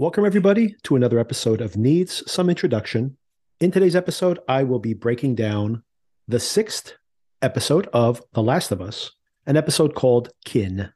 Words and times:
Welcome, 0.00 0.24
everybody, 0.24 0.76
to 0.84 0.96
another 0.96 1.18
episode 1.18 1.60
of 1.60 1.76
Needs 1.76 2.22
Some 2.26 2.48
Introduction. 2.48 3.18
In 3.60 3.70
today's 3.70 3.94
episode, 3.94 4.38
I 4.48 4.62
will 4.62 4.78
be 4.78 4.94
breaking 4.94 5.34
down 5.34 5.82
the 6.26 6.40
sixth 6.40 6.94
episode 7.42 7.86
of 7.92 8.22
The 8.32 8.42
Last 8.42 8.72
of 8.72 8.80
Us, 8.80 9.10
an 9.44 9.58
episode 9.58 9.94
called 9.94 10.30
Kin. 10.46 10.90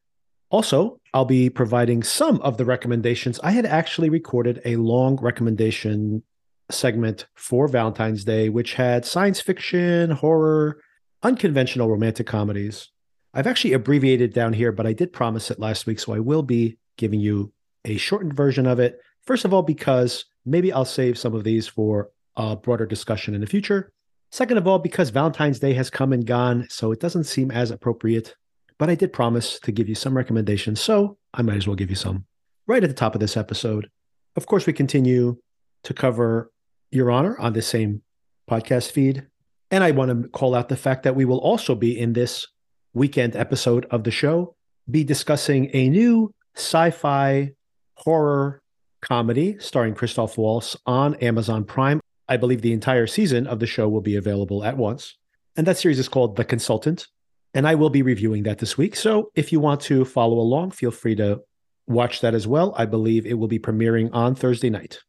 Also, 0.49 1.03
I'll 1.13 1.27
be 1.27 1.51
providing 1.51 2.03
some 2.03 2.41
of 2.41 2.57
the 2.57 2.65
recommendations. 2.65 3.39
I 3.43 3.51
had 3.51 3.67
actually 3.67 4.09
recorded 4.09 4.63
a 4.65 4.77
long 4.77 5.17
recommendation 5.17 6.23
segment 6.71 7.27
for 7.35 7.69
Valentine's 7.69 8.25
Day, 8.25 8.49
which 8.49 8.73
had 8.73 9.05
science 9.05 9.39
fiction, 9.39 10.13
horror, 10.13 10.81
unconventional 11.23 11.91
romantic 11.91 12.27
comedies. 12.27 12.89
I've 13.35 13.47
actually 13.47 13.75
abbreviated 13.75 14.33
down 14.33 14.55
here, 14.55 14.73
but 14.73 14.87
I 14.87 14.95
did 14.95 15.13
promise 15.13 15.51
it 15.51 15.61
last 15.61 15.85
week, 15.85 16.01
so 16.01 16.15
I 16.15 16.21
will 16.21 16.43
be 16.43 16.79
giving 16.97 17.21
you 17.21 17.53
a 17.85 17.97
shortened 17.97 18.35
version 18.35 18.67
of 18.67 18.81
it. 18.81 19.01
First 19.23 19.45
of 19.45 19.55
all, 19.55 19.63
because 19.63 20.25
maybe 20.45 20.73
I'll 20.73 20.85
save 20.85 21.19
some 21.19 21.35
of 21.35 21.45
these 21.45 21.67
for 21.67 22.11
a 22.37 22.57
broader 22.57 22.87
discussion 22.87 23.35
in 23.35 23.41
the 23.41 23.47
future. 23.47 23.93
Second 24.31 24.59
of 24.59 24.67
all, 24.67 24.79
because 24.79 25.11
Valentine's 25.11 25.61
Day 25.61 25.75
has 25.75 25.91
come 25.91 26.13
and 26.13 26.27
gone, 26.27 26.67
so 26.69 26.91
it 26.91 27.01
doesn't 27.01 27.25
seem 27.25 27.51
as 27.51 27.71
appropriate. 27.71 28.35
But 28.79 28.91
I 28.91 28.97
did 28.97 29.13
promise 29.13 29.61
to 29.61 29.73
give 29.73 29.89
you 29.89 29.95
some 29.95 30.17
recommendations, 30.17 30.81
so 30.81 31.19
I 31.33 31.43
might 31.43 31.57
as 31.57 31.67
well 31.67 31.77
give 31.77 31.91
you 31.91 31.97
some 31.97 32.27
right 32.67 32.83
at 32.83 32.91
the 32.91 32.95
top 32.95 33.15
of 33.15 33.21
this 33.21 33.37
episode. 33.37 33.89
Of 34.37 34.47
course, 34.47 34.67
we 34.67 34.73
continue 34.73 35.37
to 35.85 35.95
cover 35.95 36.51
Your 36.91 37.11
Honor 37.11 37.39
on 37.39 37.53
the 37.53 37.63
same 37.63 38.03
podcast 38.51 38.91
feed. 38.91 39.27
And 39.71 39.85
I 39.85 39.93
want 39.93 40.11
to 40.11 40.29
call 40.29 40.55
out 40.55 40.69
the 40.69 40.77
fact 40.77 41.05
that 41.05 41.15
we 41.15 41.25
will 41.25 41.39
also 41.39 41.75
be 41.75 41.99
in 41.99 42.13
this 42.13 42.47
weekend 42.93 43.37
episode 43.37 43.87
of 43.91 44.05
the 44.05 44.11
show, 44.11 44.57
be 44.91 45.05
discussing 45.05 45.71
a 45.73 45.89
new 45.89 46.35
sci 46.57 46.91
fi 46.91 47.53
horror 47.97 48.63
comedy 49.01 49.57
starring 49.59 49.95
Christoph 49.95 50.39
Waltz 50.39 50.77
on 50.87 51.15
Amazon 51.17 51.65
Prime. 51.65 52.01
I 52.29 52.37
believe 52.37 52.63
the 52.63 52.73
entire 52.73 53.07
season 53.07 53.47
of 53.47 53.61
the 53.61 53.67
show 53.67 53.89
will 53.89 54.01
be 54.01 54.17
available 54.17 54.65
at 54.65 54.77
once. 54.77 55.17
And 55.57 55.67
that 55.67 55.79
series 55.79 55.99
is 55.99 56.09
called 56.09 56.37
The 56.37 56.45
Consultant. 56.45 57.07
And 57.53 57.69
I 57.69 57.77
will 57.77 57.91
be 57.91 58.03
reviewing 58.03 58.43
that 58.45 58.59
this 58.59 58.77
week. 58.77 58.97
So 58.97 59.31
if 59.35 59.53
you 59.53 59.61
want 59.61 59.81
to 59.83 60.05
follow 60.05 60.39
along, 60.39 60.73
feel 60.73 60.91
free 60.91 61.15
to 61.17 61.43
watch 61.87 62.21
that 62.23 62.35
as 62.35 62.47
well. 62.47 62.75
I 62.77 62.87
believe 62.87 63.27
it 63.27 63.39
will 63.39 63.47
be 63.47 63.59
premiering 63.59 64.11
on 64.13 64.35
Thursday 64.35 64.71
night. 64.71 65.01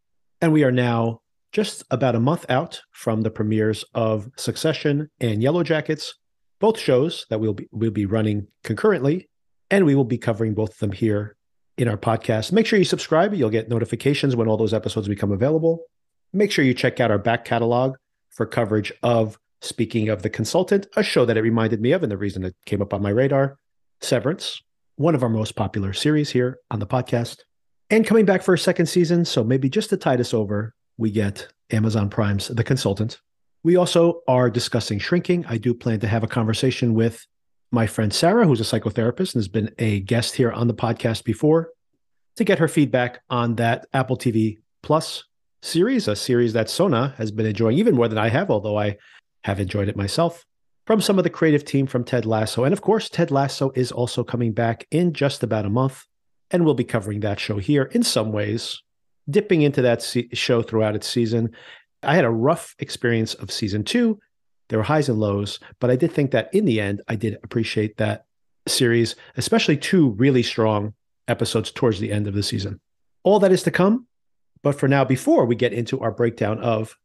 And 0.42 0.54
we 0.54 0.64
are 0.64 0.72
now 0.72 1.22
just 1.54 1.84
about 1.90 2.16
a 2.16 2.20
month 2.20 2.46
out 2.50 2.82
from 2.92 3.22
the 3.22 3.32
premieres 3.32 3.86
of 3.94 4.30
Succession 4.36 5.10
and 5.22 5.42
Yellow 5.42 5.64
Jackets, 5.64 6.16
both 6.60 6.78
shows 6.78 7.26
that 7.30 7.40
we'll 7.40 7.54
be, 7.54 7.68
we'll 7.72 7.92
be 7.92 8.06
running 8.06 8.48
concurrently. 8.64 9.30
And 9.72 9.86
we 9.86 9.96
will 9.96 10.04
be 10.04 10.18
covering 10.18 10.54
both 10.54 10.74
of 10.74 10.80
them 10.80 10.92
here 10.92 11.38
in 11.78 11.88
our 11.88 11.98
podcast. 11.98 12.52
Make 12.52 12.66
sure 12.66 12.80
you 12.80 12.86
subscribe. 12.86 13.34
You'll 13.34 13.50
get 13.50 13.70
notifications 13.70 14.36
when 14.36 14.48
all 14.48 14.58
those 14.58 14.74
episodes 14.74 15.08
become 15.08 15.32
available. 15.32 15.86
Make 16.34 16.52
sure 16.52 16.66
you 16.66 16.74
check 16.74 17.00
out 17.00 17.12
our 17.12 17.18
back 17.18 17.46
catalog 17.46 17.96
for 18.30 18.46
coverage 18.46 18.92
of 19.04 19.38
Speaking 19.62 20.10
of 20.10 20.22
the 20.22 20.30
Consultant, 20.30 20.88
a 20.96 21.02
show 21.02 21.26
that 21.26 21.38
it 21.38 21.42
reminded 21.42 21.82
me 21.82 21.92
of, 21.92 22.04
and 22.04 22.12
the 22.12 22.18
reason 22.18 22.44
it 22.44 22.56
came 22.66 22.82
up 22.82 22.94
on 22.94 23.02
my 23.02 23.10
radar 23.10 23.58
Severance, 24.02 24.62
one 24.98 25.16
of 25.16 25.24
our 25.24 25.30
most 25.30 25.56
popular 25.56 25.94
series 25.94 26.30
here 26.30 26.60
on 26.70 26.80
the 26.80 26.86
podcast. 26.86 27.40
And 27.90 28.06
coming 28.06 28.26
back 28.26 28.42
for 28.44 28.54
a 28.54 28.60
second 28.60 28.88
season. 28.88 29.26
So 29.26 29.44
maybe 29.44 29.70
just 29.70 29.90
to 29.90 29.98
tide 29.98 30.20
us 30.20 30.34
over, 30.34 30.74
we 30.98 31.12
get 31.12 31.48
Amazon 31.72 32.10
Prime's 32.10 32.48
The 32.48 32.64
Consultant. 32.64 33.20
We 33.64 33.76
also 33.76 34.22
are 34.28 34.50
discussing 34.50 35.00
shrinking. 35.00 35.46
I 35.48 35.58
do 35.58 35.74
plan 35.74 36.00
to 36.02 36.08
have 36.08 36.24
a 36.24 36.28
conversation 36.28 36.94
with 36.94 37.26
my 37.72 37.88
friend 37.88 38.14
Sarah, 38.14 38.46
who's 38.46 38.62
a 38.62 38.64
psychotherapist 38.64 39.34
and 39.34 39.42
has 39.42 39.48
been 39.48 39.74
a 39.80 40.00
guest 40.02 40.36
here 40.36 40.52
on 40.52 40.68
the 40.68 40.74
podcast 40.74 41.24
before, 41.24 41.70
to 42.36 42.44
get 42.44 42.60
her 42.60 42.68
feedback 42.68 43.22
on 43.30 43.56
that 43.56 43.88
Apple 43.94 44.18
TV 44.18 44.58
Plus 44.84 45.24
series, 45.62 46.08
a 46.08 46.16
series 46.16 46.54
that 46.54 46.70
Sona 46.70 47.16
has 47.18 47.32
been 47.32 47.46
enjoying 47.46 47.78
even 47.78 47.96
more 47.96 48.08
than 48.08 48.18
I 48.18 48.30
have, 48.30 48.52
although 48.52 48.78
I 48.78 48.98
have 49.44 49.60
enjoyed 49.60 49.90
it 49.90 49.98
myself. 49.98 50.46
From 50.86 51.02
some 51.02 51.18
of 51.18 51.24
the 51.24 51.32
creative 51.32 51.66
team 51.66 51.88
from 51.88 52.04
Ted 52.04 52.26
Lasso. 52.26 52.64
And 52.64 52.72
of 52.72 52.82
course, 52.82 53.10
Ted 53.10 53.32
Lasso 53.32 53.72
is 53.74 53.92
also 53.92 54.24
coming 54.24 54.52
back 54.52 54.86
in 54.92 55.14
just 55.14 55.42
about 55.42 55.66
a 55.66 55.70
month, 55.70 56.06
and 56.52 56.64
we'll 56.64 56.76
be 56.76 56.84
covering 56.84 57.22
that 57.22 57.40
show 57.40 57.58
here 57.58 57.84
in 57.84 58.04
some 58.04 58.32
ways, 58.32 58.80
dipping 59.28 59.64
into 59.64 59.82
that 59.82 60.04
se- 60.04 60.30
show 60.34 60.62
throughout 60.62 60.96
its 60.96 61.08
season. 61.08 61.52
I 62.04 62.14
had 62.14 62.26
a 62.26 62.30
rough 62.30 62.76
experience 62.78 63.34
of 63.34 63.52
season 63.52 63.84
two 63.84 64.20
there 64.70 64.80
were 64.80 64.84
highs 64.84 65.10
and 65.10 65.20
lows, 65.20 65.60
but 65.80 65.90
I 65.90 65.96
did 65.96 66.12
think 66.12 66.32
that 66.32 66.50
in 66.54 66.66
the 66.66 66.80
end, 66.82 67.02
I 67.08 67.16
did 67.16 67.38
appreciate 67.44 67.98
that 67.98 68.26
series, 68.68 69.16
especially 69.38 69.78
two 69.78 70.12
really 70.12 70.44
strong 70.44 70.94
episodes 71.28 71.72
towards 71.72 72.00
the 72.00 72.12
end 72.12 72.28
of 72.28 72.34
the 72.34 72.44
season. 72.44 72.80
All 73.24 73.40
that 73.40 73.52
is 73.52 73.64
to 73.64 73.72
come. 73.72 74.08
But 74.64 74.80
for 74.80 74.88
now, 74.88 75.06
before 75.06 75.46
we 75.46 75.56
get 75.56 75.74
into 75.74 76.00
our 76.00 76.12
breakdown 76.12 76.60
of 76.60 76.96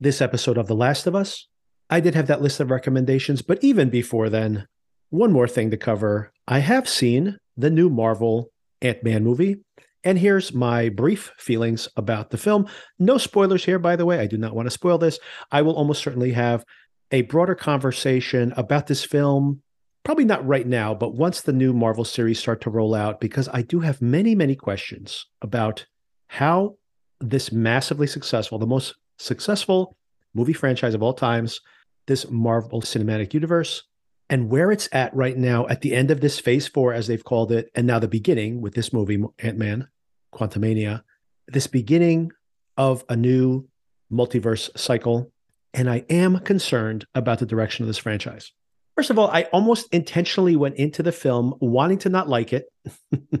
this 0.00 0.20
episode 0.20 0.58
of 0.58 0.66
The 0.66 0.74
Last 0.74 1.06
of 1.06 1.14
Us, 1.14 1.46
I 1.88 2.00
did 2.00 2.14
have 2.14 2.26
that 2.26 2.42
list 2.42 2.58
of 2.58 2.70
recommendations. 2.70 3.42
But 3.42 3.62
even 3.62 3.90
before 3.90 4.28
then, 4.28 4.66
one 5.10 5.32
more 5.32 5.46
thing 5.46 5.70
to 5.70 5.76
cover. 5.76 6.32
I 6.48 6.58
have 6.58 6.88
seen 6.88 7.38
the 7.56 7.70
new 7.70 7.88
Marvel 7.88 8.50
Ant 8.82 9.04
Man 9.04 9.22
movie. 9.22 9.58
And 10.02 10.18
here's 10.18 10.52
my 10.52 10.88
brief 10.88 11.32
feelings 11.38 11.88
about 11.96 12.30
the 12.30 12.36
film. 12.36 12.66
No 12.98 13.16
spoilers 13.16 13.64
here, 13.64 13.78
by 13.78 13.96
the 13.96 14.04
way. 14.04 14.18
I 14.18 14.26
do 14.26 14.36
not 14.36 14.54
want 14.54 14.66
to 14.66 14.70
spoil 14.70 14.98
this. 14.98 15.18
I 15.50 15.62
will 15.62 15.76
almost 15.76 16.02
certainly 16.02 16.32
have 16.32 16.64
a 17.10 17.22
broader 17.22 17.54
conversation 17.54 18.52
about 18.56 18.86
this 18.86 19.04
film 19.04 19.62
probably 20.04 20.24
not 20.24 20.46
right 20.46 20.66
now 20.66 20.94
but 20.94 21.14
once 21.14 21.40
the 21.40 21.52
new 21.52 21.72
marvel 21.72 22.04
series 22.04 22.38
start 22.38 22.60
to 22.60 22.70
roll 22.70 22.94
out 22.94 23.20
because 23.20 23.48
i 23.52 23.62
do 23.62 23.80
have 23.80 24.02
many 24.02 24.34
many 24.34 24.54
questions 24.54 25.26
about 25.42 25.86
how 26.28 26.76
this 27.20 27.52
massively 27.52 28.06
successful 28.06 28.58
the 28.58 28.66
most 28.66 28.94
successful 29.18 29.96
movie 30.34 30.52
franchise 30.52 30.94
of 30.94 31.02
all 31.02 31.14
times 31.14 31.60
this 32.06 32.28
marvel 32.30 32.82
cinematic 32.82 33.32
universe 33.32 33.84
and 34.30 34.48
where 34.48 34.72
it's 34.72 34.88
at 34.92 35.14
right 35.14 35.36
now 35.36 35.66
at 35.68 35.80
the 35.82 35.94
end 35.94 36.10
of 36.10 36.20
this 36.20 36.40
phase 36.40 36.66
four 36.66 36.92
as 36.92 37.06
they've 37.06 37.24
called 37.24 37.52
it 37.52 37.70
and 37.74 37.86
now 37.86 37.98
the 37.98 38.08
beginning 38.08 38.60
with 38.60 38.74
this 38.74 38.92
movie 38.92 39.22
ant-man 39.38 39.88
quantumania 40.34 41.02
this 41.48 41.66
beginning 41.66 42.30
of 42.76 43.04
a 43.08 43.16
new 43.16 43.66
multiverse 44.12 44.76
cycle 44.78 45.32
and 45.74 45.90
I 45.90 46.04
am 46.08 46.38
concerned 46.40 47.06
about 47.14 47.40
the 47.40 47.46
direction 47.46 47.82
of 47.82 47.88
this 47.88 47.98
franchise. 47.98 48.52
First 48.96 49.10
of 49.10 49.18
all, 49.18 49.28
I 49.28 49.42
almost 49.52 49.92
intentionally 49.92 50.54
went 50.54 50.76
into 50.76 51.02
the 51.02 51.12
film 51.12 51.54
wanting 51.60 51.98
to 51.98 52.08
not 52.08 52.28
like 52.28 52.52
it. 52.52 52.66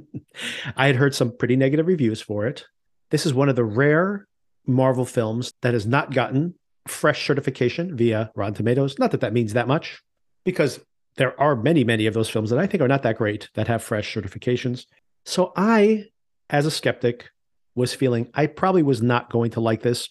I 0.76 0.86
had 0.86 0.96
heard 0.96 1.14
some 1.14 1.36
pretty 1.36 1.54
negative 1.54 1.86
reviews 1.86 2.20
for 2.20 2.46
it. 2.46 2.64
This 3.10 3.24
is 3.24 3.32
one 3.32 3.48
of 3.48 3.56
the 3.56 3.64
rare 3.64 4.26
Marvel 4.66 5.04
films 5.04 5.52
that 5.62 5.74
has 5.74 5.86
not 5.86 6.12
gotten 6.12 6.54
fresh 6.88 7.26
certification 7.26 7.96
via 7.96 8.30
Rotten 8.34 8.54
Tomatoes. 8.54 8.98
Not 8.98 9.12
that 9.12 9.20
that 9.20 9.32
means 9.32 9.52
that 9.52 9.68
much, 9.68 10.02
because 10.44 10.80
there 11.16 11.38
are 11.40 11.54
many, 11.54 11.84
many 11.84 12.06
of 12.06 12.14
those 12.14 12.28
films 12.28 12.50
that 12.50 12.58
I 12.58 12.66
think 12.66 12.82
are 12.82 12.88
not 12.88 13.02
that 13.02 13.16
great 13.16 13.48
that 13.54 13.68
have 13.68 13.82
fresh 13.82 14.12
certifications. 14.12 14.86
So 15.24 15.52
I, 15.56 16.06
as 16.50 16.66
a 16.66 16.70
skeptic, 16.70 17.30
was 17.74 17.94
feeling 17.94 18.30
I 18.34 18.46
probably 18.46 18.82
was 18.82 19.02
not 19.02 19.30
going 19.30 19.52
to 19.52 19.60
like 19.60 19.82
this. 19.82 20.08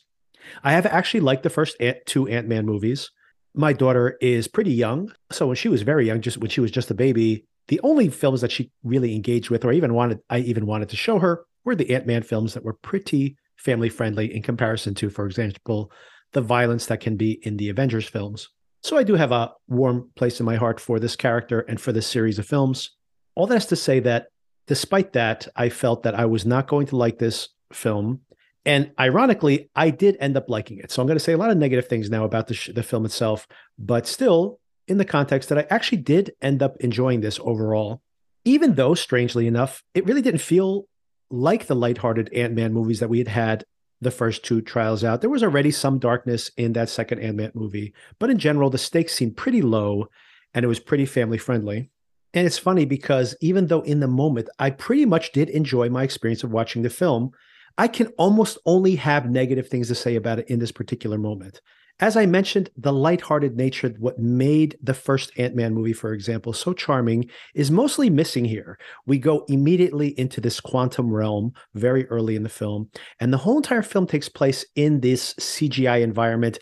I 0.64 0.74
have 0.74 0.86
actually 0.86 1.22
liked 1.22 1.44
the 1.44 1.50
first 1.50 1.78
two 2.06 2.28
Ant 2.28 2.48
Man 2.48 2.66
movies. 2.66 3.12
My 3.54 3.74
daughter 3.74 4.18
is 4.20 4.48
pretty 4.48 4.74
young. 4.74 5.12
So 5.32 5.48
when 5.48 5.56
she 5.56 5.70
was 5.70 5.84
very 5.84 6.08
young, 6.08 6.22
just 6.22 6.38
when 6.38 6.50
she 6.50 6.62
was 6.62 6.72
just 6.72 6.92
a 6.92 6.96
baby, 6.96 7.46
the 7.68 7.80
only 7.84 8.10
films 8.10 8.42
that 8.42 8.52
she 8.52 8.72
really 8.84 9.16
engaged 9.16 9.50
with, 9.50 9.64
or 9.64 9.72
even 9.72 9.94
wanted, 9.94 10.20
I 10.30 10.40
even 10.40 10.66
wanted 10.66 10.90
to 10.90 10.98
show 10.98 11.20
her, 11.20 11.46
were 11.64 11.76
the 11.76 11.94
Ant 11.94 12.08
Man 12.08 12.24
films 12.24 12.54
that 12.54 12.64
were 12.64 12.74
pretty 12.74 13.38
family 13.58 13.90
friendly 13.90 14.36
in 14.36 14.42
comparison 14.42 14.96
to, 14.96 15.10
for 15.10 15.26
example, 15.26 15.92
the 16.34 16.42
violence 16.42 16.88
that 16.88 17.00
can 17.00 17.16
be 17.16 17.40
in 17.44 17.58
the 17.58 17.70
Avengers 17.70 18.08
films. 18.08 18.50
So 18.82 18.98
I 18.98 19.04
do 19.04 19.16
have 19.16 19.32
a 19.32 19.54
warm 19.68 20.12
place 20.16 20.40
in 20.40 20.46
my 20.46 20.56
heart 20.56 20.80
for 20.80 21.00
this 21.00 21.16
character 21.16 21.62
and 21.62 21.80
for 21.80 21.94
this 21.94 22.08
series 22.08 22.38
of 22.40 22.46
films. 22.46 22.92
All 23.36 23.48
that's 23.48 23.68
to 23.68 23.76
say 23.76 24.02
that 24.02 24.28
despite 24.68 25.14
that, 25.14 25.48
I 25.56 25.70
felt 25.70 26.04
that 26.04 26.16
I 26.16 26.26
was 26.26 26.46
not 26.46 26.68
going 26.68 26.88
to 26.88 26.98
like 26.98 27.18
this 27.18 27.50
film 27.72 28.22
and 28.66 28.92
ironically, 29.00 29.70
I 29.76 29.90
did 29.90 30.18
end 30.20 30.38
up 30.38 30.50
liking 30.50 30.78
it. 30.78 30.92
So 30.92 31.02
I'm 31.02 31.08
going 31.08 31.18
to 31.18 31.24
say 31.24 31.34
a 31.34 31.38
lot 31.38 31.50
of 31.50 31.58
negative 31.58 31.88
things 31.88 32.10
now 32.10 32.24
about 32.24 32.48
the, 32.48 32.54
sh- 32.54 32.70
the 32.74 32.84
film 32.84 33.06
itself, 33.06 33.48
but 33.78 34.08
still 34.08 34.60
in 34.88 34.98
the 34.98 35.06
context 35.06 35.50
that 35.50 35.58
I 35.58 35.68
actually 35.70 36.00
did 36.00 36.34
end 36.42 36.64
up 36.64 36.78
enjoying 36.80 37.22
this 37.22 37.40
overall. 37.42 38.02
Even 38.46 38.76
though, 38.76 38.94
strangely 38.94 39.48
enough, 39.48 39.84
it 39.94 40.06
really 40.06 40.22
didn't 40.22 40.42
feel 40.42 40.86
like 41.30 41.68
the 41.68 41.76
lighthearted 41.76 42.32
Ant 42.34 42.54
Man 42.54 42.74
movies 42.74 43.00
that 43.00 43.10
we 43.10 43.18
had 43.20 43.28
had 43.28 43.66
the 44.02 44.12
first 44.12 44.44
two 44.44 44.62
trials 44.62 45.04
out. 45.04 45.22
There 45.22 45.30
was 45.30 45.44
already 45.44 45.72
some 45.72 45.98
darkness 45.98 46.52
in 46.58 46.74
that 46.74 46.90
second 46.90 47.20
Ant 47.20 47.38
Man 47.38 47.52
movie, 47.54 47.94
but 48.20 48.30
in 48.30 48.38
general, 48.38 48.70
the 48.70 48.78
stakes 48.78 49.14
seemed 49.14 49.38
pretty 49.38 49.62
low 49.62 50.08
and 50.54 50.64
it 50.64 50.68
was 50.68 50.80
pretty 50.80 51.06
family 51.06 51.38
friendly. 51.38 51.90
And 52.34 52.46
it's 52.46 52.58
funny 52.58 52.86
because 52.86 53.36
even 53.42 53.68
though 53.68 53.82
in 53.82 54.00
the 54.00 54.08
moment 54.08 54.50
I 54.60 54.72
pretty 54.72 55.06
much 55.06 55.32
did 55.32 55.50
enjoy 55.50 55.90
my 55.90 56.04
experience 56.04 56.44
of 56.44 56.52
watching 56.52 56.82
the 56.82 56.90
film, 56.90 57.32
I 57.78 57.88
can 57.88 58.08
almost 58.18 58.58
only 58.66 58.96
have 58.96 59.30
negative 59.30 59.68
things 59.68 59.88
to 59.88 59.96
say 59.96 60.16
about 60.16 60.40
it 60.40 60.50
in 60.50 60.60
this 60.60 60.72
particular 60.72 61.18
moment. 61.18 61.62
As 62.00 62.18
I 62.18 62.26
mentioned, 62.26 62.70
the 62.76 62.92
lighthearted 62.92 63.56
nature, 63.56 63.94
what 64.00 64.18
made 64.18 64.78
the 64.82 64.96
first 64.96 65.32
Ant 65.38 65.56
Man 65.56 65.74
movie, 65.74 65.94
for 65.94 66.12
example, 66.14 66.52
so 66.52 66.74
charming, 66.74 67.30
is 67.54 67.70
mostly 67.70 68.10
missing 68.10 68.46
here. 68.46 68.80
We 69.06 69.20
go 69.20 69.46
immediately 69.48 70.18
into 70.20 70.42
this 70.42 70.60
quantum 70.60 71.14
realm 71.14 71.54
very 71.76 72.08
early 72.08 72.36
in 72.36 72.44
the 72.44 72.50
film, 72.50 72.90
and 73.20 73.32
the 73.32 73.38
whole 73.38 73.58
entire 73.58 73.84
film 73.84 74.08
takes 74.08 74.28
place 74.28 74.66
in 74.76 75.02
this 75.02 75.36
CGI 75.36 76.02
environment, 76.02 76.58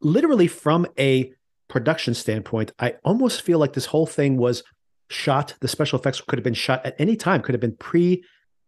literally 0.00 0.46
from 0.46 0.86
a 0.98 1.32
production 1.68 2.14
standpoint. 2.14 2.72
I 2.78 2.94
almost 3.04 3.42
feel 3.42 3.58
like 3.58 3.72
this 3.72 3.86
whole 3.86 4.06
thing 4.06 4.36
was 4.36 4.62
shot, 5.10 5.54
the 5.60 5.68
special 5.68 5.98
effects 5.98 6.20
could 6.20 6.38
have 6.38 6.44
been 6.44 6.54
shot 6.54 6.86
at 6.86 6.94
any 7.00 7.16
time, 7.16 7.42
could 7.42 7.54
have 7.54 7.60
been 7.60 7.76
pre 7.76 8.22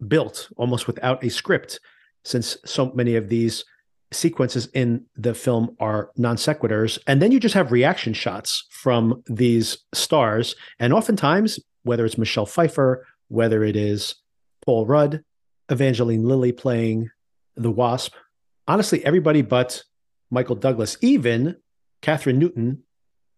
built 0.06 0.50
almost 0.56 0.86
without 0.86 1.22
a 1.24 1.30
script, 1.30 1.80
since 2.24 2.56
so 2.64 2.92
many 2.92 3.16
of 3.16 3.28
these 3.28 3.64
sequences 4.12 4.66
in 4.74 5.04
the 5.16 5.34
film 5.34 5.76
are 5.78 6.10
non 6.16 6.36
sequiturs. 6.36 6.98
And 7.06 7.22
then 7.22 7.32
you 7.32 7.40
just 7.40 7.54
have 7.54 7.72
reaction 7.72 8.12
shots 8.12 8.66
from 8.70 9.22
these 9.26 9.78
stars. 9.92 10.54
And 10.78 10.92
oftentimes, 10.92 11.58
whether 11.82 12.04
it's 12.04 12.18
Michelle 12.18 12.46
Pfeiffer, 12.46 13.06
whether 13.28 13.64
it 13.64 13.76
is 13.76 14.16
Paul 14.64 14.86
Rudd, 14.86 15.22
Evangeline 15.68 16.24
Lilly 16.24 16.52
playing 16.52 17.10
the 17.56 17.70
Wasp, 17.70 18.14
honestly, 18.66 19.04
everybody 19.04 19.42
but 19.42 19.82
Michael 20.30 20.56
Douglas, 20.56 20.96
even 21.00 21.56
Kathryn 22.02 22.36
Newton, 22.36 22.82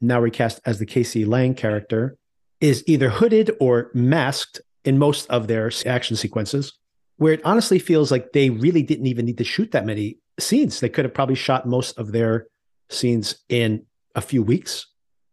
now 0.01 0.21
recast 0.21 0.61
as 0.67 0.79
the 0.79 0.87
Cassie 0.87 1.25
Lang 1.25 1.55
character, 1.55 2.17
is 2.61 2.85
either 2.87 3.11
hooded 3.11 3.51
or 3.61 3.91
masked 3.95 4.61
in 4.85 4.99
most 4.99 5.29
of 5.31 5.47
their 5.47 5.71
action 5.87 6.17
sequences, 6.17 6.73
where 7.17 7.33
it 7.33 7.45
honestly 7.45 7.79
feels 7.79 8.11
like 8.11 8.33
they 8.33 8.51
really 8.51 8.83
didn't 8.83 9.07
even 9.07 9.27
need 9.27 9.39
to 9.39 9.45
shoot 9.45 9.71
that 9.73 9.87
many 9.87 10.19
scenes. 10.39 10.81
They 10.81 10.89
could 10.89 11.05
have 11.05 11.15
probably 11.15 11.35
shot 11.35 11.67
most 11.67 11.99
of 11.99 12.13
their 12.13 12.47
scenes 12.89 13.37
in 13.49 13.87
a 14.15 14.21
few 14.21 14.43
weeks. 14.43 14.87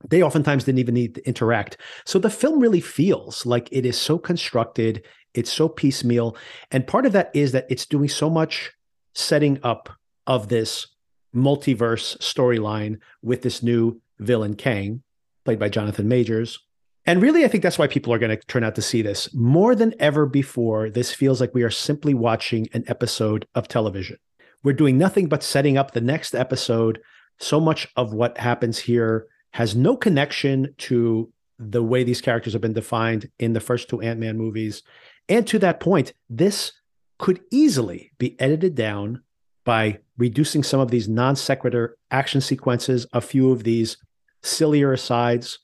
They 0.07 0.24
oftentimes 0.24 0.63
didn't 0.63 0.80
even 0.80 0.94
need 0.94 1.16
to 1.16 1.28
interact. 1.28 1.78
So 2.06 2.19
the 2.19 2.30
film 2.30 2.60
really 2.60 2.80
feels 2.80 3.46
like 3.46 3.68
it 3.72 3.86
is 3.86 4.00
so 4.00 4.18
constructed, 4.18 5.04
it's 5.34 5.51
so 5.51 5.68
piecemeal. 5.68 6.38
And 6.72 6.88
part 6.88 7.06
of 7.06 7.12
that 7.13 7.31
is 7.34 7.51
that 7.51 7.66
it's 7.69 7.86
doing 7.86 8.07
so 8.07 8.30
much 8.30 8.72
setting 9.13 9.60
up 9.63 9.90
of 10.25 10.48
this 10.48 10.88
multiverse 11.36 12.18
storyline 12.19 13.00
with 13.22 13.42
this 13.42 13.62
new 13.62 14.01
villain, 14.19 14.56
Kang, 14.56 15.04
played 15.44 15.60
by 15.60 15.69
Jonathan 15.69 16.07
Majors. 16.07 16.60
And 17.09 17.23
really, 17.23 17.44
I 17.44 17.47
think 17.47 17.63
that's 17.63 17.79
why 17.79 17.88
people 17.88 18.13
are 18.13 18.19
going 18.19 18.38
to 18.38 18.45
turn 18.45 18.63
out 18.63 18.75
to 18.75 18.83
see 18.83 19.01
this. 19.01 19.33
More 19.33 19.73
than 19.73 19.95
ever 20.00 20.27
before, 20.27 20.91
this 20.91 21.11
feels 21.11 21.41
like 21.41 21.56
we 21.56 21.63
are 21.63 21.71
simply 21.71 22.13
watching 22.13 22.67
an 22.71 22.83
episode 22.85 23.47
of 23.56 23.67
television. 23.67 24.17
We're 24.63 24.73
doing 24.73 25.00
nothing 25.00 25.27
but 25.27 25.41
setting 25.41 25.75
up 25.75 25.89
the 25.89 26.01
next 26.01 26.35
episode. 26.35 27.00
So 27.39 27.59
much 27.59 27.88
of 27.95 28.13
what 28.13 28.38
happens 28.38 28.77
here 28.77 29.25
has 29.53 29.75
no 29.75 29.97
connection 29.97 30.75
to 30.77 31.33
the 31.57 31.81
way 31.81 32.03
these 32.03 32.21
characters 32.21 32.53
have 32.53 32.61
been 32.61 32.73
defined 32.73 33.31
in 33.39 33.53
the 33.53 33.59
first 33.59 33.89
two 33.89 34.01
Ant 34.01 34.19
Man 34.19 34.38
movies. 34.38 34.83
And 35.27 35.47
to 35.47 35.57
that 35.57 35.79
point, 35.79 36.13
this 36.29 36.73
could 37.17 37.41
easily 37.50 38.12
be 38.19 38.39
edited 38.39 38.75
down 38.75 39.23
by 39.65 39.97
reducing 40.19 40.62
some 40.62 40.79
of 40.79 40.91
these 40.91 41.09
non 41.09 41.35
sequitur 41.35 41.97
action 42.12 42.39
sequences, 42.39 43.07
a 43.13 43.19
few 43.19 43.51
of 43.51 43.63
these 43.63 43.97
sillier 44.44 44.94
asides. 44.94 45.57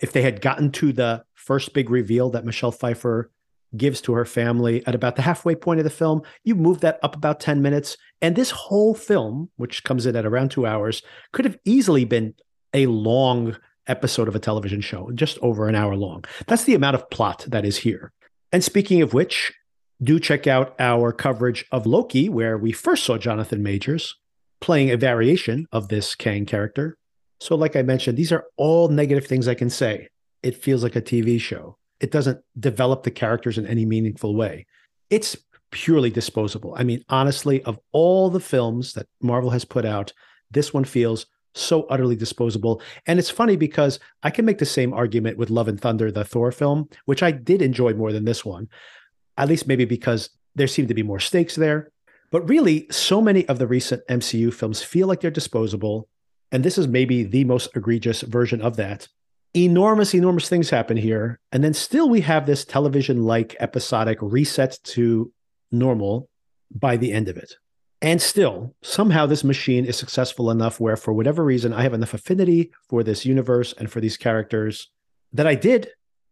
If 0.00 0.12
they 0.12 0.22
had 0.22 0.40
gotten 0.40 0.70
to 0.72 0.92
the 0.92 1.24
first 1.34 1.72
big 1.74 1.90
reveal 1.90 2.30
that 2.30 2.44
Michelle 2.44 2.72
Pfeiffer 2.72 3.30
gives 3.76 4.00
to 4.02 4.12
her 4.12 4.24
family 4.24 4.86
at 4.86 4.94
about 4.94 5.16
the 5.16 5.22
halfway 5.22 5.54
point 5.54 5.80
of 5.80 5.84
the 5.84 5.90
film. 5.90 6.22
You 6.44 6.54
move 6.54 6.80
that 6.80 6.98
up 7.02 7.16
about 7.16 7.40
10 7.40 7.62
minutes. 7.62 7.96
And 8.20 8.36
this 8.36 8.50
whole 8.50 8.94
film, 8.94 9.50
which 9.56 9.84
comes 9.84 10.06
in 10.06 10.16
at 10.16 10.26
around 10.26 10.50
two 10.50 10.66
hours, 10.66 11.02
could 11.32 11.44
have 11.44 11.58
easily 11.64 12.04
been 12.04 12.34
a 12.74 12.86
long 12.86 13.56
episode 13.86 14.28
of 14.28 14.36
a 14.36 14.38
television 14.38 14.80
show, 14.80 15.10
just 15.14 15.38
over 15.40 15.68
an 15.68 15.74
hour 15.74 15.96
long. 15.96 16.24
That's 16.46 16.64
the 16.64 16.74
amount 16.74 16.94
of 16.94 17.10
plot 17.10 17.44
that 17.48 17.64
is 17.64 17.78
here. 17.78 18.12
And 18.52 18.62
speaking 18.62 19.02
of 19.02 19.14
which, 19.14 19.52
do 20.02 20.20
check 20.20 20.46
out 20.46 20.74
our 20.78 21.12
coverage 21.12 21.64
of 21.72 21.86
Loki, 21.86 22.28
where 22.28 22.58
we 22.58 22.72
first 22.72 23.04
saw 23.04 23.18
Jonathan 23.18 23.62
Majors 23.62 24.16
playing 24.60 24.90
a 24.90 24.96
variation 24.96 25.66
of 25.72 25.88
this 25.88 26.14
Kang 26.14 26.46
character. 26.46 26.96
So, 27.42 27.56
like 27.56 27.74
I 27.74 27.82
mentioned, 27.82 28.16
these 28.16 28.30
are 28.30 28.44
all 28.56 28.86
negative 28.86 29.26
things 29.26 29.48
I 29.48 29.54
can 29.54 29.68
say. 29.68 30.08
It 30.44 30.62
feels 30.62 30.84
like 30.84 30.94
a 30.94 31.02
TV 31.02 31.40
show 31.40 31.76
it 31.98 32.10
doesn't 32.10 32.40
develop 32.58 33.04
the 33.04 33.10
characters 33.10 33.56
in 33.56 33.66
any 33.66 33.86
meaningful 33.86 34.34
way. 34.34 34.66
It's 35.08 35.36
purely 35.70 36.10
disposable. 36.10 36.74
I 36.76 36.82
mean, 36.82 37.04
honestly, 37.08 37.62
of 37.62 37.78
all 37.92 38.28
the 38.28 38.40
films 38.40 38.92
that 38.94 39.06
Marvel 39.20 39.50
has 39.50 39.64
put 39.64 39.84
out, 39.84 40.12
this 40.50 40.74
one 40.74 40.84
feels 40.84 41.26
so 41.54 41.84
utterly 41.84 42.16
disposable. 42.16 42.82
And 43.06 43.18
it's 43.20 43.30
funny 43.30 43.56
because 43.56 44.00
I 44.22 44.30
can 44.30 44.44
make 44.44 44.58
the 44.58 44.66
same 44.66 44.92
argument 44.92 45.38
with 45.38 45.50
Love 45.50 45.68
and 45.68 45.80
Thunder, 45.80 46.10
the 46.10 46.24
Thor 46.24 46.50
film, 46.50 46.88
which 47.04 47.22
I 47.22 47.30
did 47.30 47.62
enjoy 47.62 47.94
more 47.94 48.12
than 48.12 48.24
this 48.24 48.44
one, 48.44 48.68
at 49.38 49.48
least 49.48 49.68
maybe 49.68 49.84
because 49.84 50.30
there 50.56 50.66
seemed 50.66 50.88
to 50.88 50.94
be 50.94 51.04
more 51.04 51.20
stakes 51.20 51.54
there. 51.54 51.92
But 52.32 52.48
really, 52.48 52.86
so 52.90 53.20
many 53.20 53.46
of 53.48 53.58
the 53.58 53.66
recent 53.66 54.02
MCU 54.08 54.52
films 54.52 54.82
feel 54.82 55.06
like 55.06 55.20
they're 55.20 55.30
disposable. 55.30 56.08
And 56.52 56.62
this 56.62 56.78
is 56.78 56.86
maybe 56.86 57.24
the 57.24 57.44
most 57.44 57.74
egregious 57.74 58.20
version 58.20 58.62
of 58.62 58.76
that 58.76 59.08
enormous, 59.54 60.14
enormous 60.14 60.48
things 60.48 60.70
happen 60.70 60.96
here. 60.96 61.38
And 61.50 61.62
then 61.62 61.74
still 61.74 62.08
we 62.08 62.22
have 62.22 62.46
this 62.46 62.64
television 62.64 63.24
like 63.24 63.56
episodic 63.60 64.18
reset 64.20 64.78
to 64.84 65.32
normal 65.70 66.28
by 66.70 66.96
the 66.96 67.12
end 67.12 67.28
of 67.28 67.36
it. 67.36 67.54
And 68.00 68.20
still, 68.20 68.74
somehow 68.82 69.26
this 69.26 69.44
machine 69.44 69.84
is 69.84 69.96
successful 69.96 70.50
enough 70.50 70.80
where, 70.80 70.96
for 70.96 71.12
whatever 71.12 71.44
reason, 71.44 71.72
I 71.72 71.82
have 71.82 71.94
enough 71.94 72.14
affinity 72.14 72.72
for 72.88 73.04
this 73.04 73.24
universe 73.24 73.74
and 73.78 73.90
for 73.90 74.00
these 74.00 74.16
characters 74.16 74.90
that 75.32 75.46
I 75.46 75.54
did 75.54 75.88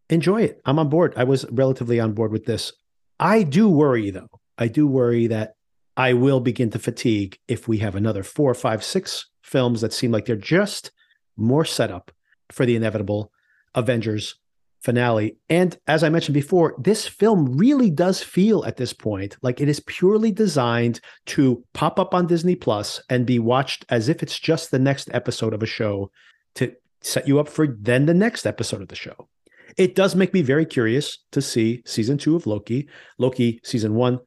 enjoy 0.09 0.41
it. 0.41 0.61
I'm 0.65 0.79
on 0.79 0.89
board. 0.89 1.13
I 1.15 1.23
was 1.23 1.45
relatively 1.49 1.99
on 1.99 2.11
board 2.11 2.31
with 2.31 2.45
this. 2.45 2.73
I 3.19 3.43
do 3.43 3.69
worry, 3.69 4.09
though. 4.09 4.27
I 4.57 4.67
do 4.67 4.85
worry 4.85 5.27
that 5.27 5.53
I 5.97 6.13
will 6.13 6.39
begin 6.39 6.69
to 6.71 6.79
fatigue 6.79 7.37
if 7.47 7.67
we 7.67 7.79
have 7.79 7.95
another 7.95 8.23
four, 8.23 8.53
five, 8.53 8.83
six 8.83 9.27
films 9.41 9.81
that 9.81 9.93
seem 9.93 10.11
like 10.11 10.25
they're 10.25 10.35
just 10.35 10.91
more 11.37 11.65
setup 11.65 12.11
for 12.49 12.65
the 12.65 12.75
inevitable 12.75 13.31
Avengers 13.75 14.35
finale. 14.81 15.37
And 15.49 15.77
as 15.87 16.03
I 16.03 16.09
mentioned 16.09 16.33
before, 16.33 16.75
this 16.77 17.07
film 17.07 17.57
really 17.57 17.89
does 17.91 18.23
feel 18.23 18.65
at 18.65 18.77
this 18.77 18.93
point 18.93 19.37
like 19.41 19.61
it 19.61 19.69
is 19.69 19.79
purely 19.81 20.31
designed 20.31 20.99
to 21.27 21.63
pop 21.73 21.99
up 21.99 22.13
on 22.13 22.27
Disney 22.27 22.55
Plus 22.55 23.01
and 23.09 23.25
be 23.25 23.39
watched 23.39 23.85
as 23.89 24.09
if 24.09 24.23
it's 24.23 24.39
just 24.39 24.71
the 24.71 24.79
next 24.79 25.09
episode 25.13 25.53
of 25.53 25.61
a 25.61 25.67
show 25.67 26.09
to 26.55 26.73
set 27.01 27.27
you 27.27 27.39
up 27.39 27.47
for 27.47 27.67
then 27.79 28.05
the 28.05 28.13
next 28.13 28.45
episode 28.45 28.81
of 28.81 28.87
the 28.87 28.95
show. 28.95 29.27
It 29.77 29.95
does 29.95 30.15
make 30.15 30.33
me 30.33 30.41
very 30.41 30.65
curious 30.65 31.19
to 31.31 31.41
see 31.41 31.81
season 31.85 32.17
two 32.17 32.35
of 32.35 32.45
Loki. 32.45 32.89
Loki 33.17 33.61
season 33.63 33.95
one, 33.95 34.19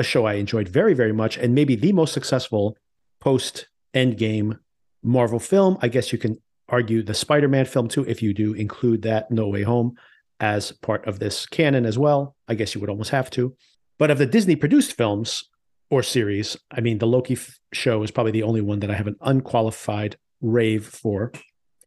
a 0.00 0.02
show 0.02 0.24
I 0.24 0.34
enjoyed 0.34 0.68
very, 0.68 0.94
very 0.94 1.12
much, 1.12 1.36
and 1.36 1.54
maybe 1.54 1.76
the 1.76 1.92
most 1.92 2.12
successful 2.12 2.76
post 3.20 3.66
Endgame 3.94 4.58
Marvel 5.02 5.38
film. 5.38 5.78
I 5.82 5.88
guess 5.88 6.12
you 6.12 6.18
can 6.18 6.38
argue 6.68 7.02
the 7.02 7.14
Spider-Man 7.14 7.66
film 7.66 7.88
too, 7.88 8.04
if 8.08 8.22
you 8.22 8.32
do 8.32 8.54
include 8.54 9.02
that 9.02 9.30
No 9.30 9.48
Way 9.48 9.62
Home 9.62 9.96
as 10.40 10.72
part 10.72 11.06
of 11.06 11.18
this 11.18 11.46
canon 11.46 11.84
as 11.84 11.98
well. 11.98 12.34
I 12.48 12.54
guess 12.54 12.74
you 12.74 12.80
would 12.80 12.90
almost 12.90 13.10
have 13.10 13.30
to. 13.30 13.54
But 13.98 14.10
of 14.10 14.18
the 14.18 14.26
Disney 14.26 14.56
produced 14.56 14.96
films 14.96 15.44
or 15.90 16.02
series, 16.02 16.56
I 16.70 16.80
mean, 16.80 16.98
the 16.98 17.06
Loki 17.06 17.34
f- 17.34 17.58
show 17.72 18.02
is 18.02 18.10
probably 18.10 18.32
the 18.32 18.44
only 18.44 18.62
one 18.62 18.80
that 18.80 18.90
I 18.90 18.94
have 18.94 19.06
an 19.06 19.16
unqualified 19.20 20.16
rave 20.40 20.86
for. 20.86 21.32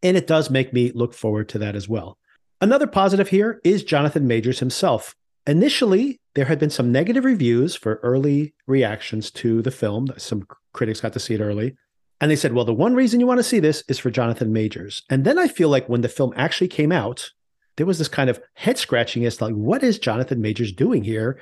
And 0.03 0.15
it 0.15 0.27
does 0.27 0.51
make 0.51 0.71
me 0.71 0.91
look 0.93 1.13
forward 1.13 1.49
to 1.49 1.59
that 1.59 1.75
as 1.75 1.89
well. 1.89 2.19
Another 2.61 2.85
positive 2.85 3.29
here 3.29 3.59
is 3.63 3.83
Jonathan 3.83 4.27
Majors 4.27 4.59
himself. 4.59 5.15
Initially, 5.45 6.21
there 6.35 6.45
had 6.45 6.59
been 6.59 6.69
some 6.69 6.91
negative 6.91 7.25
reviews 7.25 7.75
for 7.75 7.99
early 8.03 8.53
reactions 8.65 9.29
to 9.31 9.61
the 9.61 9.71
film. 9.71 10.07
Some 10.17 10.47
critics 10.73 11.01
got 11.01 11.13
to 11.13 11.19
see 11.19 11.33
it 11.33 11.41
early. 11.41 11.75
And 12.21 12.31
they 12.31 12.35
said, 12.37 12.53
well, 12.53 12.63
the 12.63 12.73
one 12.73 12.95
reason 12.95 13.19
you 13.19 13.27
want 13.27 13.39
to 13.39 13.43
see 13.43 13.59
this 13.59 13.83
is 13.89 13.99
for 13.99 14.09
Jonathan 14.09 14.53
Majors. 14.53 15.03
And 15.09 15.25
then 15.25 15.37
I 15.37 15.47
feel 15.47 15.67
like 15.67 15.89
when 15.89 16.01
the 16.01 16.07
film 16.07 16.33
actually 16.37 16.69
came 16.69 16.91
out, 16.91 17.29
there 17.75 17.85
was 17.85 17.97
this 17.97 18.07
kind 18.07 18.29
of 18.29 18.41
head 18.53 18.77
scratching 18.77 19.25
as 19.25 19.37
to 19.37 19.45
like, 19.45 19.55
what 19.55 19.83
is 19.83 19.99
Jonathan 19.99 20.39
Majors 20.39 20.71
doing 20.71 21.03
here 21.03 21.41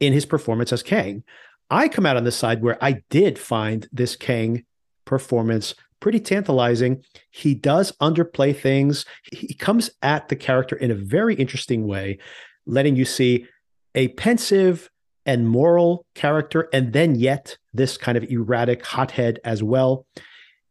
in 0.00 0.12
his 0.12 0.26
performance 0.26 0.72
as 0.72 0.82
Kang? 0.82 1.24
I 1.70 1.88
come 1.88 2.04
out 2.04 2.16
on 2.16 2.24
the 2.24 2.32
side 2.32 2.62
where 2.62 2.82
I 2.82 3.02
did 3.08 3.38
find 3.38 3.88
this 3.92 4.16
Kang 4.16 4.64
performance 5.04 5.74
pretty 6.00 6.20
tantalizing. 6.20 7.02
He 7.30 7.54
does 7.54 7.92
underplay 8.00 8.56
things. 8.56 9.04
He 9.32 9.54
comes 9.54 9.90
at 10.02 10.28
the 10.28 10.36
character 10.36 10.76
in 10.76 10.90
a 10.90 10.94
very 10.94 11.34
interesting 11.34 11.86
way, 11.86 12.18
letting 12.68 12.94
you 12.94 13.04
see 13.04 13.46
a 13.94 14.08
pensive, 14.08 14.88
and 15.28 15.46
moral 15.46 16.06
character, 16.14 16.70
and 16.72 16.94
then 16.94 17.14
yet 17.14 17.58
this 17.74 17.98
kind 17.98 18.16
of 18.16 18.24
erratic 18.30 18.84
hothead 18.84 19.38
as 19.44 19.62
well. 19.62 20.06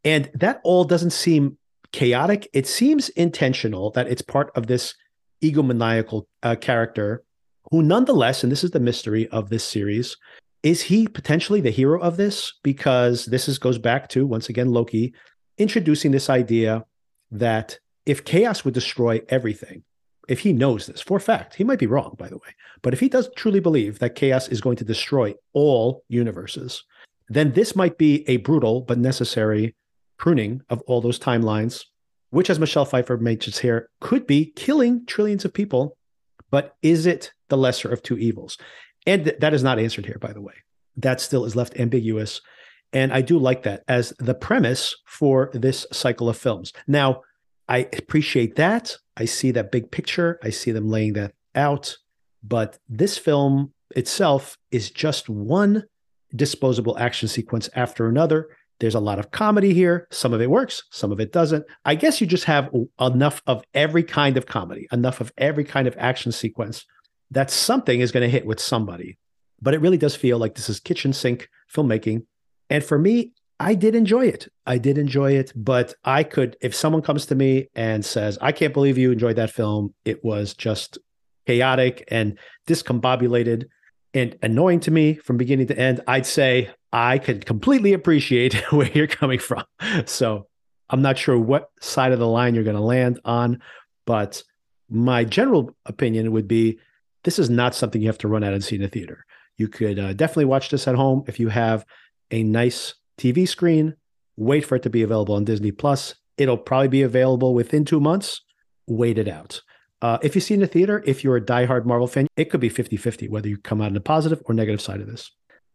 And 0.04 0.32
that 0.34 0.60
all 0.64 0.84
doesn't 0.84 1.12
seem 1.12 1.60
chaotic. 1.92 2.50
It 2.54 2.66
seems 2.66 3.10
intentional 3.10 3.92
that 3.92 4.08
it's 4.08 4.24
part 4.24 4.50
of 4.56 4.66
this 4.66 4.96
egomaniacal 5.44 6.24
uh, 6.42 6.56
character 6.56 7.24
who, 7.70 7.84
nonetheless, 7.84 8.42
and 8.42 8.52
this 8.52 8.64
is 8.64 8.72
the 8.72 8.80
mystery 8.80 9.28
of 9.28 9.50
this 9.50 9.64
series, 9.64 10.18
is 10.64 10.82
he 10.82 11.08
potentially 11.08 11.62
the 11.62 11.70
hero 11.70 12.02
of 12.02 12.18
this? 12.18 12.52
Because 12.64 13.26
this 13.26 13.48
is 13.48 13.60
goes 13.60 13.78
back 13.78 14.10
to 14.10 14.26
once 14.26 14.50
again 14.50 14.72
Loki 14.72 15.14
introducing 15.60 16.10
this 16.10 16.32
idea 16.32 16.84
that 17.30 17.78
if 18.08 18.26
chaos 18.26 18.66
would 18.66 18.74
destroy 18.74 19.22
everything, 19.30 19.84
if 20.28 20.40
he 20.40 20.54
knows 20.54 20.86
this 20.86 21.02
for 21.02 21.18
a 21.18 21.22
fact, 21.22 21.56
he 21.56 21.64
might 21.64 21.80
be 21.80 21.88
wrong, 21.88 22.16
by 22.18 22.28
the 22.28 22.38
way, 22.38 22.56
but 22.82 22.94
if 22.94 23.00
he 23.00 23.10
does 23.10 23.30
truly 23.36 23.60
believe 23.60 24.00
that 24.00 24.16
chaos 24.16 24.48
is 24.50 24.62
going 24.62 24.78
to 24.78 24.84
destroy 24.84 25.34
all 25.54 26.04
universes, 26.10 26.84
then 27.30 27.54
this 27.54 27.76
might 27.76 27.98
be 27.98 28.28
a 28.30 28.38
brutal 28.38 28.82
but 28.82 28.98
necessary 28.98 29.76
pruning 30.18 30.62
of 30.70 30.82
all 30.82 31.02
those 31.02 31.20
timelines, 31.20 31.86
which, 32.30 32.50
as 32.50 32.60
Michelle 32.60 32.86
Pfeiffer 32.86 33.18
mentions 33.18 33.60
here, 33.60 33.90
could 34.02 34.28
be 34.28 34.52
killing 34.56 35.06
trillions 35.06 35.46
of 35.46 35.54
people. 35.54 35.98
But 36.50 36.76
is 36.82 37.06
it 37.06 37.32
the 37.50 37.58
lesser 37.58 37.90
of 37.90 38.02
two 38.02 38.18
evils? 38.18 38.58
And 39.06 39.26
th- 39.26 39.40
that 39.40 39.54
is 39.54 39.64
not 39.64 39.80
answered 39.80 40.06
here, 40.06 40.18
by 40.20 40.34
the 40.34 40.42
way. 40.42 40.54
That 40.96 41.22
still 41.22 41.46
is 41.46 41.56
left 41.56 41.80
ambiguous. 41.80 42.42
And 42.94 43.12
I 43.12 43.22
do 43.22 43.38
like 43.38 43.64
that 43.64 43.84
as 43.88 44.14
the 44.20 44.34
premise 44.34 44.96
for 45.06 45.50
this 45.54 45.86
cycle 45.92 46.30
of 46.30 46.38
films. 46.38 46.72
Now, 46.88 47.22
I 47.68 47.90
appreciate 47.98 48.56
that. 48.56 48.98
I 49.18 49.26
see 49.26 49.52
that 49.52 49.72
big 49.72 49.92
picture. 49.92 50.40
I 50.44 50.52
see 50.52 50.72
them 50.72 50.88
laying 50.88 51.14
that 51.14 51.34
out. 51.56 51.98
But 52.44 52.78
this 52.88 53.18
film 53.18 53.74
itself 53.96 54.58
is 54.72 54.92
just 54.92 55.28
one 55.28 55.84
disposable 56.36 56.98
action 56.98 57.28
sequence 57.28 57.70
after 57.76 58.08
another. 58.08 58.50
There's 58.80 58.96
a 58.96 59.00
lot 59.00 59.18
of 59.18 59.32
comedy 59.32 59.74
here. 59.74 60.08
Some 60.12 60.34
of 60.34 60.42
it 60.42 60.52
works, 60.52 60.84
some 60.92 61.12
of 61.12 61.20
it 61.20 61.32
doesn't. 61.32 61.66
I 61.84 61.96
guess 61.96 62.22
you 62.22 62.28
just 62.28 62.44
have 62.44 62.70
enough 63.02 63.42
of 63.48 63.64
every 63.74 64.04
kind 64.04 64.38
of 64.38 64.46
comedy, 64.46 64.88
enough 64.92 65.20
of 65.20 65.32
every 65.38 65.64
kind 65.64 65.88
of 65.88 65.96
action 65.98 66.32
sequence 66.32 66.86
that 67.32 67.50
something 67.50 68.02
is 68.02 68.12
going 68.12 68.24
to 68.24 68.30
hit 68.30 68.46
with 68.46 68.60
somebody. 68.60 69.18
But 69.60 69.74
it 69.74 69.82
really 69.82 69.98
does 69.98 70.16
feel 70.16 70.38
like 70.38 70.54
this 70.54 70.70
is 70.70 70.80
kitchen 70.80 71.12
sink 71.12 71.50
filmmaking. 71.74 72.26
And 72.70 72.84
for 72.84 73.00
me, 73.00 73.34
I 73.60 73.74
did 73.74 73.96
enjoy 73.96 74.28
it. 74.28 74.48
I 74.66 74.78
did 74.78 74.98
enjoy 74.98 75.34
it, 75.34 75.52
but 75.56 75.96
I 76.06 76.24
could, 76.24 76.58
if 76.62 76.76
someone 76.76 77.02
comes 77.02 77.26
to 77.28 77.36
me 77.36 77.70
and 77.74 78.06
says, 78.06 78.38
I 78.40 78.52
can't 78.52 78.74
believe 78.74 78.98
you 78.98 79.12
enjoyed 79.12 79.38
that 79.38 79.50
film, 79.50 79.96
it 80.06 80.24
was 80.24 80.54
just 80.54 81.00
chaotic 81.48 82.04
and 82.10 82.38
discombobulated 82.68 83.66
and 84.14 84.38
annoying 84.42 84.80
to 84.82 84.92
me 84.92 85.16
from 85.16 85.38
beginning 85.38 85.68
to 85.68 85.78
end, 85.78 86.02
I'd 86.08 86.26
say 86.26 86.70
I 86.92 87.18
could 87.18 87.46
completely 87.46 87.94
appreciate 87.94 88.54
where 88.72 88.92
you're 88.92 89.08
coming 89.08 89.40
from. 89.40 89.64
So 90.06 90.48
I'm 90.90 91.02
not 91.02 91.18
sure 91.18 91.38
what 91.38 91.70
side 91.82 92.12
of 92.12 92.20
the 92.20 92.28
line 92.28 92.56
you're 92.56 92.64
going 92.64 92.76
to 92.76 92.82
land 92.82 93.20
on, 93.26 93.62
but 94.06 94.44
my 94.90 95.24
general 95.24 95.76
opinion 95.86 96.32
would 96.32 96.48
be 96.48 96.80
this 97.24 97.40
is 97.40 97.50
not 97.50 97.76
something 97.76 98.02
you 98.02 98.08
have 98.08 98.18
to 98.20 98.28
run 98.28 98.44
out 98.44 98.54
and 98.54 98.64
see 98.64 98.78
in 98.78 98.84
a 98.84 98.88
theater. 98.88 99.26
You 99.58 99.68
could 99.68 100.00
uh, 100.00 100.14
definitely 100.14 100.46
watch 100.46 100.70
this 100.70 100.88
at 100.88 100.96
home 100.96 101.24
if 101.28 101.40
you 101.40 101.50
have 101.50 101.86
a 102.32 102.44
nice 102.44 102.94
TV 103.18 103.48
screen. 103.48 103.96
Wait 104.36 104.66
for 104.66 104.76
it 104.76 104.84
to 104.84 104.90
be 104.90 105.02
available 105.02 105.36
on 105.36 105.44
Disney 105.44 105.72
Plus. 105.72 106.16
It'll 106.38 106.58
probably 106.58 106.88
be 106.88 107.02
available 107.02 107.54
within 107.54 107.86
two 107.86 108.00
months. 108.00 108.42
Wait 108.88 109.18
it 109.18 109.28
out. 109.28 109.62
Uh, 110.02 110.20
if 110.22 110.36
you 110.36 110.42
see 110.42 110.54
in 110.54 110.60
the 110.60 110.68
theater, 110.68 111.04
if 111.06 111.24
you're 111.24 111.38
a 111.38 111.42
diehard 111.42 111.86
Marvel 111.86 112.08
fan, 112.08 112.28
it 112.36 112.52
could 112.52 112.60
be 112.60 112.70
50 112.70 112.98
50, 112.98 113.28
whether 113.30 113.50
you 113.50 113.58
come 113.58 113.82
out 113.82 113.88
on 113.88 113.94
the 113.94 114.00
positive 114.02 114.42
or 114.46 114.54
negative 114.54 114.82
side 114.82 115.02
of 115.02 115.08
this. 115.08 115.32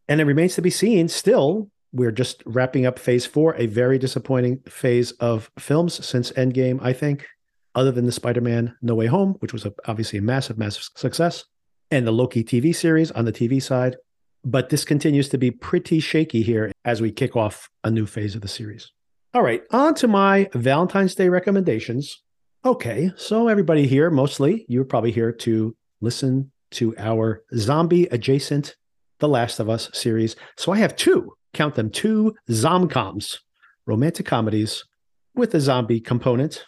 And 0.09 0.21
it 0.21 0.25
remains 0.25 0.55
to 0.55 0.63
be 0.63 0.71
seen. 0.71 1.09
Still, 1.09 1.69
we're 1.93 2.13
just 2.13 2.43
wrapping 2.47 2.87
up 2.87 2.99
phase 2.99 3.27
four, 3.27 3.55
a 3.57 3.67
very 3.67 3.99
disappointing 3.99 4.61
phase 4.69 5.13
of 5.13 5.51
films 5.59 6.05
since 6.07 6.31
Endgame, 6.33 6.79
I 6.83 6.93
think, 6.93 7.27
other 7.75 7.91
than 7.91 8.07
the 8.07 8.13
Spider 8.13 8.41
Man 8.41 8.77
No 8.81 8.95
Way 8.95 9.07
Home, 9.07 9.35
which 9.41 9.53
was 9.53 9.65
a, 9.65 9.75
obviously 9.87 10.19
a 10.19 10.23
massive, 10.23 10.57
massive 10.57 10.89
success, 10.97 11.45
and 11.91 12.07
the 12.07 12.13
Loki 12.13 12.45
TV 12.45 12.75
series 12.75 13.11
on 13.11 13.25
the 13.25 13.33
TV 13.33 13.61
side. 13.61 13.97
But 14.45 14.71
this 14.71 14.85
continues 14.85 15.29
to 15.31 15.39
be 15.39 15.51
pretty 15.51 16.01
shaky 16.01 16.43
here 16.43 16.73
as 16.85 17.01
we 17.01 17.13
kick 17.13 17.37
off 17.37 17.71
a 17.85 17.91
new 17.91 18.07
phase 18.07 18.35
of 18.35 18.43
the 18.43 18.49
series. 18.49 18.91
All 19.35 19.43
right, 19.43 19.63
on 19.71 19.95
to 19.95 20.09
my 20.09 20.49
Valentine's 20.53 21.15
Day 21.15 21.29
recommendations. 21.29 22.23
Okay, 22.65 23.13
so 23.17 23.49
everybody 23.49 23.87
here, 23.87 24.11
mostly, 24.11 24.67
you're 24.69 24.85
probably 24.85 25.13
here 25.13 25.33
to 25.33 25.75
listen 26.01 26.51
to 26.73 26.95
our 26.99 27.43
zombie 27.57 28.05
adjacent 28.07 28.77
The 29.21 29.29
Last 29.29 29.61
of 29.61 29.71
Us 29.71 29.91
series. 29.93 30.37
So 30.57 30.73
I 30.73 30.79
have 30.79 30.97
two, 30.97 31.33
count 31.55 31.77
them, 31.77 31.91
two 31.91 32.35
zomcoms, 32.51 33.39
romantic 33.87 34.27
comedies 34.27 34.85
with 35.35 35.55
a 35.55 35.61
zombie 35.61 36.01
component. 36.01 36.65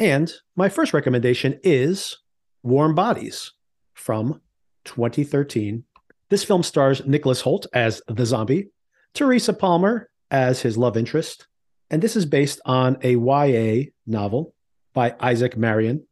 And 0.00 0.32
my 0.56 0.68
first 0.68 0.92
recommendation 0.92 1.58
is 1.62 2.16
Warm 2.62 2.94
Bodies 2.94 3.52
from 3.94 4.40
2013. 4.84 5.84
This 6.30 6.44
film 6.44 6.62
stars 6.62 7.04
Nicholas 7.06 7.42
Hoult 7.42 7.66
as 7.72 8.02
the 8.06 8.26
zombie, 8.26 8.68
Teresa 9.14 9.52
Palmer 9.52 10.10
as 10.30 10.60
his 10.60 10.76
love 10.76 10.96
interest, 10.96 11.46
and 11.90 12.02
this 12.02 12.16
is 12.16 12.26
based 12.26 12.60
on 12.66 12.98
a 13.02 13.14
YA 13.16 13.90
novel 14.06 14.54
by 14.92 15.14
Isaac 15.20 15.56
Marion 15.56 16.06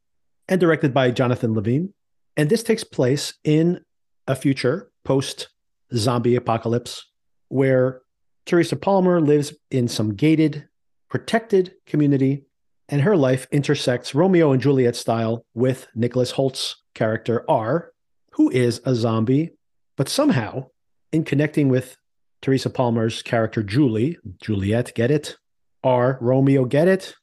and 0.48 0.60
directed 0.60 0.94
by 0.94 1.10
Jonathan 1.10 1.52
Levine. 1.52 1.92
And 2.36 2.48
this 2.48 2.62
takes 2.62 2.84
place 2.84 3.34
in 3.44 3.80
a 4.26 4.34
future 4.34 4.90
post 5.04 5.48
zombie 5.94 6.36
apocalypse 6.36 7.04
where 7.48 8.00
Teresa 8.46 8.76
Palmer 8.76 9.20
lives 9.20 9.52
in 9.70 9.88
some 9.88 10.14
gated, 10.14 10.66
protected 11.10 11.74
community, 11.86 12.44
and 12.88 13.02
her 13.02 13.16
life 13.16 13.46
intersects 13.50 14.14
Romeo 14.14 14.52
and 14.52 14.62
Juliet 14.62 14.96
style 14.96 15.44
with 15.54 15.88
Nicholas 15.94 16.32
Hoult's 16.32 16.76
character 16.94 17.44
R, 17.50 17.92
who 18.32 18.48
is 18.50 18.80
a 18.84 18.94
zombie, 18.94 19.55
but 19.96 20.08
somehow, 20.08 20.66
in 21.12 21.24
connecting 21.24 21.68
with 21.68 21.96
Teresa 22.42 22.70
Palmer's 22.70 23.22
character 23.22 23.62
Julie, 23.62 24.18
Juliet, 24.42 24.92
get 24.94 25.10
it? 25.10 25.36
R, 25.82 26.18
Romeo, 26.20 26.64
get 26.64 26.88
it? 26.88 27.14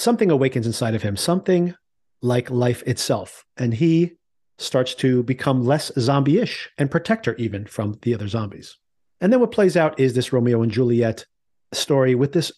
something 0.00 0.30
awakens 0.30 0.66
inside 0.66 0.94
of 0.94 1.02
him, 1.02 1.16
something 1.16 1.74
like 2.22 2.50
life 2.50 2.82
itself. 2.86 3.44
And 3.56 3.74
he 3.74 4.12
starts 4.58 4.94
to 4.96 5.22
become 5.22 5.64
less 5.64 5.90
zombie 5.98 6.38
ish 6.38 6.68
and 6.78 6.90
protect 6.90 7.26
her 7.26 7.34
even 7.36 7.66
from 7.66 7.98
the 8.02 8.14
other 8.14 8.28
zombies. 8.28 8.76
And 9.20 9.32
then 9.32 9.40
what 9.40 9.52
plays 9.52 9.76
out 9.76 9.98
is 10.00 10.14
this 10.14 10.32
Romeo 10.32 10.62
and 10.62 10.72
Juliet 10.72 11.26
story 11.72 12.14
with 12.14 12.32
this 12.32 12.50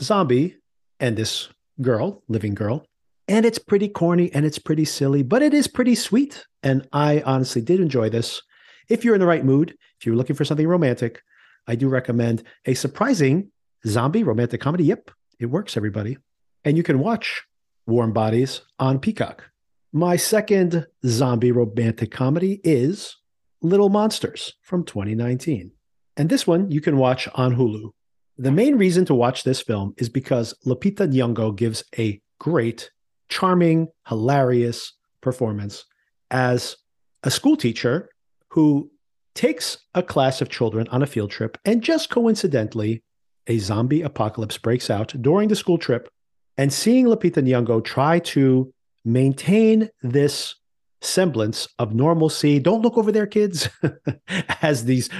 zombie 0.00 0.56
and 0.98 1.16
this 1.16 1.48
girl, 1.80 2.22
living 2.28 2.54
girl. 2.54 2.86
And 3.28 3.44
it's 3.44 3.58
pretty 3.58 3.88
corny 3.88 4.32
and 4.32 4.46
it's 4.46 4.58
pretty 4.58 4.84
silly, 4.84 5.22
but 5.22 5.42
it 5.42 5.52
is 5.52 5.66
pretty 5.66 5.94
sweet. 5.94 6.46
And 6.62 6.88
I 6.92 7.22
honestly 7.22 7.60
did 7.60 7.80
enjoy 7.80 8.08
this. 8.08 8.40
If 8.88 9.04
you're 9.04 9.14
in 9.14 9.20
the 9.20 9.26
right 9.26 9.44
mood, 9.44 9.76
if 9.98 10.06
you're 10.06 10.16
looking 10.16 10.36
for 10.36 10.44
something 10.44 10.66
romantic, 10.66 11.22
I 11.66 11.74
do 11.74 11.88
recommend 11.88 12.42
a 12.64 12.74
surprising 12.74 13.50
zombie 13.86 14.22
romantic 14.22 14.60
comedy. 14.60 14.84
Yep, 14.84 15.10
it 15.38 15.46
works, 15.46 15.76
everybody 15.76 16.18
and 16.66 16.76
you 16.76 16.82
can 16.82 16.98
watch 16.98 17.44
Warm 17.86 18.12
Bodies 18.12 18.60
on 18.80 18.98
Peacock. 18.98 19.44
My 19.92 20.16
second 20.16 20.84
zombie 21.06 21.52
romantic 21.52 22.10
comedy 22.10 22.60
is 22.64 23.16
Little 23.62 23.88
Monsters 23.88 24.54
from 24.62 24.84
2019. 24.84 25.70
And 26.16 26.28
this 26.28 26.44
one 26.44 26.68
you 26.72 26.80
can 26.80 26.96
watch 26.96 27.28
on 27.34 27.54
Hulu. 27.54 27.92
The 28.36 28.50
main 28.50 28.76
reason 28.76 29.04
to 29.04 29.14
watch 29.14 29.44
this 29.44 29.62
film 29.62 29.94
is 29.96 30.08
because 30.08 30.54
Lupita 30.66 31.08
Nyong'o 31.08 31.54
gives 31.54 31.84
a 31.96 32.20
great, 32.40 32.90
charming, 33.28 33.86
hilarious 34.08 34.92
performance 35.20 35.84
as 36.32 36.76
a 37.22 37.30
school 37.30 37.56
teacher 37.56 38.10
who 38.56 38.90
takes 39.34 39.76
a 39.94 40.02
class 40.02 40.40
of 40.40 40.48
children 40.48 40.88
on 40.88 41.02
a 41.02 41.06
field 41.06 41.30
trip 41.30 41.58
and 41.66 41.82
just 41.82 42.08
coincidentally 42.08 43.02
a 43.46 43.58
zombie 43.58 44.00
apocalypse 44.00 44.56
breaks 44.56 44.88
out 44.88 45.14
during 45.20 45.48
the 45.48 45.54
school 45.54 45.76
trip 45.76 46.08
and 46.56 46.72
seeing 46.72 47.04
Lupita 47.04 47.42
Nyong'o 47.42 47.84
try 47.84 48.18
to 48.18 48.72
maintain 49.04 49.90
this 50.02 50.54
semblance 51.02 51.68
of 51.78 51.94
normalcy, 51.94 52.58
don't 52.58 52.80
look 52.80 52.96
over 52.96 53.12
there, 53.12 53.26
kids, 53.26 53.68
as 54.62 54.86
these 54.86 55.10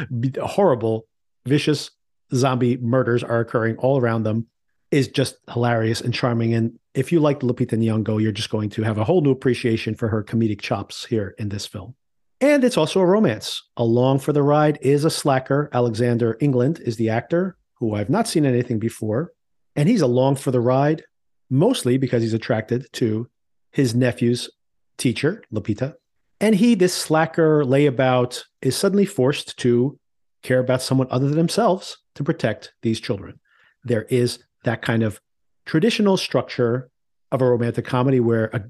horrible, 0.42 1.06
vicious 1.44 1.90
zombie 2.34 2.78
murders 2.78 3.22
are 3.22 3.40
occurring 3.40 3.76
all 3.76 4.00
around 4.00 4.22
them, 4.22 4.46
is 4.90 5.08
just 5.08 5.36
hilarious 5.52 6.00
and 6.00 6.14
charming. 6.14 6.54
And 6.54 6.78
if 6.94 7.12
you 7.12 7.20
like 7.20 7.40
Lupita 7.40 7.76
Nyong'o, 7.76 8.20
you're 8.20 8.32
just 8.32 8.48
going 8.48 8.70
to 8.70 8.82
have 8.82 8.96
a 8.96 9.04
whole 9.04 9.20
new 9.20 9.30
appreciation 9.30 9.94
for 9.94 10.08
her 10.08 10.24
comedic 10.24 10.62
chops 10.62 11.04
here 11.04 11.34
in 11.38 11.50
this 11.50 11.66
film. 11.66 11.94
And 12.40 12.64
it's 12.64 12.76
also 12.76 13.00
a 13.00 13.06
romance. 13.06 13.62
Along 13.76 14.18
for 14.18 14.32
the 14.32 14.42
ride 14.42 14.78
is 14.82 15.04
a 15.04 15.10
slacker. 15.10 15.70
Alexander 15.72 16.36
England 16.40 16.80
is 16.84 16.96
the 16.96 17.08
actor, 17.08 17.56
who 17.74 17.94
I've 17.94 18.10
not 18.10 18.28
seen 18.28 18.44
anything 18.44 18.78
before. 18.78 19.32
And 19.74 19.88
he's 19.88 20.02
along 20.02 20.36
for 20.36 20.50
the 20.50 20.60
ride 20.60 21.04
mostly 21.48 21.96
because 21.96 22.22
he's 22.22 22.34
attracted 22.34 22.86
to 22.92 23.28
his 23.72 23.94
nephew's 23.94 24.50
teacher, 24.98 25.42
Lupita. 25.52 25.94
And 26.40 26.54
he, 26.54 26.74
this 26.74 26.92
slacker 26.92 27.64
layabout, 27.64 28.42
is 28.60 28.76
suddenly 28.76 29.06
forced 29.06 29.56
to 29.58 29.98
care 30.42 30.58
about 30.58 30.82
someone 30.82 31.08
other 31.10 31.26
than 31.26 31.36
themselves 31.36 31.98
to 32.14 32.24
protect 32.24 32.72
these 32.82 33.00
children. 33.00 33.40
There 33.84 34.04
is 34.04 34.40
that 34.64 34.82
kind 34.82 35.02
of 35.02 35.20
traditional 35.64 36.16
structure 36.16 36.90
of 37.32 37.40
a 37.40 37.46
romantic 37.46 37.86
comedy 37.86 38.20
where 38.20 38.46
a 38.52 38.64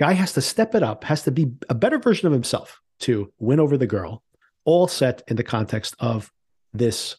guy 0.00 0.12
has 0.12 0.32
to 0.32 0.40
step 0.40 0.74
it 0.74 0.82
up, 0.82 1.04
has 1.04 1.22
to 1.24 1.30
be 1.30 1.52
a 1.68 1.74
better 1.74 1.98
version 1.98 2.26
of 2.26 2.32
himself 2.32 2.81
to 3.00 3.32
win 3.38 3.60
over 3.60 3.76
the 3.76 3.86
girl, 3.86 4.22
all 4.64 4.86
set 4.86 5.22
in 5.28 5.36
the 5.36 5.42
context 5.42 5.94
of 5.98 6.30
this 6.72 7.16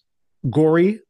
gory 0.50 1.02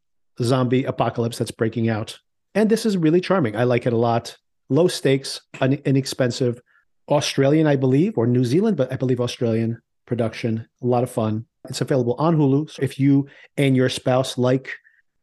zombie 0.42 0.84
apocalypse 0.84 1.38
that's 1.38 1.52
breaking 1.52 1.90
out. 1.90 2.20
And 2.56 2.70
this 2.70 2.86
is 2.86 2.98
really 2.98 3.22
charming. 3.22 3.56
I 3.56 3.64
like 3.64 3.86
it 3.86 3.94
a 3.94 3.98
lot. 3.98 4.38
Low 4.70 4.88
stakes, 4.88 5.42
un- 5.62 5.82
inexpensive, 5.86 6.62
Australian, 7.10 7.68
I 7.68 7.76
believe, 7.76 8.18
or 8.18 8.28
New 8.28 8.46
Zealand, 8.46 8.78
but 8.78 8.92
I 8.92 8.96
believe 8.96 9.20
Australian 9.20 9.82
production. 10.06 10.68
A 10.82 10.88
lot 10.88 11.04
of 11.04 11.12
fun. 11.12 11.46
It's 11.70 11.82
available 11.82 12.16
on 12.18 12.38
Hulu. 12.38 12.70
So 12.70 12.82
if 12.82 13.00
you 13.00 13.28
and 13.58 13.76
your 13.76 13.90
spouse 13.90 14.38
like 14.38 14.76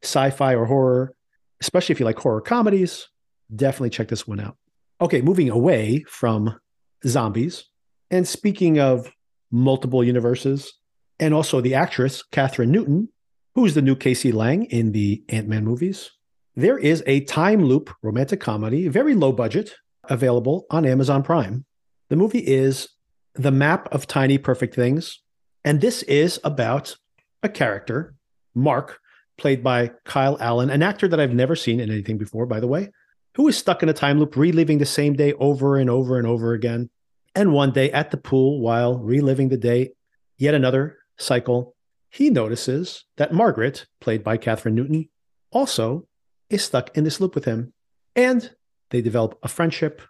sci-fi 0.02 0.54
or 0.54 0.66
horror, 0.66 1.14
especially 1.60 1.92
if 1.94 2.00
you 2.00 2.06
like 2.06 2.18
horror 2.18 2.40
comedies, 2.40 3.08
definitely 3.54 3.90
check 3.90 4.08
this 4.08 4.26
one 4.26 4.40
out. 4.40 4.56
Okay, 5.00 5.20
moving 5.20 5.50
away 5.50 6.04
from 6.08 6.58
zombies. 7.06 7.64
And 8.10 8.26
speaking 8.26 8.78
of 8.78 9.10
multiple 9.50 10.04
universes, 10.04 10.72
and 11.18 11.34
also 11.34 11.60
the 11.60 11.74
actress, 11.74 12.22
Kathryn 12.32 12.68
Newton, 12.68 13.08
who's 13.54 13.74
the 13.74 13.82
new 13.82 13.96
Cassie 13.96 14.32
Lang 14.32 14.64
in 14.66 14.92
the 14.92 15.22
Ant 15.28 15.48
Man 15.48 15.64
movies. 15.64 16.10
There 16.56 16.78
is 16.78 17.02
a 17.06 17.20
time 17.20 17.64
loop 17.64 17.90
romantic 18.02 18.40
comedy, 18.40 18.88
very 18.88 19.14
low 19.14 19.32
budget, 19.32 19.74
available 20.04 20.66
on 20.70 20.86
Amazon 20.86 21.22
Prime. 21.22 21.64
The 22.08 22.16
movie 22.16 22.46
is 22.46 22.88
The 23.34 23.50
Map 23.50 23.88
of 23.92 24.06
Tiny 24.06 24.38
Perfect 24.38 24.74
Things. 24.74 25.20
And 25.64 25.80
this 25.80 26.02
is 26.04 26.40
about 26.42 26.96
a 27.42 27.48
character, 27.48 28.14
Mark, 28.54 28.98
played 29.38 29.62
by 29.62 29.92
Kyle 30.04 30.36
Allen, 30.40 30.70
an 30.70 30.82
actor 30.82 31.08
that 31.08 31.20
I've 31.20 31.34
never 31.34 31.56
seen 31.56 31.80
in 31.80 31.90
anything 31.90 32.18
before, 32.18 32.46
by 32.46 32.60
the 32.60 32.66
way, 32.66 32.90
who 33.36 33.46
is 33.48 33.56
stuck 33.56 33.82
in 33.82 33.88
a 33.88 33.94
time 33.94 34.18
loop, 34.18 34.36
reliving 34.36 34.78
the 34.78 34.86
same 34.86 35.14
day 35.14 35.32
over 35.34 35.76
and 35.76 35.88
over 35.88 36.18
and 36.18 36.26
over 36.26 36.52
again. 36.52 36.90
And 37.34 37.52
one 37.52 37.72
day 37.72 37.90
at 37.92 38.10
the 38.10 38.16
pool, 38.16 38.60
while 38.60 38.98
reliving 38.98 39.48
the 39.48 39.56
day, 39.56 39.90
yet 40.36 40.54
another 40.54 40.98
cycle, 41.18 41.76
he 42.10 42.28
notices 42.30 43.04
that 43.16 43.32
Margaret, 43.32 43.86
played 44.00 44.24
by 44.24 44.36
Kathryn 44.36 44.72
Newton, 44.72 45.08
also 45.52 46.08
is 46.48 46.64
stuck 46.64 46.96
in 46.96 47.04
this 47.04 47.20
loop 47.20 47.34
with 47.34 47.44
him. 47.44 47.72
And 48.16 48.50
they 48.90 49.00
develop 49.00 49.38
a 49.42 49.48
friendship 49.48 50.02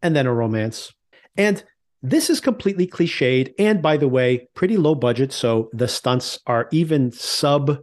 and 0.00 0.14
then 0.14 0.26
a 0.26 0.32
romance. 0.32 0.92
And 1.36 1.64
this 2.00 2.30
is 2.30 2.40
completely 2.40 2.86
cliched. 2.86 3.54
And 3.58 3.82
by 3.82 3.96
the 3.96 4.08
way, 4.08 4.48
pretty 4.54 4.76
low 4.76 4.94
budget. 4.94 5.32
So 5.32 5.68
the 5.72 5.88
stunts 5.88 6.38
are 6.46 6.68
even 6.70 7.10
sub 7.10 7.78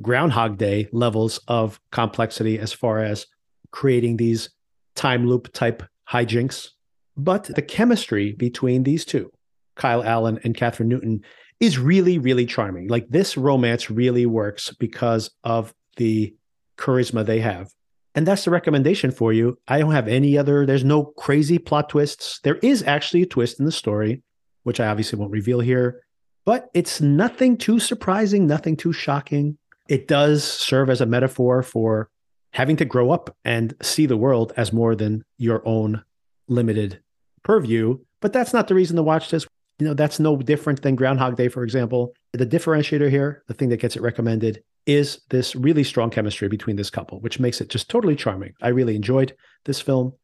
Groundhog 0.00 0.58
Day 0.58 0.88
levels 0.92 1.40
of 1.48 1.80
complexity 1.90 2.58
as 2.58 2.72
far 2.72 3.02
as 3.02 3.26
creating 3.72 4.18
these 4.18 4.50
time 4.94 5.26
loop 5.26 5.52
type 5.52 5.82
hijinks. 6.08 6.68
But 7.16 7.44
the 7.44 7.62
chemistry 7.62 8.32
between 8.32 8.82
these 8.82 9.04
two, 9.04 9.30
Kyle 9.74 10.02
Allen 10.02 10.38
and 10.44 10.56
Kathryn 10.56 10.86
Newton, 10.86 11.22
is 11.60 11.78
really, 11.78 12.18
really 12.18 12.46
charming. 12.46 12.88
Like 12.88 13.08
this 13.08 13.36
romance 13.36 13.90
really 13.90 14.26
works 14.26 14.74
because 14.78 15.30
of 15.44 15.72
the 15.96 16.34
charisma 16.76 17.24
they 17.24 17.40
have. 17.40 17.70
And 18.14 18.26
that's 18.26 18.44
the 18.44 18.50
recommendation 18.50 19.10
for 19.10 19.32
you. 19.32 19.58
I 19.68 19.78
don't 19.78 19.92
have 19.92 20.08
any 20.08 20.38
other, 20.38 20.66
there's 20.66 20.84
no 20.84 21.04
crazy 21.04 21.58
plot 21.58 21.90
twists. 21.90 22.40
There 22.42 22.56
is 22.56 22.82
actually 22.82 23.22
a 23.22 23.26
twist 23.26 23.58
in 23.58 23.66
the 23.66 23.72
story, 23.72 24.22
which 24.62 24.80
I 24.80 24.86
obviously 24.86 25.18
won't 25.18 25.32
reveal 25.32 25.60
here, 25.60 26.02
but 26.44 26.68
it's 26.74 27.00
nothing 27.00 27.56
too 27.56 27.78
surprising, 27.78 28.46
nothing 28.46 28.76
too 28.76 28.92
shocking. 28.92 29.58
It 29.88 30.08
does 30.08 30.44
serve 30.44 30.90
as 30.90 31.00
a 31.00 31.06
metaphor 31.06 31.62
for 31.62 32.10
having 32.52 32.76
to 32.76 32.84
grow 32.84 33.10
up 33.10 33.36
and 33.44 33.74
see 33.82 34.06
the 34.06 34.16
world 34.16 34.52
as 34.56 34.72
more 34.72 34.94
than 34.94 35.24
your 35.36 35.66
own 35.66 36.02
limited 36.48 37.00
purview. 37.46 37.98
But 38.20 38.32
that's 38.32 38.52
not 38.52 38.66
the 38.68 38.74
reason 38.74 38.96
to 38.96 39.02
watch 39.02 39.30
this 39.30 39.46
you 39.78 39.86
know, 39.86 39.94
that's 39.94 40.18
no 40.18 40.36
different 40.36 40.82
than 40.82 40.96
Groundhog 40.96 41.36
Day, 41.36 41.48
for 41.48 41.62
example. 41.62 42.14
The 42.32 42.46
differentiator 42.46 43.10
here, 43.10 43.42
the 43.46 43.54
thing 43.54 43.68
that 43.68 43.80
gets 43.80 43.96
it 43.96 44.02
recommended, 44.02 44.62
is 44.86 45.20
this 45.30 45.54
really 45.54 45.84
strong 45.84 46.10
chemistry 46.10 46.48
between 46.48 46.76
this 46.76 46.90
couple, 46.90 47.20
which 47.20 47.40
makes 47.40 47.60
it 47.60 47.68
just 47.68 47.90
totally 47.90 48.16
charming. 48.16 48.54
I 48.62 48.68
really 48.68 48.96
enjoyed 48.96 49.34
this 49.64 49.80
film. 49.80 50.14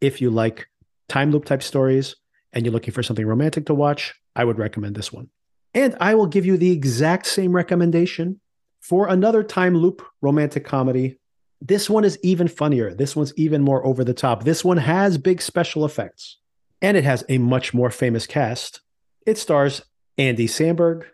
If 0.00 0.20
you 0.20 0.30
like 0.30 0.66
time 1.08 1.30
loop 1.30 1.44
type 1.44 1.62
stories 1.62 2.16
and 2.52 2.64
you're 2.64 2.72
looking 2.72 2.92
for 2.92 3.02
something 3.02 3.26
romantic 3.26 3.66
to 3.66 3.74
watch, 3.74 4.14
I 4.36 4.44
would 4.44 4.58
recommend 4.58 4.94
this 4.94 5.12
one. 5.12 5.30
And 5.72 5.96
I 6.00 6.14
will 6.14 6.26
give 6.26 6.44
you 6.44 6.56
the 6.56 6.72
exact 6.72 7.26
same 7.26 7.52
recommendation 7.52 8.40
for 8.80 9.08
another 9.08 9.42
time 9.42 9.76
loop 9.76 10.02
romantic 10.20 10.64
comedy. 10.64 11.18
This 11.60 11.88
one 11.88 12.04
is 12.04 12.18
even 12.22 12.48
funnier. 12.48 12.94
This 12.94 13.16
one's 13.16 13.32
even 13.36 13.62
more 13.62 13.84
over 13.86 14.04
the 14.04 14.14
top. 14.14 14.44
This 14.44 14.64
one 14.64 14.76
has 14.76 15.16
big 15.16 15.40
special 15.40 15.84
effects 15.84 16.38
and 16.80 16.96
it 16.96 17.04
has 17.04 17.24
a 17.28 17.38
much 17.38 17.74
more 17.74 17.90
famous 17.90 18.26
cast 18.26 18.80
it 19.28 19.36
stars 19.36 19.82
Andy 20.16 20.46
Samberg, 20.46 21.04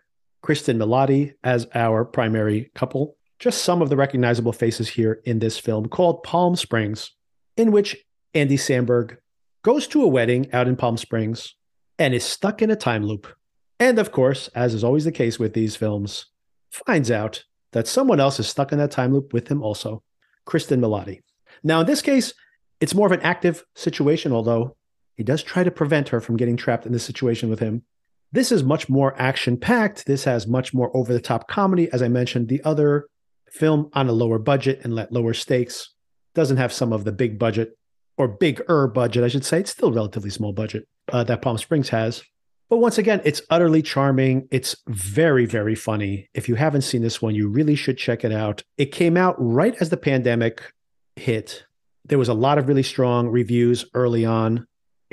Kristen 0.41 0.79
Milioti 0.79 1.33
as 1.43 1.67
our 1.75 2.05
primary 2.05 2.71
couple. 2.73 3.17
Just 3.39 3.65
some 3.65 3.81
of 3.81 3.89
the 3.89 3.97
recognizable 3.97 4.53
faces 4.53 4.87
here 4.87 5.19
in 5.25 5.39
this 5.39 5.59
film 5.59 5.89
called 5.89 6.23
Palm 6.23 6.55
Springs, 6.55 7.11
in 7.57 7.73
which 7.73 7.97
Andy 8.33 8.55
Samberg 8.55 9.17
goes 9.63 9.85
to 9.87 10.01
a 10.01 10.07
wedding 10.07 10.49
out 10.53 10.69
in 10.69 10.77
Palm 10.77 10.95
Springs 10.95 11.55
and 11.99 12.13
is 12.13 12.23
stuck 12.23 12.61
in 12.61 12.71
a 12.71 12.77
time 12.77 13.03
loop. 13.03 13.27
And 13.81 13.99
of 13.99 14.13
course, 14.13 14.47
as 14.55 14.73
is 14.73 14.85
always 14.85 15.03
the 15.03 15.11
case 15.11 15.37
with 15.37 15.53
these 15.53 15.75
films, 15.75 16.27
finds 16.71 17.11
out 17.11 17.43
that 17.73 17.85
someone 17.85 18.21
else 18.21 18.39
is 18.39 18.47
stuck 18.47 18.71
in 18.71 18.77
that 18.77 18.91
time 18.91 19.11
loop 19.11 19.33
with 19.33 19.49
him 19.49 19.61
also, 19.61 20.03
Kristen 20.45 20.79
Milioti. 20.79 21.19
Now, 21.63 21.81
in 21.81 21.85
this 21.85 22.01
case, 22.01 22.33
it's 22.79 22.95
more 22.95 23.07
of 23.07 23.11
an 23.11 23.23
active 23.23 23.65
situation, 23.75 24.31
although 24.31 24.77
he 25.15 25.23
does 25.23 25.43
try 25.43 25.63
to 25.63 25.71
prevent 25.71 26.09
her 26.09 26.19
from 26.19 26.37
getting 26.37 26.57
trapped 26.57 26.85
in 26.85 26.91
this 26.91 27.03
situation 27.03 27.49
with 27.49 27.59
him. 27.59 27.83
This 28.31 28.51
is 28.51 28.63
much 28.63 28.89
more 28.89 29.19
action 29.19 29.57
packed. 29.57 30.05
This 30.05 30.25
has 30.25 30.47
much 30.47 30.73
more 30.73 30.95
over 30.95 31.13
the 31.13 31.21
top 31.21 31.47
comedy. 31.47 31.89
As 31.91 32.01
I 32.01 32.07
mentioned, 32.09 32.49
the 32.49 32.63
other 32.63 33.07
film 33.49 33.89
on 33.93 34.09
a 34.09 34.11
lower 34.11 34.39
budget 34.39 34.81
and 34.83 34.93
let 34.93 35.13
lower 35.13 35.33
stakes 35.33 35.93
doesn't 36.33 36.57
have 36.57 36.73
some 36.73 36.91
of 36.91 37.05
the 37.05 37.13
big 37.13 37.39
budget 37.39 37.77
or 38.17 38.27
bigger 38.27 38.87
budget, 38.87 39.23
I 39.23 39.29
should 39.29 39.45
say. 39.45 39.61
It's 39.61 39.71
still 39.71 39.91
relatively 39.91 40.29
small 40.29 40.53
budget 40.53 40.87
uh, 41.11 41.23
that 41.23 41.41
Palm 41.41 41.57
Springs 41.57 41.89
has. 41.89 42.23
But 42.69 42.77
once 42.77 42.97
again, 42.97 43.21
it's 43.23 43.41
utterly 43.49 43.81
charming. 43.81 44.47
It's 44.51 44.75
very, 44.87 45.45
very 45.45 45.75
funny. 45.75 46.29
If 46.33 46.49
you 46.49 46.55
haven't 46.55 46.81
seen 46.81 47.03
this 47.03 47.21
one, 47.21 47.35
you 47.35 47.47
really 47.47 47.75
should 47.75 47.97
check 47.97 48.23
it 48.23 48.31
out. 48.31 48.63
It 48.77 48.87
came 48.87 49.17
out 49.17 49.35
right 49.37 49.75
as 49.79 49.89
the 49.89 49.97
pandemic 49.97 50.73
hit. 51.15 51.63
There 52.05 52.17
was 52.17 52.29
a 52.29 52.33
lot 52.33 52.57
of 52.57 52.67
really 52.67 52.83
strong 52.83 53.27
reviews 53.27 53.85
early 53.93 54.25
on. 54.25 54.65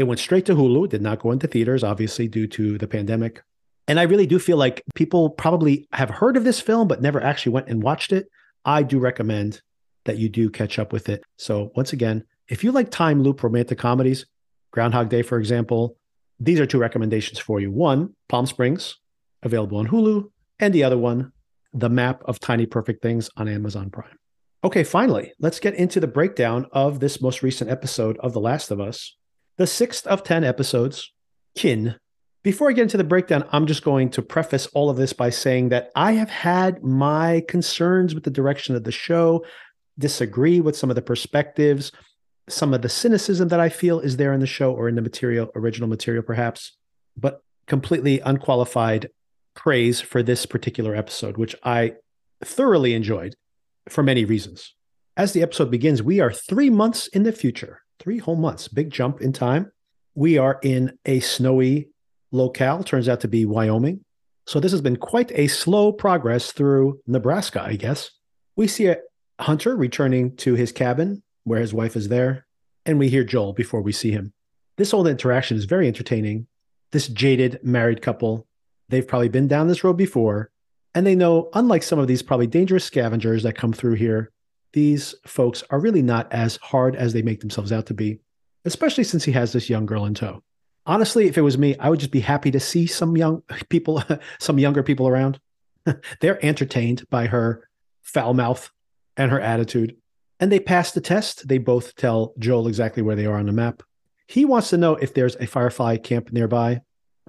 It 0.02 0.08
went 0.08 0.18
straight 0.18 0.46
to 0.46 0.56
Hulu, 0.56 0.88
did 0.88 1.00
not 1.00 1.20
go 1.20 1.30
into 1.30 1.46
theaters, 1.46 1.84
obviously, 1.84 2.26
due 2.26 2.48
to 2.48 2.76
the 2.76 2.88
pandemic. 2.88 3.40
And 3.86 4.00
I 4.00 4.02
really 4.02 4.26
do 4.26 4.40
feel 4.40 4.56
like 4.56 4.82
people 4.96 5.30
probably 5.30 5.86
have 5.92 6.10
heard 6.10 6.36
of 6.36 6.42
this 6.42 6.60
film, 6.60 6.88
but 6.88 7.00
never 7.00 7.22
actually 7.22 7.52
went 7.52 7.68
and 7.68 7.84
watched 7.84 8.12
it. 8.12 8.26
I 8.64 8.82
do 8.82 8.98
recommend 8.98 9.62
that 10.04 10.18
you 10.18 10.28
do 10.28 10.50
catch 10.50 10.80
up 10.80 10.92
with 10.92 11.08
it. 11.08 11.22
So, 11.38 11.70
once 11.76 11.92
again, 11.92 12.24
if 12.48 12.64
you 12.64 12.72
like 12.72 12.90
time 12.90 13.22
loop 13.22 13.44
romantic 13.44 13.78
comedies, 13.78 14.26
Groundhog 14.72 15.08
Day, 15.08 15.22
for 15.22 15.38
example, 15.38 15.96
these 16.40 16.58
are 16.58 16.66
two 16.66 16.80
recommendations 16.80 17.38
for 17.38 17.60
you. 17.60 17.70
One, 17.70 18.16
Palm 18.28 18.46
Springs, 18.46 18.96
available 19.44 19.78
on 19.78 19.86
Hulu, 19.86 20.28
and 20.58 20.74
the 20.74 20.82
other 20.82 20.98
one, 20.98 21.30
The 21.74 21.90
Map 21.90 22.22
of 22.24 22.40
Tiny 22.40 22.66
Perfect 22.66 23.02
Things 23.02 23.30
on 23.36 23.46
Amazon 23.46 23.88
Prime. 23.88 24.18
Okay, 24.64 24.82
finally, 24.82 25.32
let's 25.38 25.60
get 25.60 25.76
into 25.76 26.00
the 26.00 26.08
breakdown 26.08 26.66
of 26.72 26.98
this 26.98 27.22
most 27.22 27.44
recent 27.44 27.70
episode 27.70 28.18
of 28.18 28.32
The 28.32 28.40
Last 28.40 28.72
of 28.72 28.80
Us 28.80 29.14
the 29.62 29.66
sixth 29.68 30.08
of 30.08 30.24
10 30.24 30.42
episodes, 30.42 31.12
Kin. 31.54 31.94
Before 32.42 32.68
I 32.68 32.72
get 32.72 32.82
into 32.82 32.96
the 32.96 33.04
breakdown, 33.04 33.44
I'm 33.52 33.66
just 33.66 33.84
going 33.84 34.10
to 34.10 34.20
preface 34.20 34.66
all 34.74 34.90
of 34.90 34.96
this 34.96 35.12
by 35.12 35.30
saying 35.30 35.68
that 35.68 35.92
I 35.94 36.14
have 36.14 36.30
had 36.30 36.82
my 36.82 37.44
concerns 37.46 38.12
with 38.12 38.24
the 38.24 38.30
direction 38.32 38.74
of 38.74 38.82
the 38.82 38.90
show, 38.90 39.44
disagree 39.96 40.60
with 40.60 40.76
some 40.76 40.90
of 40.90 40.96
the 40.96 41.02
perspectives, 41.02 41.92
some 42.48 42.74
of 42.74 42.82
the 42.82 42.88
cynicism 42.88 43.46
that 43.50 43.60
I 43.60 43.68
feel 43.68 44.00
is 44.00 44.16
there 44.16 44.32
in 44.32 44.40
the 44.40 44.48
show 44.48 44.72
or 44.72 44.88
in 44.88 44.96
the 44.96 45.00
material, 45.00 45.48
original 45.54 45.88
material 45.88 46.24
perhaps, 46.24 46.76
but 47.16 47.40
completely 47.68 48.18
unqualified 48.18 49.10
praise 49.54 50.00
for 50.00 50.24
this 50.24 50.44
particular 50.44 50.96
episode, 50.96 51.36
which 51.36 51.54
I 51.62 51.92
thoroughly 52.44 52.94
enjoyed 52.94 53.36
for 53.88 54.02
many 54.02 54.24
reasons. 54.24 54.74
As 55.16 55.34
the 55.34 55.42
episode 55.42 55.70
begins, 55.70 56.02
we 56.02 56.18
are 56.18 56.32
three 56.32 56.68
months 56.68 57.06
in 57.06 57.22
the 57.22 57.30
future 57.30 57.81
three 58.02 58.18
whole 58.18 58.36
months, 58.36 58.66
big 58.66 58.90
jump 58.90 59.20
in 59.20 59.32
time. 59.32 59.70
We 60.14 60.36
are 60.36 60.58
in 60.62 60.98
a 61.06 61.20
snowy 61.20 61.90
locale, 62.32 62.82
turns 62.82 63.08
out 63.08 63.20
to 63.20 63.28
be 63.28 63.46
Wyoming. 63.46 64.04
So 64.44 64.58
this 64.58 64.72
has 64.72 64.80
been 64.80 64.96
quite 64.96 65.30
a 65.32 65.46
slow 65.46 65.92
progress 65.92 66.50
through 66.50 67.00
Nebraska, 67.06 67.62
I 67.62 67.76
guess. 67.76 68.10
We 68.56 68.66
see 68.66 68.86
a 68.88 68.98
hunter 69.38 69.76
returning 69.76 70.36
to 70.38 70.54
his 70.54 70.72
cabin 70.72 71.22
where 71.44 71.60
his 71.60 71.72
wife 71.72 71.94
is 71.94 72.08
there, 72.08 72.44
and 72.84 72.98
we 72.98 73.08
hear 73.08 73.22
Joel 73.22 73.52
before 73.52 73.82
we 73.82 73.92
see 73.92 74.10
him. 74.10 74.32
This 74.76 74.90
whole 74.90 75.06
interaction 75.06 75.56
is 75.56 75.64
very 75.64 75.86
entertaining. 75.86 76.48
This 76.90 77.06
jaded 77.06 77.60
married 77.62 78.02
couple, 78.02 78.48
they've 78.88 79.06
probably 79.06 79.28
been 79.28 79.46
down 79.46 79.68
this 79.68 79.84
road 79.84 79.96
before, 79.96 80.50
and 80.92 81.06
they 81.06 81.14
know, 81.14 81.50
unlike 81.54 81.84
some 81.84 82.00
of 82.00 82.08
these 82.08 82.22
probably 82.22 82.48
dangerous 82.48 82.84
scavengers 82.84 83.44
that 83.44 83.54
come 83.54 83.72
through 83.72 83.94
here, 83.94 84.32
these 84.72 85.14
folks 85.26 85.62
are 85.70 85.80
really 85.80 86.02
not 86.02 86.32
as 86.32 86.56
hard 86.56 86.96
as 86.96 87.12
they 87.12 87.22
make 87.22 87.40
themselves 87.40 87.72
out 87.72 87.86
to 87.86 87.94
be, 87.94 88.20
especially 88.64 89.04
since 89.04 89.24
he 89.24 89.32
has 89.32 89.52
this 89.52 89.70
young 89.70 89.86
girl 89.86 90.04
in 90.04 90.14
tow. 90.14 90.42
Honestly, 90.84 91.26
if 91.26 91.38
it 91.38 91.42
was 91.42 91.58
me, 91.58 91.76
I 91.78 91.90
would 91.90 92.00
just 92.00 92.10
be 92.10 92.20
happy 92.20 92.50
to 92.50 92.60
see 92.60 92.86
some 92.86 93.16
young 93.16 93.42
people, 93.68 94.02
some 94.38 94.58
younger 94.58 94.82
people 94.82 95.08
around. 95.08 95.38
They're 96.20 96.44
entertained 96.44 97.08
by 97.10 97.26
her 97.26 97.68
foul 98.02 98.34
mouth 98.34 98.70
and 99.16 99.30
her 99.30 99.40
attitude. 99.40 99.96
And 100.40 100.50
they 100.50 100.60
pass 100.60 100.92
the 100.92 101.00
test. 101.00 101.46
They 101.46 101.58
both 101.58 101.94
tell 101.94 102.34
Joel 102.38 102.66
exactly 102.66 103.02
where 103.02 103.14
they 103.14 103.26
are 103.26 103.38
on 103.38 103.46
the 103.46 103.52
map. 103.52 103.82
He 104.26 104.44
wants 104.44 104.70
to 104.70 104.76
know 104.76 104.96
if 104.96 105.14
there's 105.14 105.36
a 105.36 105.46
Firefly 105.46 105.98
camp 105.98 106.32
nearby. 106.32 106.80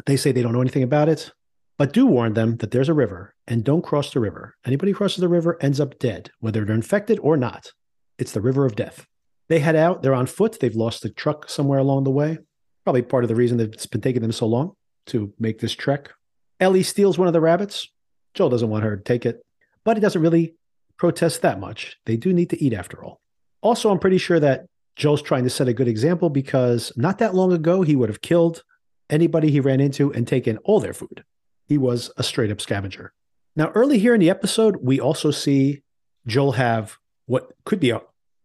They 0.06 0.18
say 0.18 0.32
they 0.32 0.42
don't 0.42 0.54
know 0.54 0.62
anything 0.62 0.84
about 0.84 1.10
it, 1.10 1.32
but 1.78 1.94
do 1.94 2.06
warn 2.06 2.34
them 2.34 2.58
that 2.58 2.72
there's 2.72 2.90
a 2.90 2.94
river 2.94 3.34
and 3.48 3.64
don't 3.64 3.84
cross 3.84 4.12
the 4.12 4.20
river. 4.20 4.56
Anybody 4.66 4.92
who 4.92 4.98
crosses 4.98 5.18
the 5.18 5.28
river 5.28 5.58
ends 5.62 5.80
up 5.80 6.00
dead, 6.00 6.32
whether 6.40 6.64
they're 6.64 6.76
infected 6.76 7.20
or 7.20 7.38
not. 7.38 7.72
It's 8.18 8.32
the 8.32 8.42
river 8.42 8.66
of 8.66 8.76
death. 8.76 9.06
They 9.50 9.60
head 9.60 9.76
out. 9.76 10.02
They're 10.02 10.14
on 10.14 10.28
foot. 10.28 10.60
They've 10.60 10.76
lost 10.76 11.02
the 11.02 11.10
truck 11.10 11.50
somewhere 11.50 11.80
along 11.80 12.04
the 12.04 12.12
way. 12.12 12.38
Probably 12.84 13.02
part 13.02 13.24
of 13.24 13.28
the 13.28 13.36
reason 13.36 13.58
that 13.58 13.74
it's 13.74 13.86
been 13.86 14.02
taking 14.02 14.22
them 14.22 14.32
so 14.32 14.46
long 14.46 14.74
to 15.08 15.34
make 15.40 15.60
this 15.60 15.74
trek. 15.74 16.12
Ellie 16.60 16.84
steals 16.84 17.18
one 17.18 17.28
of 17.28 17.34
the 17.34 17.42
rabbits. 17.42 17.90
Joel 18.34 18.50
doesn't 18.50 18.70
want 18.70 18.84
her 18.84 18.96
to 18.96 19.04
take 19.04 19.26
it, 19.26 19.42
but 19.84 19.98
he 19.98 20.02
doesn't 20.02 20.22
really 20.22 20.56
protest 20.98 21.42
that 21.42 21.60
much. 21.60 21.98
They 22.06 22.18
do 22.18 22.34
need 22.34 22.50
to 22.52 22.64
eat 22.64 22.74
after 22.74 23.04
all. 23.04 23.20
Also, 23.62 23.90
I'm 23.90 24.00
pretty 24.00 24.18
sure 24.18 24.40
that 24.40 24.66
Joel's 24.96 25.22
trying 25.22 25.44
to 25.44 25.50
set 25.50 25.68
a 25.68 25.74
good 25.74 25.88
example 25.88 26.30
because 26.30 26.92
not 26.96 27.18
that 27.18 27.36
long 27.36 27.52
ago, 27.52 27.82
he 27.82 27.96
would 27.96 28.10
have 28.10 28.22
killed 28.22 28.64
anybody 29.10 29.50
he 29.50 29.60
ran 29.60 29.82
into 29.82 30.14
and 30.14 30.28
taken 30.28 30.58
all 30.60 30.80
their 30.80 30.94
food. 30.94 31.24
He 31.66 31.78
was 31.78 32.12
a 32.18 32.24
straight 32.24 32.52
up 32.52 32.62
scavenger. 32.62 33.14
Now, 33.56 33.72
early 33.76 34.00
here 34.00 34.14
in 34.14 34.20
the 34.20 34.30
episode, 34.30 34.78
we 34.82 35.00
also 35.00 35.32
see 35.32 35.84
Joel 36.26 36.54
have 36.54 36.98
what 37.26 37.52
could 37.66 37.80
be 37.80 37.92
a, 37.92 38.02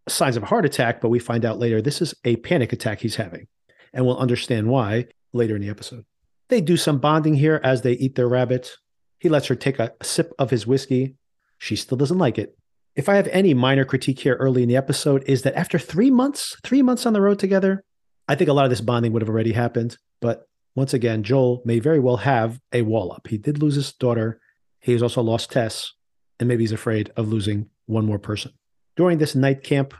signs 0.08 0.36
of 0.36 0.42
a 0.42 0.46
heart 0.46 0.64
attack, 0.64 1.00
but 1.00 1.08
we 1.08 1.18
find 1.18 1.44
out 1.44 1.58
later 1.58 1.80
this 1.80 2.02
is 2.02 2.14
a 2.24 2.36
panic 2.36 2.72
attack 2.72 3.00
he's 3.00 3.16
having. 3.16 3.46
And 3.92 4.04
we'll 4.04 4.18
understand 4.18 4.68
why 4.68 5.06
later 5.32 5.56
in 5.56 5.62
the 5.62 5.70
episode. 5.70 6.04
They 6.48 6.60
do 6.60 6.76
some 6.76 6.98
bonding 6.98 7.34
here 7.34 7.60
as 7.62 7.82
they 7.82 7.92
eat 7.92 8.14
their 8.14 8.28
rabbit. 8.28 8.76
He 9.18 9.28
lets 9.28 9.46
her 9.46 9.54
take 9.54 9.78
a, 9.78 9.92
a 10.00 10.04
sip 10.04 10.32
of 10.38 10.50
his 10.50 10.66
whiskey. 10.66 11.16
She 11.58 11.76
still 11.76 11.98
doesn't 11.98 12.18
like 12.18 12.38
it. 12.38 12.56
If 12.94 13.08
I 13.08 13.16
have 13.16 13.28
any 13.28 13.54
minor 13.54 13.84
critique 13.84 14.20
here 14.20 14.34
early 14.34 14.62
in 14.62 14.68
the 14.68 14.76
episode, 14.76 15.22
is 15.26 15.42
that 15.42 15.56
after 15.56 15.78
three 15.78 16.10
months, 16.10 16.56
three 16.64 16.82
months 16.82 17.06
on 17.06 17.12
the 17.12 17.20
road 17.20 17.38
together, 17.38 17.84
I 18.26 18.34
think 18.34 18.50
a 18.50 18.52
lot 18.52 18.64
of 18.64 18.70
this 18.70 18.80
bonding 18.80 19.12
would 19.12 19.22
have 19.22 19.28
already 19.28 19.52
happened. 19.52 19.96
But 20.20 20.48
once 20.74 20.94
again, 20.94 21.22
Joel 21.22 21.62
may 21.64 21.78
very 21.78 21.98
well 21.98 22.18
have 22.18 22.60
a 22.72 22.82
wall 22.82 23.12
up. 23.12 23.26
He 23.28 23.38
did 23.38 23.60
lose 23.60 23.74
his 23.74 23.92
daughter. 23.92 24.40
He 24.80 24.92
has 24.92 25.02
also 25.02 25.22
lost 25.22 25.50
Tess, 25.50 25.92
and 26.38 26.48
maybe 26.48 26.62
he's 26.62 26.72
afraid 26.72 27.10
of 27.16 27.28
losing 27.28 27.68
one 27.86 28.06
more 28.06 28.18
person. 28.18 28.52
During 28.96 29.18
this 29.18 29.34
night 29.34 29.62
camp, 29.62 29.94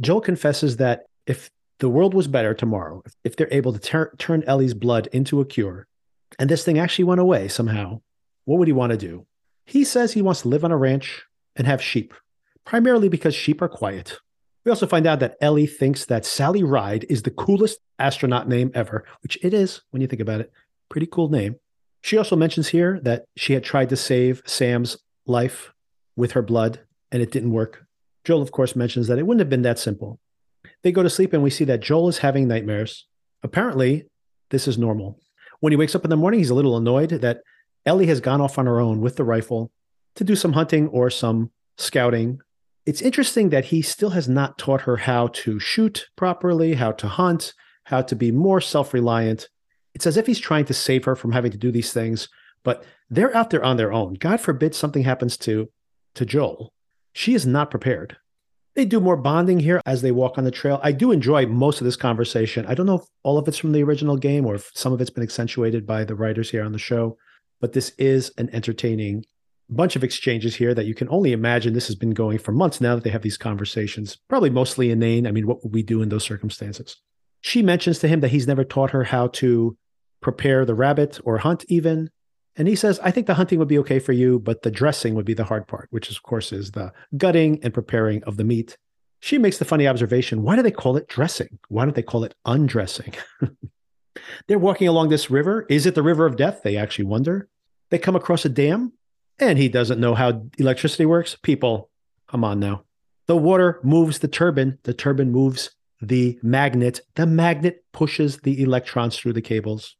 Joel 0.00 0.20
confesses 0.20 0.76
that 0.76 1.04
if 1.26 1.50
the 1.78 1.88
world 1.88 2.14
was 2.14 2.28
better 2.28 2.54
tomorrow, 2.54 3.02
if 3.24 3.36
they're 3.36 3.52
able 3.52 3.72
to 3.72 3.78
ter- 3.78 4.14
turn 4.18 4.44
Ellie's 4.46 4.74
blood 4.74 5.08
into 5.12 5.40
a 5.40 5.44
cure, 5.44 5.86
and 6.38 6.48
this 6.48 6.64
thing 6.64 6.78
actually 6.78 7.04
went 7.04 7.20
away 7.20 7.48
somehow, 7.48 8.00
what 8.44 8.58
would 8.58 8.68
he 8.68 8.72
want 8.72 8.90
to 8.92 8.98
do? 8.98 9.26
He 9.66 9.84
says 9.84 10.12
he 10.12 10.22
wants 10.22 10.42
to 10.42 10.48
live 10.48 10.64
on 10.64 10.72
a 10.72 10.76
ranch 10.76 11.24
and 11.56 11.66
have 11.66 11.82
sheep, 11.82 12.14
primarily 12.64 13.08
because 13.08 13.34
sheep 13.34 13.62
are 13.62 13.68
quiet. 13.68 14.18
We 14.64 14.70
also 14.70 14.86
find 14.86 15.06
out 15.06 15.20
that 15.20 15.36
Ellie 15.40 15.66
thinks 15.66 16.04
that 16.06 16.26
Sally 16.26 16.62
Ride 16.62 17.06
is 17.08 17.22
the 17.22 17.30
coolest 17.30 17.78
astronaut 17.98 18.48
name 18.48 18.70
ever, 18.74 19.04
which 19.22 19.38
it 19.42 19.54
is 19.54 19.80
when 19.90 20.02
you 20.02 20.08
think 20.08 20.20
about 20.20 20.40
it. 20.40 20.52
Pretty 20.88 21.06
cool 21.06 21.28
name. 21.28 21.56
She 22.02 22.16
also 22.16 22.36
mentions 22.36 22.68
here 22.68 23.00
that 23.02 23.24
she 23.36 23.54
had 23.54 23.64
tried 23.64 23.88
to 23.90 23.96
save 23.96 24.42
Sam's 24.46 24.98
life 25.26 25.72
with 26.16 26.32
her 26.32 26.42
blood 26.42 26.80
and 27.12 27.22
it 27.22 27.30
didn't 27.30 27.52
work. 27.52 27.86
Joel, 28.24 28.42
of 28.42 28.52
course, 28.52 28.76
mentions 28.76 29.06
that 29.08 29.18
it 29.18 29.26
wouldn't 29.26 29.40
have 29.40 29.50
been 29.50 29.62
that 29.62 29.78
simple. 29.78 30.18
They 30.82 30.92
go 30.92 31.02
to 31.02 31.10
sleep 31.10 31.32
and 31.32 31.42
we 31.42 31.50
see 31.50 31.64
that 31.64 31.80
Joel 31.80 32.08
is 32.08 32.18
having 32.18 32.48
nightmares. 32.48 33.06
Apparently, 33.42 34.06
this 34.50 34.68
is 34.68 34.78
normal. 34.78 35.18
When 35.60 35.72
he 35.72 35.76
wakes 35.76 35.94
up 35.94 36.04
in 36.04 36.10
the 36.10 36.16
morning, 36.16 36.40
he's 36.40 36.50
a 36.50 36.54
little 36.54 36.76
annoyed 36.76 37.10
that 37.10 37.40
Ellie 37.86 38.06
has 38.06 38.20
gone 38.20 38.40
off 38.40 38.58
on 38.58 38.66
her 38.66 38.80
own 38.80 39.00
with 39.00 39.16
the 39.16 39.24
rifle 39.24 39.70
to 40.16 40.24
do 40.24 40.36
some 40.36 40.52
hunting 40.52 40.88
or 40.88 41.10
some 41.10 41.50
scouting. 41.78 42.40
It's 42.90 43.02
interesting 43.02 43.50
that 43.50 43.66
he 43.66 43.82
still 43.82 44.10
has 44.10 44.28
not 44.28 44.58
taught 44.58 44.80
her 44.80 44.96
how 44.96 45.28
to 45.28 45.60
shoot 45.60 46.08
properly, 46.16 46.74
how 46.74 46.90
to 46.90 47.06
hunt, 47.06 47.54
how 47.84 48.02
to 48.02 48.16
be 48.16 48.32
more 48.32 48.60
self 48.60 48.92
reliant. 48.92 49.48
It's 49.94 50.08
as 50.08 50.16
if 50.16 50.26
he's 50.26 50.40
trying 50.40 50.64
to 50.64 50.74
save 50.74 51.04
her 51.04 51.14
from 51.14 51.30
having 51.30 51.52
to 51.52 51.56
do 51.56 51.70
these 51.70 51.92
things, 51.92 52.28
but 52.64 52.82
they're 53.08 53.32
out 53.36 53.50
there 53.50 53.62
on 53.62 53.76
their 53.76 53.92
own. 53.92 54.14
God 54.14 54.40
forbid 54.40 54.74
something 54.74 55.04
happens 55.04 55.36
to, 55.36 55.68
to 56.16 56.26
Joel. 56.26 56.72
She 57.12 57.32
is 57.32 57.46
not 57.46 57.70
prepared. 57.70 58.16
They 58.74 58.86
do 58.86 58.98
more 58.98 59.16
bonding 59.16 59.60
here 59.60 59.80
as 59.86 60.02
they 60.02 60.10
walk 60.10 60.36
on 60.36 60.42
the 60.42 60.50
trail. 60.50 60.80
I 60.82 60.90
do 60.90 61.12
enjoy 61.12 61.46
most 61.46 61.80
of 61.80 61.84
this 61.84 61.94
conversation. 61.94 62.66
I 62.66 62.74
don't 62.74 62.86
know 62.86 62.98
if 62.98 63.06
all 63.22 63.38
of 63.38 63.46
it's 63.46 63.58
from 63.58 63.70
the 63.70 63.84
original 63.84 64.16
game 64.16 64.44
or 64.44 64.56
if 64.56 64.68
some 64.74 64.92
of 64.92 65.00
it's 65.00 65.10
been 65.10 65.22
accentuated 65.22 65.86
by 65.86 66.02
the 66.02 66.16
writers 66.16 66.50
here 66.50 66.64
on 66.64 66.72
the 66.72 66.78
show, 66.80 67.16
but 67.60 67.72
this 67.72 67.90
is 67.98 68.32
an 68.36 68.50
entertaining 68.52 69.26
bunch 69.70 69.96
of 69.96 70.04
exchanges 70.04 70.56
here 70.56 70.74
that 70.74 70.86
you 70.86 70.94
can 70.94 71.08
only 71.08 71.32
imagine 71.32 71.72
this 71.72 71.86
has 71.86 71.96
been 71.96 72.10
going 72.10 72.38
for 72.38 72.52
months 72.52 72.80
now 72.80 72.94
that 72.94 73.04
they 73.04 73.10
have 73.10 73.22
these 73.22 73.36
conversations, 73.36 74.18
probably 74.28 74.50
mostly 74.50 74.90
inane. 74.90 75.26
I 75.26 75.32
mean, 75.32 75.46
what 75.46 75.62
would 75.62 75.72
we 75.72 75.82
do 75.82 76.02
in 76.02 76.08
those 76.08 76.24
circumstances? 76.24 76.96
She 77.40 77.62
mentions 77.62 77.98
to 78.00 78.08
him 78.08 78.20
that 78.20 78.30
he's 78.30 78.46
never 78.46 78.64
taught 78.64 78.90
her 78.90 79.04
how 79.04 79.28
to 79.28 79.76
prepare 80.20 80.64
the 80.64 80.74
rabbit 80.74 81.18
or 81.24 81.38
hunt, 81.38 81.64
even. 81.68 82.10
And 82.56 82.68
he 82.68 82.76
says, 82.76 83.00
I 83.00 83.10
think 83.10 83.26
the 83.26 83.34
hunting 83.34 83.58
would 83.58 83.68
be 83.68 83.78
okay 83.78 83.98
for 83.98 84.12
you, 84.12 84.38
but 84.38 84.62
the 84.62 84.70
dressing 84.70 85.14
would 85.14 85.24
be 85.24 85.34
the 85.34 85.44
hard 85.44 85.66
part, 85.66 85.88
which 85.90 86.10
of 86.10 86.22
course 86.22 86.52
is 86.52 86.72
the 86.72 86.92
gutting 87.16 87.60
and 87.62 87.72
preparing 87.72 88.22
of 88.24 88.36
the 88.36 88.44
meat. 88.44 88.76
She 89.20 89.38
makes 89.38 89.58
the 89.58 89.64
funny 89.64 89.86
observation 89.86 90.42
why 90.42 90.56
do 90.56 90.62
they 90.62 90.70
call 90.70 90.96
it 90.96 91.08
dressing? 91.08 91.58
Why 91.68 91.84
don't 91.84 91.94
they 91.94 92.02
call 92.02 92.24
it 92.24 92.34
undressing? 92.44 93.14
They're 94.46 94.58
walking 94.58 94.88
along 94.88 95.08
this 95.08 95.30
river. 95.30 95.66
Is 95.68 95.86
it 95.86 95.94
the 95.94 96.02
river 96.02 96.26
of 96.26 96.36
death? 96.36 96.62
They 96.62 96.76
actually 96.76 97.04
wonder. 97.04 97.48
They 97.90 97.98
come 97.98 98.16
across 98.16 98.44
a 98.44 98.48
dam, 98.48 98.92
and 99.40 99.58
he 99.58 99.68
doesn't 99.68 100.00
know 100.00 100.14
how 100.14 100.42
electricity 100.58 101.06
works. 101.06 101.36
People, 101.42 101.90
come 102.28 102.44
on 102.44 102.60
now. 102.60 102.84
The 103.26 103.36
water 103.36 103.80
moves 103.82 104.18
the 104.18 104.28
turbine, 104.28 104.78
the 104.82 104.94
turbine 104.94 105.30
moves 105.30 105.70
the 106.00 106.38
magnet. 106.42 107.00
The 107.14 107.26
magnet 107.26 107.84
pushes 107.92 108.38
the 108.38 108.62
electrons 108.62 109.18
through 109.18 109.34
the 109.34 109.42
cables 109.42 109.96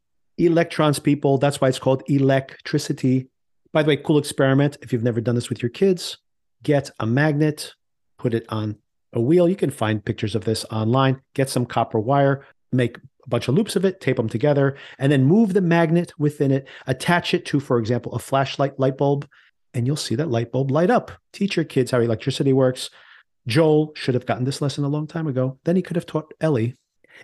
electrons, 0.46 0.98
people. 0.98 1.38
That's 1.38 1.61
why 1.61 1.68
it's 1.68 1.79
called 1.79 2.03
electricity. 2.09 3.29
By 3.72 3.83
the 3.83 3.88
way, 3.88 3.96
cool 3.96 4.18
experiment. 4.18 4.79
If 4.83 4.92
you've 4.92 5.03
never 5.03 5.20
done 5.20 5.35
this 5.35 5.48
with 5.48 5.62
your 5.62 5.70
kids, 5.70 6.18
get 6.62 6.90
a 6.98 7.07
magnet, 7.07 7.74
put 8.18 8.35
it 8.35 8.46
on 8.48 8.76
a 9.12 9.20
wheel. 9.20 9.48
You 9.48 9.57
can 9.57 9.70
find 9.70 10.05
pictures 10.05 10.35
of 10.35 10.44
this 10.44 10.64
online. 10.70 11.20
Get 11.35 11.48
some 11.48 11.66
copper 11.66 12.00
wire, 12.00 12.46
make 12.72 12.98
a 13.24 13.28
bunch 13.28 13.48
of 13.48 13.54
loops 13.54 13.76
of 13.76 13.85
it, 13.85 14.00
tape 14.00 14.16
them 14.16 14.28
together, 14.28 14.76
and 14.98 15.11
then 15.11 15.24
move 15.24 15.52
the 15.52 15.61
magnet 15.61 16.12
within 16.18 16.50
it. 16.50 16.68
Attach 16.87 17.35
it 17.35 17.44
to, 17.46 17.61
for 17.61 17.78
example, 17.78 18.12
a 18.12 18.18
flashlight 18.18 18.78
light 18.78 18.96
bulb, 18.96 19.28
and 19.74 19.87
you'll 19.87 19.96
see 19.96 20.14
that 20.16 20.30
light 20.30 20.52
bulb 20.52 20.70
light 20.70 20.90
up. 20.90 21.11
Teach 21.33 21.56
your 21.56 21.64
kids 21.64 21.90
how 21.90 22.00
electricity 22.00 22.52
works. 22.52 22.90
Joel 23.46 23.92
should 23.94 24.14
have 24.14 24.26
gotten 24.26 24.44
this 24.44 24.61
lesson 24.61 24.85
a 24.85 24.88
long 24.88 25.06
time 25.06 25.26
ago. 25.26 25.59
Then 25.64 25.76
he 25.76 25.83
could 25.83 25.96
have 25.96 26.06
taught 26.06 26.33
Ellie. 26.40 26.76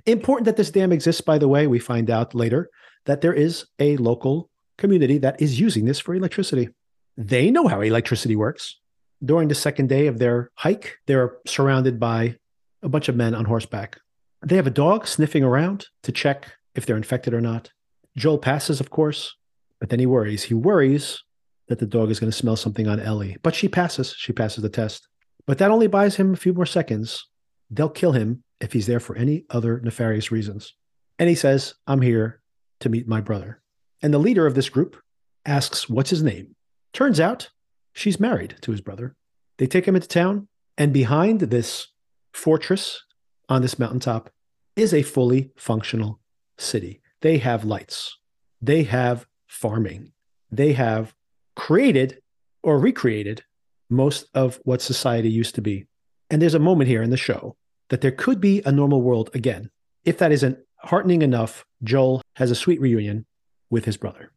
Important 0.04 0.44
that 0.46 0.56
this 0.56 0.70
dam 0.70 0.92
exists, 0.92 1.20
by 1.20 1.38
the 1.38 1.48
way, 1.48 1.66
we 1.66 1.78
find 1.78 2.10
out 2.10 2.34
later 2.34 2.70
that 3.06 3.20
there 3.20 3.32
is 3.32 3.66
a 3.78 3.96
local 3.96 4.50
community 4.76 5.18
that 5.18 5.40
is 5.40 5.58
using 5.60 5.84
this 5.84 6.00
for 6.00 6.14
electricity. 6.14 6.68
They 7.16 7.50
know 7.50 7.66
how 7.66 7.80
electricity 7.80 8.36
works. 8.36 8.78
During 9.24 9.48
the 9.48 9.54
second 9.54 9.88
day 9.88 10.06
of 10.06 10.18
their 10.18 10.50
hike, 10.54 10.98
they're 11.06 11.36
surrounded 11.46 11.98
by 11.98 12.36
a 12.82 12.88
bunch 12.88 13.08
of 13.08 13.16
men 13.16 13.34
on 13.34 13.46
horseback. 13.46 13.98
They 14.46 14.54
have 14.54 14.68
a 14.68 14.70
dog 14.70 15.08
sniffing 15.08 15.42
around 15.42 15.88
to 16.04 16.12
check 16.12 16.52
if 16.76 16.86
they're 16.86 16.96
infected 16.96 17.34
or 17.34 17.40
not. 17.40 17.72
Joel 18.16 18.38
passes, 18.38 18.78
of 18.78 18.90
course, 18.90 19.34
but 19.80 19.88
then 19.88 19.98
he 19.98 20.06
worries. 20.06 20.44
He 20.44 20.54
worries 20.54 21.20
that 21.66 21.80
the 21.80 21.86
dog 21.86 22.12
is 22.12 22.20
going 22.20 22.30
to 22.30 22.38
smell 22.38 22.54
something 22.54 22.86
on 22.86 23.00
Ellie, 23.00 23.38
but 23.42 23.56
she 23.56 23.66
passes. 23.66 24.14
She 24.16 24.32
passes 24.32 24.62
the 24.62 24.68
test. 24.68 25.08
But 25.48 25.58
that 25.58 25.72
only 25.72 25.88
buys 25.88 26.14
him 26.14 26.32
a 26.32 26.36
few 26.36 26.54
more 26.54 26.64
seconds. 26.64 27.26
They'll 27.70 27.88
kill 27.88 28.12
him 28.12 28.44
if 28.60 28.72
he's 28.72 28.86
there 28.86 29.00
for 29.00 29.16
any 29.16 29.46
other 29.50 29.80
nefarious 29.80 30.30
reasons. 30.30 30.74
And 31.18 31.28
he 31.28 31.34
says, 31.34 31.74
I'm 31.88 32.00
here 32.00 32.40
to 32.78 32.88
meet 32.88 33.08
my 33.08 33.20
brother. 33.20 33.60
And 34.00 34.14
the 34.14 34.18
leader 34.18 34.46
of 34.46 34.54
this 34.54 34.68
group 34.68 34.96
asks, 35.44 35.88
What's 35.88 36.10
his 36.10 36.22
name? 36.22 36.54
Turns 36.92 37.18
out 37.18 37.50
she's 37.94 38.20
married 38.20 38.58
to 38.60 38.70
his 38.70 38.80
brother. 38.80 39.16
They 39.58 39.66
take 39.66 39.88
him 39.88 39.96
into 39.96 40.06
town, 40.06 40.46
and 40.78 40.92
behind 40.92 41.40
this 41.40 41.88
fortress 42.32 43.02
on 43.48 43.62
this 43.62 43.76
mountaintop 43.76 44.30
is 44.76 44.92
a 44.92 45.02
fully 45.02 45.50
functional 45.56 46.20
city. 46.58 47.00
They 47.22 47.38
have 47.38 47.64
lights, 47.64 48.18
they 48.60 48.84
have 48.84 49.26
farming, 49.46 50.12
they 50.50 50.74
have 50.74 51.14
created 51.56 52.20
or 52.62 52.78
recreated 52.78 53.42
most 53.88 54.26
of 54.34 54.60
what 54.64 54.82
society 54.82 55.30
used 55.30 55.54
to 55.54 55.62
be. 55.62 55.86
And 56.30 56.42
there's 56.42 56.54
a 56.54 56.58
moment 56.58 56.88
here 56.88 57.02
in 57.02 57.10
the 57.10 57.16
show 57.16 57.56
that 57.88 58.02
there 58.02 58.10
could 58.10 58.40
be 58.40 58.60
a 58.66 58.72
normal 58.72 59.00
world 59.00 59.30
again. 59.32 59.70
If 60.04 60.18
that 60.18 60.32
isn't 60.32 60.58
heartening 60.76 61.22
enough, 61.22 61.64
Joel 61.82 62.20
has 62.34 62.50
a 62.50 62.54
sweet 62.54 62.80
reunion 62.80 63.24
with 63.70 63.86
his 63.86 63.96
brother. 63.96 64.30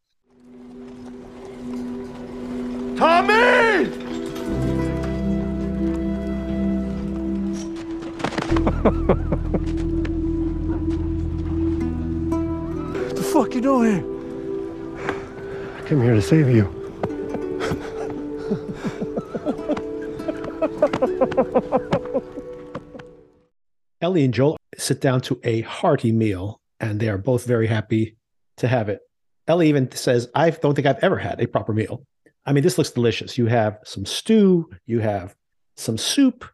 Tommy! 2.97 3.39
fuck 13.31 13.53
you 13.53 13.61
doing 13.61 13.91
here? 13.91 14.03
I 15.77 15.81
came 15.87 16.01
here 16.01 16.15
to 16.15 16.21
save 16.21 16.49
you. 16.49 16.75
Ellie 24.01 24.23
and 24.23 24.33
Joel 24.33 24.57
sit 24.77 24.99
down 25.01 25.21
to 25.21 25.39
a 25.43 25.61
hearty 25.61 26.11
meal, 26.11 26.59
and 26.79 26.99
they 26.99 27.09
are 27.09 27.17
both 27.19 27.45
very 27.45 27.67
happy 27.67 28.17
to 28.57 28.67
have 28.67 28.89
it. 28.89 29.01
Ellie 29.47 29.69
even 29.69 29.91
says, 29.91 30.29
I 30.33 30.49
don't 30.49 30.73
think 30.73 30.87
I've 30.87 31.03
ever 31.03 31.17
had 31.17 31.39
a 31.39 31.47
proper 31.47 31.73
meal. 31.73 32.03
I 32.45 32.53
mean, 32.53 32.63
this 32.63 32.77
looks 32.77 32.91
delicious. 32.91 33.37
You 33.37 33.45
have 33.45 33.77
some 33.83 34.05
stew, 34.05 34.69
you 34.87 34.99
have 34.99 35.35
some 35.77 35.97
soup, 35.97 36.45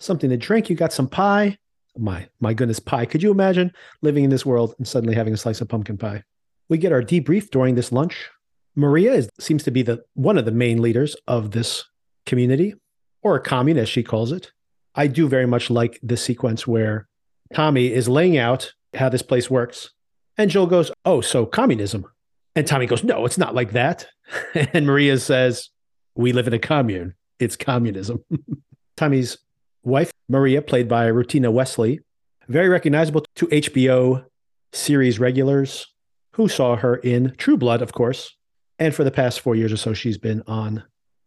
something 0.00 0.30
to 0.30 0.36
drink, 0.36 0.70
you 0.70 0.76
got 0.76 0.92
some 0.92 1.08
pie. 1.08 1.58
My 1.96 2.28
my 2.40 2.54
goodness, 2.54 2.80
pie. 2.80 3.06
Could 3.06 3.22
you 3.22 3.30
imagine 3.30 3.72
living 4.00 4.24
in 4.24 4.30
this 4.30 4.46
world 4.46 4.74
and 4.78 4.88
suddenly 4.88 5.14
having 5.14 5.34
a 5.34 5.36
slice 5.36 5.60
of 5.60 5.68
pumpkin 5.68 5.98
pie? 5.98 6.24
We 6.68 6.78
get 6.78 6.92
our 6.92 7.02
debrief 7.02 7.50
during 7.50 7.74
this 7.74 7.92
lunch. 7.92 8.30
Maria 8.74 9.12
is, 9.12 9.28
seems 9.38 9.62
to 9.64 9.70
be 9.70 9.82
the 9.82 10.02
one 10.14 10.38
of 10.38 10.46
the 10.46 10.52
main 10.52 10.80
leaders 10.80 11.14
of 11.26 11.50
this 11.50 11.84
community, 12.24 12.74
or 13.22 13.36
a 13.36 13.40
commune, 13.40 13.78
as 13.78 13.88
she 13.88 14.02
calls 14.02 14.32
it. 14.32 14.52
I 14.94 15.06
do 15.06 15.28
very 15.28 15.46
much 15.46 15.70
like 15.70 15.98
this 16.02 16.22
sequence 16.22 16.66
where 16.66 17.08
Tommy 17.54 17.92
is 17.92 18.08
laying 18.08 18.36
out 18.36 18.72
how 18.94 19.08
this 19.08 19.22
place 19.22 19.50
works. 19.50 19.90
And 20.38 20.50
Joel 20.50 20.66
goes, 20.66 20.90
Oh, 21.04 21.20
so 21.20 21.46
communism. 21.46 22.06
And 22.54 22.66
Tommy 22.66 22.86
goes, 22.86 23.04
No, 23.04 23.24
it's 23.24 23.38
not 23.38 23.54
like 23.54 23.72
that. 23.72 24.06
and 24.54 24.86
Maria 24.86 25.18
says, 25.18 25.70
We 26.14 26.32
live 26.32 26.46
in 26.46 26.54
a 26.54 26.58
commune. 26.58 27.14
It's 27.38 27.56
communism. 27.56 28.24
Tommy's 28.96 29.38
wife, 29.84 30.12
Maria, 30.28 30.62
played 30.62 30.88
by 30.88 31.10
Rutina 31.10 31.52
Wesley, 31.52 32.00
very 32.48 32.68
recognizable 32.68 33.24
to 33.36 33.46
HBO 33.46 34.24
series 34.72 35.18
regulars 35.18 35.86
who 36.34 36.48
saw 36.48 36.76
her 36.76 36.96
in 36.96 37.34
True 37.36 37.56
Blood, 37.56 37.82
of 37.82 37.92
course. 37.92 38.36
And 38.78 38.94
for 38.94 39.04
the 39.04 39.10
past 39.10 39.40
four 39.40 39.54
years 39.54 39.72
or 39.72 39.76
so, 39.76 39.92
she's 39.92 40.18
been 40.18 40.42
on 40.46 40.82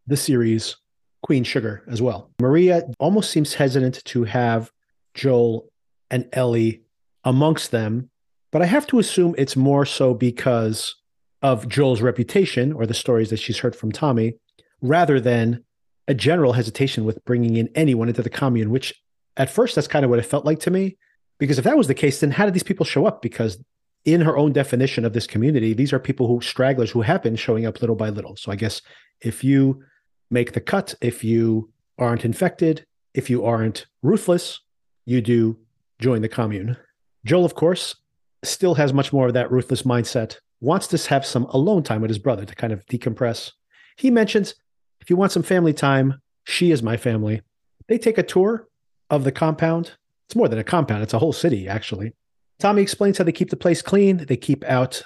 the 0.08 0.18
series 0.18 0.76
Queen 1.22 1.44
Sugar 1.44 1.84
as 1.88 2.02
well. 2.02 2.32
Maria 2.40 2.84
almost 3.00 3.32
seems 3.32 3.56
hesitant 3.56 4.04
to 4.06 4.24
have 4.26 4.72
Joel 5.14 5.70
and 6.12 6.28
Ellie 6.34 6.84
amongst 7.24 7.72
them, 7.72 8.10
but 8.52 8.62
I 8.62 8.66
have 8.66 8.86
to 8.88 9.00
assume 9.00 9.36
it's 9.38 9.56
more 9.56 9.86
so 9.86 10.14
because 10.14 10.96
of 11.42 11.68
Joel's 11.68 12.02
reputation 12.02 12.74
or 12.74 12.86
the 12.86 12.94
stories 12.94 13.30
that 13.30 13.40
she's 13.40 13.60
heard 13.60 13.76
from 13.76 13.92
Tommy, 13.92 14.34
rather 14.82 15.20
than 15.20 15.64
a 16.08 16.14
general 16.14 16.54
hesitation 16.54 17.06
with 17.06 17.24
bringing 17.26 17.56
in 17.58 17.70
anyone 17.76 18.08
into 18.08 18.22
the 18.22 18.30
commune, 18.30 18.70
which 18.70 18.94
at 19.38 19.50
first 19.50 19.76
that's 19.76 19.88
kind 19.88 20.06
of 20.06 20.10
what 20.10 20.20
it 20.20 20.26
felt 20.26 20.46
like 20.46 20.60
to 20.62 20.72
me. 20.72 20.98
Because 21.38 21.58
if 21.58 21.66
that 21.66 21.78
was 21.78 21.88
the 21.88 21.94
case, 21.94 22.20
then 22.20 22.32
how 22.32 22.46
did 22.46 22.54
these 22.54 22.64
people 22.64 22.86
show 22.86 23.06
up? 23.06 23.22
Because 23.22 23.58
in 24.06 24.22
her 24.22 24.38
own 24.38 24.54
definition 24.54 25.04
of 25.04 25.14
this 25.14 25.28
community, 25.28 25.74
these 25.74 25.92
are 25.92 26.00
people 26.00 26.28
who 26.28 26.40
stragglers 26.42 26.92
who 26.92 27.02
have 27.02 27.24
been 27.24 27.36
showing 27.36 27.66
up 27.66 27.82
little 27.82 27.96
by 27.96 28.10
little. 28.10 28.36
So 28.36 28.52
I 28.52 28.56
guess 28.56 28.82
if 29.22 29.44
you 29.44 29.84
make 30.30 30.54
the 30.54 30.62
cut, 30.62 30.94
if 31.02 31.24
you 31.24 31.72
aren't 31.98 32.24
infected, 32.24 32.86
if 33.14 33.30
you 33.30 33.44
aren't 33.44 33.88
ruthless, 34.02 34.60
you 35.06 35.22
do 35.22 35.58
join 36.00 36.22
the 36.22 36.30
commune. 36.30 36.78
Joel, 37.26 37.46
of 37.46 37.56
course, 37.56 37.96
still 38.44 38.76
has 38.76 38.94
much 38.94 39.12
more 39.12 39.28
of 39.28 39.34
that 39.34 39.52
ruthless 39.52 39.82
mindset, 39.82 40.38
wants 40.62 40.88
to 40.88 41.10
have 41.10 41.26
some 41.26 41.46
alone 41.46 41.84
time 41.84 42.02
with 42.02 42.10
his 42.10 42.20
brother 42.20 42.46
to 42.46 42.56
kind 42.56 42.72
of 42.72 42.86
decompress. 42.86 43.52
He 43.98 44.12
mentions 44.12 44.56
if 45.06 45.12
you 45.12 45.18
want 45.18 45.32
some 45.32 45.44
family 45.44 45.72
time, 45.72 46.20
she 46.46 46.72
is 46.72 46.82
my 46.82 46.98
family. 46.98 47.44
They 47.88 48.00
take 48.00 48.18
a 48.18 48.24
tour 48.24 48.68
of 49.12 49.24
the 49.24 49.32
compound. 49.32 49.92
It's 50.28 50.36
more 50.36 50.48
than 50.48 50.58
a 50.58 50.64
compound, 50.64 51.04
it's 51.04 51.14
a 51.14 51.20
whole 51.20 51.32
city, 51.32 51.68
actually. 51.68 52.16
Tommy 52.58 52.82
explains 52.82 53.20
how 53.20 53.24
they 53.24 53.32
keep 53.32 53.52
the 53.52 53.56
place 53.56 53.84
clean. 53.84 54.26
They 54.26 54.36
keep 54.36 54.64
out 54.64 55.04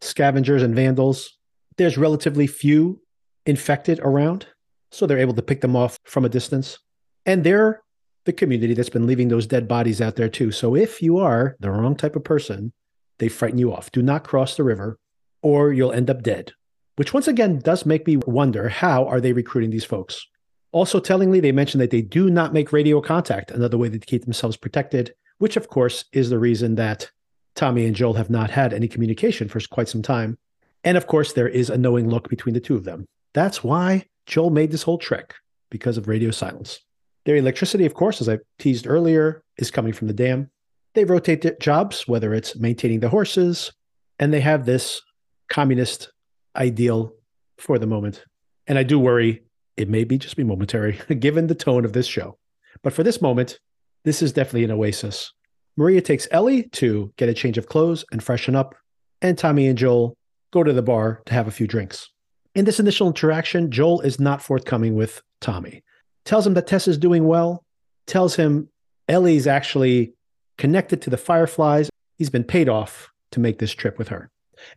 scavengers 0.00 0.62
and 0.62 0.74
vandals. 0.74 1.36
There's 1.76 1.98
relatively 1.98 2.46
few 2.46 3.02
infected 3.44 4.00
around, 4.00 4.46
so 4.90 5.06
they're 5.06 5.18
able 5.18 5.34
to 5.34 5.42
pick 5.42 5.60
them 5.60 5.76
off 5.76 5.98
from 6.04 6.24
a 6.24 6.30
distance. 6.30 6.78
And 7.26 7.44
they're 7.44 7.82
the 8.24 8.32
community 8.32 8.72
that's 8.72 8.88
been 8.88 9.06
leaving 9.06 9.28
those 9.28 9.46
dead 9.46 9.68
bodies 9.68 10.00
out 10.00 10.16
there 10.16 10.30
too. 10.30 10.50
So 10.50 10.74
if 10.74 11.02
you 11.02 11.18
are 11.18 11.56
the 11.60 11.70
wrong 11.70 11.94
type 11.94 12.16
of 12.16 12.24
person, 12.24 12.72
they 13.18 13.28
frighten 13.28 13.58
you 13.58 13.74
off. 13.74 13.92
Do 13.92 14.00
not 14.00 14.24
cross 14.24 14.56
the 14.56 14.64
river 14.64 14.98
or 15.42 15.74
you'll 15.74 15.92
end 15.92 16.08
up 16.08 16.22
dead. 16.22 16.54
Which 16.96 17.14
once 17.14 17.28
again 17.28 17.58
does 17.58 17.86
make 17.86 18.06
me 18.06 18.16
wonder 18.16 18.68
how 18.68 19.06
are 19.06 19.20
they 19.20 19.32
recruiting 19.32 19.70
these 19.70 19.84
folks? 19.84 20.26
Also 20.72 21.00
tellingly, 21.00 21.40
they 21.40 21.52
mention 21.52 21.80
that 21.80 21.90
they 21.90 22.02
do 22.02 22.30
not 22.30 22.52
make 22.52 22.72
radio 22.72 23.00
contact, 23.00 23.50
another 23.50 23.78
way 23.78 23.88
to 23.88 23.98
keep 23.98 24.24
themselves 24.24 24.56
protected 24.56 25.14
which 25.42 25.56
of 25.56 25.66
course 25.66 26.04
is 26.12 26.30
the 26.30 26.38
reason 26.38 26.76
that 26.76 27.10
Tommy 27.56 27.84
and 27.84 27.96
Joel 27.96 28.14
have 28.14 28.30
not 28.30 28.48
had 28.48 28.72
any 28.72 28.86
communication 28.86 29.48
for 29.48 29.58
quite 29.72 29.88
some 29.88 30.00
time. 30.00 30.38
And 30.84 30.96
of 30.96 31.08
course, 31.08 31.32
there 31.32 31.48
is 31.48 31.68
a 31.68 31.76
knowing 31.76 32.08
look 32.08 32.28
between 32.28 32.54
the 32.54 32.60
two 32.60 32.76
of 32.76 32.84
them. 32.84 33.06
That's 33.34 33.64
why 33.64 34.06
Joel 34.24 34.50
made 34.50 34.70
this 34.70 34.84
whole 34.84 34.98
trick 34.98 35.34
because 35.68 35.98
of 35.98 36.06
radio 36.06 36.30
silence. 36.30 36.78
Their 37.24 37.34
electricity, 37.34 37.86
of 37.86 37.94
course, 37.94 38.20
as 38.20 38.28
I 38.28 38.38
teased 38.60 38.86
earlier, 38.86 39.42
is 39.58 39.72
coming 39.72 39.92
from 39.92 40.06
the 40.06 40.14
dam. 40.14 40.48
They 40.94 41.04
rotate 41.04 41.58
jobs, 41.58 42.06
whether 42.06 42.32
it's 42.32 42.54
maintaining 42.54 43.00
the 43.00 43.08
horses, 43.08 43.72
and 44.20 44.32
they 44.32 44.42
have 44.42 44.64
this 44.64 45.02
communist 45.48 46.11
ideal 46.56 47.14
for 47.58 47.78
the 47.78 47.86
moment. 47.86 48.24
And 48.66 48.78
I 48.78 48.82
do 48.82 48.98
worry 48.98 49.42
it 49.76 49.88
may 49.88 50.04
be 50.04 50.18
just 50.18 50.36
be 50.36 50.44
momentary, 50.44 51.00
given 51.18 51.46
the 51.46 51.54
tone 51.54 51.84
of 51.84 51.92
this 51.92 52.06
show. 52.06 52.38
But 52.82 52.92
for 52.92 53.02
this 53.02 53.22
moment, 53.22 53.58
this 54.04 54.22
is 54.22 54.32
definitely 54.32 54.64
an 54.64 54.70
oasis. 54.70 55.32
Maria 55.76 56.00
takes 56.00 56.28
Ellie 56.30 56.64
to 56.64 57.12
get 57.16 57.28
a 57.28 57.34
change 57.34 57.56
of 57.56 57.66
clothes 57.66 58.04
and 58.12 58.22
freshen 58.22 58.54
up, 58.54 58.74
and 59.22 59.38
Tommy 59.38 59.66
and 59.66 59.78
Joel 59.78 60.16
go 60.50 60.62
to 60.62 60.72
the 60.72 60.82
bar 60.82 61.22
to 61.26 61.34
have 61.34 61.48
a 61.48 61.52
few 61.52 61.66
drinks. 61.66 62.08
In 62.54 62.66
this 62.66 62.80
initial 62.80 63.06
interaction, 63.06 63.70
Joel 63.70 64.02
is 64.02 64.20
not 64.20 64.42
forthcoming 64.42 64.94
with 64.94 65.22
Tommy. 65.40 65.82
Tells 66.24 66.46
him 66.46 66.54
that 66.54 66.66
Tess 66.66 66.86
is 66.86 66.98
doing 66.98 67.26
well, 67.26 67.64
tells 68.06 68.36
him 68.36 68.68
Ellie's 69.08 69.46
actually 69.46 70.12
connected 70.58 71.00
to 71.02 71.10
the 71.10 71.16
Fireflies. 71.16 71.88
He's 72.18 72.30
been 72.30 72.44
paid 72.44 72.68
off 72.68 73.10
to 73.30 73.40
make 73.40 73.58
this 73.58 73.72
trip 73.72 73.98
with 73.98 74.08
her. 74.08 74.30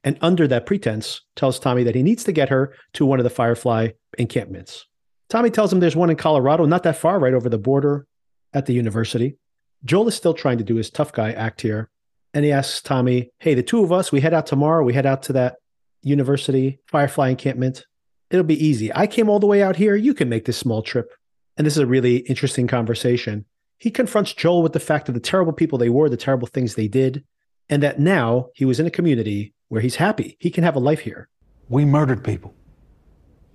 And 0.03 0.17
under 0.21 0.47
that 0.47 0.65
pretense, 0.65 1.21
tells 1.35 1.59
Tommy 1.59 1.83
that 1.83 1.95
he 1.95 2.03
needs 2.03 2.23
to 2.25 2.31
get 2.31 2.49
her 2.49 2.73
to 2.93 3.05
one 3.05 3.19
of 3.19 3.23
the 3.23 3.29
Firefly 3.29 3.89
encampments. 4.17 4.85
Tommy 5.29 5.49
tells 5.49 5.71
him 5.71 5.79
there's 5.79 5.95
one 5.95 6.09
in 6.09 6.15
Colorado, 6.15 6.65
not 6.65 6.83
that 6.83 6.97
far, 6.97 7.19
right 7.19 7.33
over 7.33 7.49
the 7.49 7.57
border 7.57 8.05
at 8.53 8.65
the 8.65 8.73
university. 8.73 9.37
Joel 9.83 10.07
is 10.07 10.15
still 10.15 10.33
trying 10.33 10.57
to 10.57 10.63
do 10.63 10.75
his 10.75 10.89
tough 10.89 11.11
guy 11.11 11.31
act 11.31 11.61
here. 11.61 11.89
And 12.33 12.43
he 12.43 12.51
asks 12.51 12.81
Tommy, 12.81 13.31
Hey, 13.39 13.53
the 13.53 13.63
two 13.63 13.83
of 13.83 13.91
us, 13.91 14.11
we 14.11 14.21
head 14.21 14.33
out 14.33 14.45
tomorrow. 14.45 14.83
We 14.83 14.93
head 14.93 15.05
out 15.05 15.23
to 15.23 15.33
that 15.33 15.55
university 16.03 16.79
Firefly 16.87 17.29
encampment. 17.29 17.85
It'll 18.29 18.43
be 18.43 18.63
easy. 18.63 18.93
I 18.93 19.07
came 19.07 19.29
all 19.29 19.39
the 19.39 19.47
way 19.47 19.63
out 19.63 19.75
here. 19.75 19.95
You 19.95 20.13
can 20.13 20.29
make 20.29 20.45
this 20.45 20.57
small 20.57 20.81
trip. 20.81 21.11
And 21.57 21.65
this 21.65 21.75
is 21.75 21.83
a 21.83 21.87
really 21.87 22.17
interesting 22.17 22.67
conversation. 22.67 23.45
He 23.77 23.91
confronts 23.91 24.33
Joel 24.33 24.63
with 24.63 24.73
the 24.73 24.79
fact 24.79 25.07
of 25.07 25.13
the 25.15 25.21
terrible 25.21 25.53
people 25.53 25.77
they 25.77 25.89
were, 25.89 26.09
the 26.09 26.17
terrible 26.17 26.47
things 26.47 26.75
they 26.75 26.87
did, 26.87 27.23
and 27.69 27.81
that 27.83 27.99
now 27.99 28.49
he 28.53 28.65
was 28.65 28.79
in 28.79 28.85
a 28.85 28.91
community 28.91 29.53
where 29.75 29.81
he's 29.81 29.97
happy. 29.97 30.37
He 30.39 30.51
can 30.51 30.63
have 30.63 30.77
a 30.77 30.79
life 30.79 31.01
here. 31.01 31.27
We 31.67 31.83
murdered 31.83 32.23
people. 32.23 32.53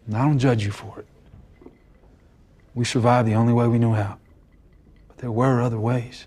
And 0.07 0.15
I 0.15 0.27
don't 0.27 0.39
judge 0.39 0.63
you 0.67 0.71
for 0.71 0.99
it. 0.99 1.07
We 2.75 2.85
survived 2.85 3.27
the 3.27 3.37
only 3.37 3.55
way 3.55 3.67
we 3.69 3.79
knew 3.79 3.95
how. 3.95 4.19
But 5.09 5.17
there 5.17 5.33
were 5.33 5.63
other 5.63 5.81
ways. 5.81 6.27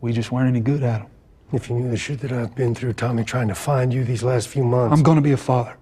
We 0.00 0.12
just 0.12 0.32
weren't 0.32 0.48
any 0.48 0.58
good 0.58 0.82
at 0.82 0.98
them. 0.98 1.10
If 1.52 1.70
you 1.70 1.76
knew 1.76 1.90
the 1.90 1.96
shit 1.96 2.18
that 2.22 2.32
I've 2.32 2.56
been 2.56 2.74
through, 2.74 2.94
Tommy, 2.94 3.22
trying 3.22 3.46
to 3.46 3.54
find 3.54 3.94
you 3.94 4.02
these 4.02 4.24
last 4.24 4.48
few 4.48 4.64
months. 4.64 4.96
I'm 4.96 5.04
gonna 5.04 5.20
be 5.20 5.30
a 5.30 5.36
father. 5.36 5.76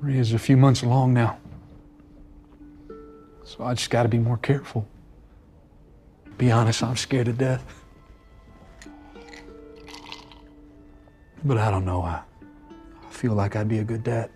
Maria's 0.00 0.34
a 0.34 0.38
few 0.38 0.56
months 0.56 0.82
along 0.82 1.14
now. 1.14 1.36
So 3.42 3.64
I 3.64 3.74
just 3.74 3.90
gotta 3.90 4.08
be 4.08 4.18
more 4.18 4.38
careful. 4.38 4.86
Be 6.38 6.52
honest, 6.52 6.80
I'm 6.80 6.96
scared 6.96 7.26
to 7.26 7.32
death. 7.32 7.83
But 11.44 11.58
I 11.58 11.70
don't 11.70 11.84
know. 11.84 12.02
I, 12.02 12.22
I 13.06 13.10
feel 13.10 13.34
like 13.34 13.54
I'd 13.54 13.68
be 13.68 13.78
a 13.78 13.84
good 13.84 14.02
dad. 14.02 14.30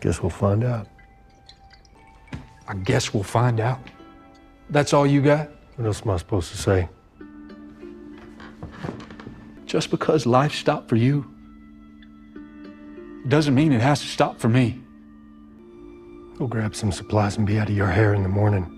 Guess 0.00 0.22
we'll 0.22 0.30
find 0.30 0.64
out. 0.64 0.86
I 2.68 2.74
guess 2.74 3.12
we'll 3.12 3.24
find 3.24 3.58
out. 3.60 3.80
That's 4.70 4.92
all 4.92 5.06
you 5.06 5.20
got? 5.20 5.50
What 5.76 5.86
else 5.86 6.02
am 6.02 6.10
I 6.10 6.16
supposed 6.16 6.50
to 6.52 6.56
say? 6.56 6.88
Just 9.66 9.90
because 9.90 10.26
life 10.26 10.54
stopped 10.54 10.88
for 10.88 10.96
you 10.96 11.28
doesn't 13.28 13.54
mean 13.54 13.72
it 13.72 13.80
has 13.80 14.00
to 14.00 14.06
stop 14.06 14.38
for 14.38 14.48
me. 14.48 14.80
Go 16.38 16.46
grab 16.46 16.74
some 16.74 16.92
supplies 16.92 17.36
and 17.36 17.46
be 17.46 17.58
out 17.58 17.68
of 17.68 17.76
your 17.76 17.88
hair 17.88 18.14
in 18.14 18.22
the 18.22 18.28
morning. 18.28 18.76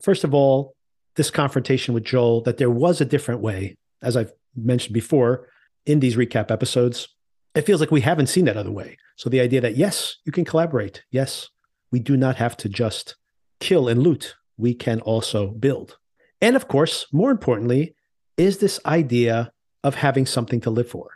First 0.00 0.24
of 0.24 0.34
all, 0.34 0.74
this 1.16 1.30
confrontation 1.30 1.94
with 1.94 2.04
Joel, 2.04 2.42
that 2.42 2.58
there 2.58 2.70
was 2.70 3.00
a 3.00 3.04
different 3.04 3.40
way, 3.40 3.76
as 4.02 4.16
I've 4.16 4.32
mentioned 4.56 4.94
before 4.94 5.48
in 5.86 6.00
these 6.00 6.16
recap 6.16 6.50
episodes, 6.50 7.08
it 7.54 7.62
feels 7.62 7.80
like 7.80 7.90
we 7.90 8.00
haven't 8.00 8.28
seen 8.28 8.44
that 8.44 8.56
other 8.56 8.70
way. 8.70 8.96
So 9.16 9.28
the 9.28 9.40
idea 9.40 9.60
that 9.60 9.76
yes, 9.76 10.16
you 10.24 10.32
can 10.32 10.44
collaborate. 10.44 11.02
Yes, 11.10 11.48
we 11.90 12.00
do 12.00 12.16
not 12.16 12.36
have 12.36 12.56
to 12.58 12.68
just 12.68 13.16
kill 13.58 13.88
and 13.88 14.02
loot. 14.02 14.36
We 14.56 14.74
can 14.74 15.00
also 15.00 15.48
build. 15.48 15.98
And 16.40 16.56
of 16.56 16.68
course, 16.68 17.06
more 17.12 17.30
importantly, 17.30 17.94
is 18.36 18.58
this 18.58 18.80
idea 18.86 19.52
of 19.82 19.96
having 19.96 20.26
something 20.26 20.60
to 20.62 20.70
live 20.70 20.88
for. 20.88 21.10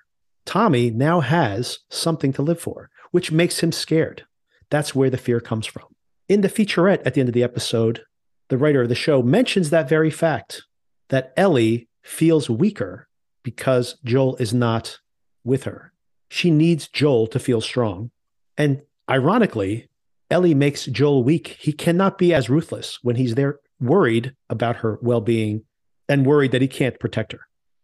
Tommy 0.44 0.90
now 0.90 1.20
has 1.20 1.78
something 1.90 2.32
to 2.34 2.42
live 2.42 2.60
for, 2.60 2.90
which 3.10 3.32
makes 3.32 3.60
him 3.60 3.72
scared. 3.72 4.26
That's 4.70 4.94
where 4.94 5.10
the 5.10 5.18
fear 5.18 5.40
comes 5.40 5.66
from. 5.66 5.84
In 6.28 6.40
the 6.40 6.48
featurette 6.48 7.02
at 7.06 7.14
the 7.14 7.20
end 7.20 7.28
of 7.28 7.34
the 7.34 7.42
episode, 7.42 8.02
the 8.48 8.58
writer 8.58 8.82
of 8.82 8.88
the 8.88 8.94
show 8.94 9.22
mentions 9.22 9.70
that 9.70 9.88
very 9.88 10.10
fact 10.10 10.62
that 11.08 11.32
Ellie 11.36 11.88
feels 12.02 12.50
weaker 12.50 13.08
because 13.42 13.96
Joel 14.04 14.36
is 14.36 14.52
not 14.52 14.98
with 15.44 15.64
her. 15.64 15.92
She 16.28 16.50
needs 16.50 16.88
Joel 16.88 17.26
to 17.28 17.38
feel 17.38 17.60
strong. 17.60 18.10
And 18.56 18.82
ironically, 19.08 19.88
Ellie 20.30 20.54
makes 20.54 20.86
Joel 20.86 21.22
weak. 21.22 21.56
He 21.60 21.72
cannot 21.72 22.18
be 22.18 22.34
as 22.34 22.50
ruthless 22.50 22.98
when 23.02 23.16
he's 23.16 23.34
there 23.34 23.60
worried 23.80 24.34
about 24.48 24.76
her 24.76 24.98
well 25.02 25.20
being 25.20 25.62
and 26.08 26.26
worried 26.26 26.52
that 26.52 26.62
he 26.62 26.68
can't 26.68 26.98
protect 26.98 27.32
her. 27.32 27.40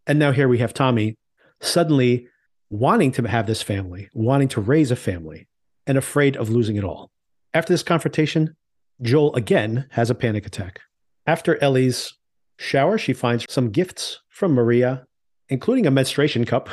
And 0.07 0.19
now 0.19 0.33
here 0.33 0.49
we 0.49 0.59
have 0.59 0.75
Tommy 0.75 1.17
suddenly 1.61 2.27
wanting 2.71 3.13
to 3.13 3.23
have 3.25 3.47
this 3.47 3.63
family, 3.63 4.09
wanting 4.15 4.49
to 4.49 4.61
raise 4.61 4.91
a 4.91 4.97
family, 4.97 5.47
and 5.87 5.99
afraid 5.99 6.37
of 6.37 6.49
losing 6.49 6.77
it 6.77 6.85
all. 6.85 7.11
After 7.53 7.73
this 7.73 7.83
confrontation, 7.83 8.57
Joel 9.03 9.35
again 9.35 9.87
has 9.91 10.11
a 10.11 10.15
panic 10.15 10.47
attack. 10.47 10.81
After 11.27 11.63
Ellie's 11.63 12.15
shower, 12.59 12.99
she 12.99 13.13
finds 13.13 13.47
some 13.49 13.71
gifts 13.71 14.21
from 14.29 14.53
Maria, 14.53 15.07
including 15.49 15.87
a 15.87 15.91
menstruation 15.91 16.45
cup. 16.45 16.69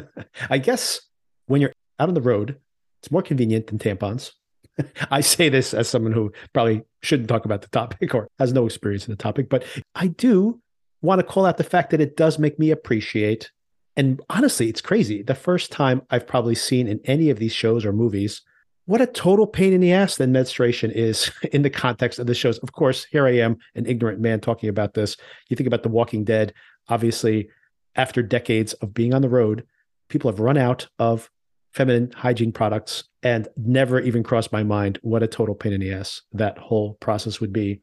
I 0.50 0.58
guess 0.58 1.00
when 1.46 1.60
you're 1.60 1.72
out 1.98 2.08
on 2.08 2.14
the 2.14 2.20
road, 2.20 2.58
it's 3.00 3.10
more 3.10 3.22
convenient 3.22 3.66
than 3.66 3.78
tampons. 3.78 4.32
I 5.10 5.20
say 5.20 5.48
this 5.48 5.74
as 5.74 5.88
someone 5.88 6.12
who 6.12 6.32
probably 6.52 6.82
shouldn't 7.02 7.28
talk 7.28 7.44
about 7.44 7.62
the 7.62 7.68
topic 7.68 8.14
or 8.14 8.28
has 8.38 8.52
no 8.52 8.66
experience 8.66 9.06
in 9.06 9.12
the 9.12 9.16
topic, 9.16 9.48
but 9.48 9.64
I 9.94 10.06
do 10.06 10.60
want 11.00 11.18
to 11.18 11.26
call 11.26 11.46
out 11.46 11.56
the 11.56 11.64
fact 11.64 11.90
that 11.90 12.00
it 12.00 12.16
does 12.16 12.38
make 12.38 12.58
me 12.58 12.70
appreciate. 12.70 13.50
And 13.96 14.20
honestly, 14.30 14.68
it's 14.68 14.80
crazy. 14.80 15.22
The 15.22 15.34
first 15.34 15.72
time 15.72 16.02
I've 16.10 16.26
probably 16.26 16.54
seen 16.54 16.86
in 16.86 17.00
any 17.04 17.28
of 17.28 17.38
these 17.38 17.52
shows 17.52 17.84
or 17.84 17.92
movies 17.92 18.40
what 18.86 19.00
a 19.00 19.06
total 19.06 19.46
pain 19.46 19.72
in 19.72 19.80
the 19.80 19.92
ass 19.92 20.16
that 20.16 20.28
menstruation 20.28 20.90
is 20.90 21.30
in 21.52 21.62
the 21.62 21.70
context 21.70 22.18
of 22.18 22.26
the 22.26 22.34
shows. 22.34 22.58
Of 22.58 22.72
course, 22.72 23.04
here 23.04 23.26
I 23.26 23.36
am, 23.36 23.58
an 23.74 23.86
ignorant 23.86 24.20
man 24.20 24.40
talking 24.40 24.68
about 24.68 24.94
this. 24.94 25.16
You 25.48 25.56
think 25.56 25.66
about 25.66 25.82
The 25.82 25.88
Walking 25.88 26.24
Dead, 26.24 26.52
obviously, 26.88 27.48
after 27.94 28.22
decades 28.22 28.72
of 28.74 28.94
being 28.94 29.14
on 29.14 29.22
the 29.22 29.28
road, 29.28 29.66
people 30.08 30.30
have 30.30 30.40
run 30.40 30.56
out 30.56 30.88
of 30.98 31.30
feminine 31.72 32.10
hygiene 32.14 32.52
products 32.52 33.04
and 33.22 33.48
never 33.56 34.00
even 34.00 34.22
crossed 34.22 34.52
my 34.52 34.62
mind 34.62 34.98
what 35.02 35.22
a 35.22 35.26
total 35.26 35.54
pain 35.54 35.72
in 35.72 35.80
the 35.80 35.92
ass 35.92 36.22
that 36.32 36.58
whole 36.58 36.94
process 36.94 37.40
would 37.40 37.52
be. 37.52 37.80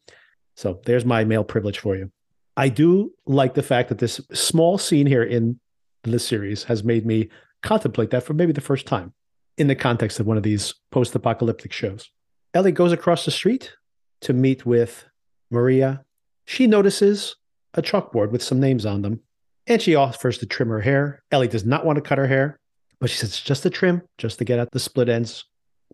So 0.56 0.82
there's 0.86 1.06
my 1.06 1.24
male 1.24 1.44
privilege 1.44 1.80
for 1.80 1.96
you. 1.96 2.12
I 2.58 2.70
do 2.70 3.14
like 3.26 3.54
the 3.54 3.64
fact 3.64 3.90
that 3.90 4.00
this 4.00 4.20
small 4.34 4.78
scene 4.78 5.08
here 5.08 5.24
in 5.24 5.60
this 6.04 6.28
series 6.28 6.64
has 6.66 6.84
made 6.84 7.06
me 7.06 7.30
contemplate 7.64 8.10
that 8.12 8.24
for 8.24 8.34
maybe 8.34 8.52
the 8.52 8.62
first 8.62 8.86
time 8.86 9.14
in 9.60 9.68
the 9.68 9.76
context 9.76 10.20
of 10.20 10.26
one 10.26 10.38
of 10.38 10.44
these 10.44 10.74
post 10.90 11.14
apocalyptic 11.14 11.74
shows. 11.74 12.10
Ellie 12.54 12.72
goes 12.72 12.92
across 12.92 13.26
the 13.26 13.32
street 13.32 13.74
to 14.22 14.34
meet 14.34 14.66
with 14.66 15.06
Maria. 15.52 16.04
She 16.46 16.66
notices 16.66 17.36
a 17.74 17.82
chalkboard 17.82 18.32
with 18.32 18.42
some 18.42 18.60
names 18.60 18.86
on 18.86 19.04
them 19.04 19.20
and 19.68 19.82
she 19.82 19.96
offers 19.96 20.40
to 20.40 20.46
trim 20.46 20.70
her 20.70 20.82
hair. 20.82 21.22
Ellie 21.32 21.48
does 21.48 21.66
not 21.66 21.86
want 21.86 21.98
to 21.98 22.02
cut 22.02 22.18
her 22.18 22.28
hair. 22.28 22.60
But 23.00 23.10
she 23.10 23.18
says 23.18 23.30
it's 23.30 23.42
just 23.42 23.66
a 23.66 23.70
trim, 23.70 24.02
just 24.18 24.40
to 24.40 24.46
get 24.46 24.60
out 24.60 24.72
the 24.72 24.80
split 24.80 25.08
ends. 25.08 25.46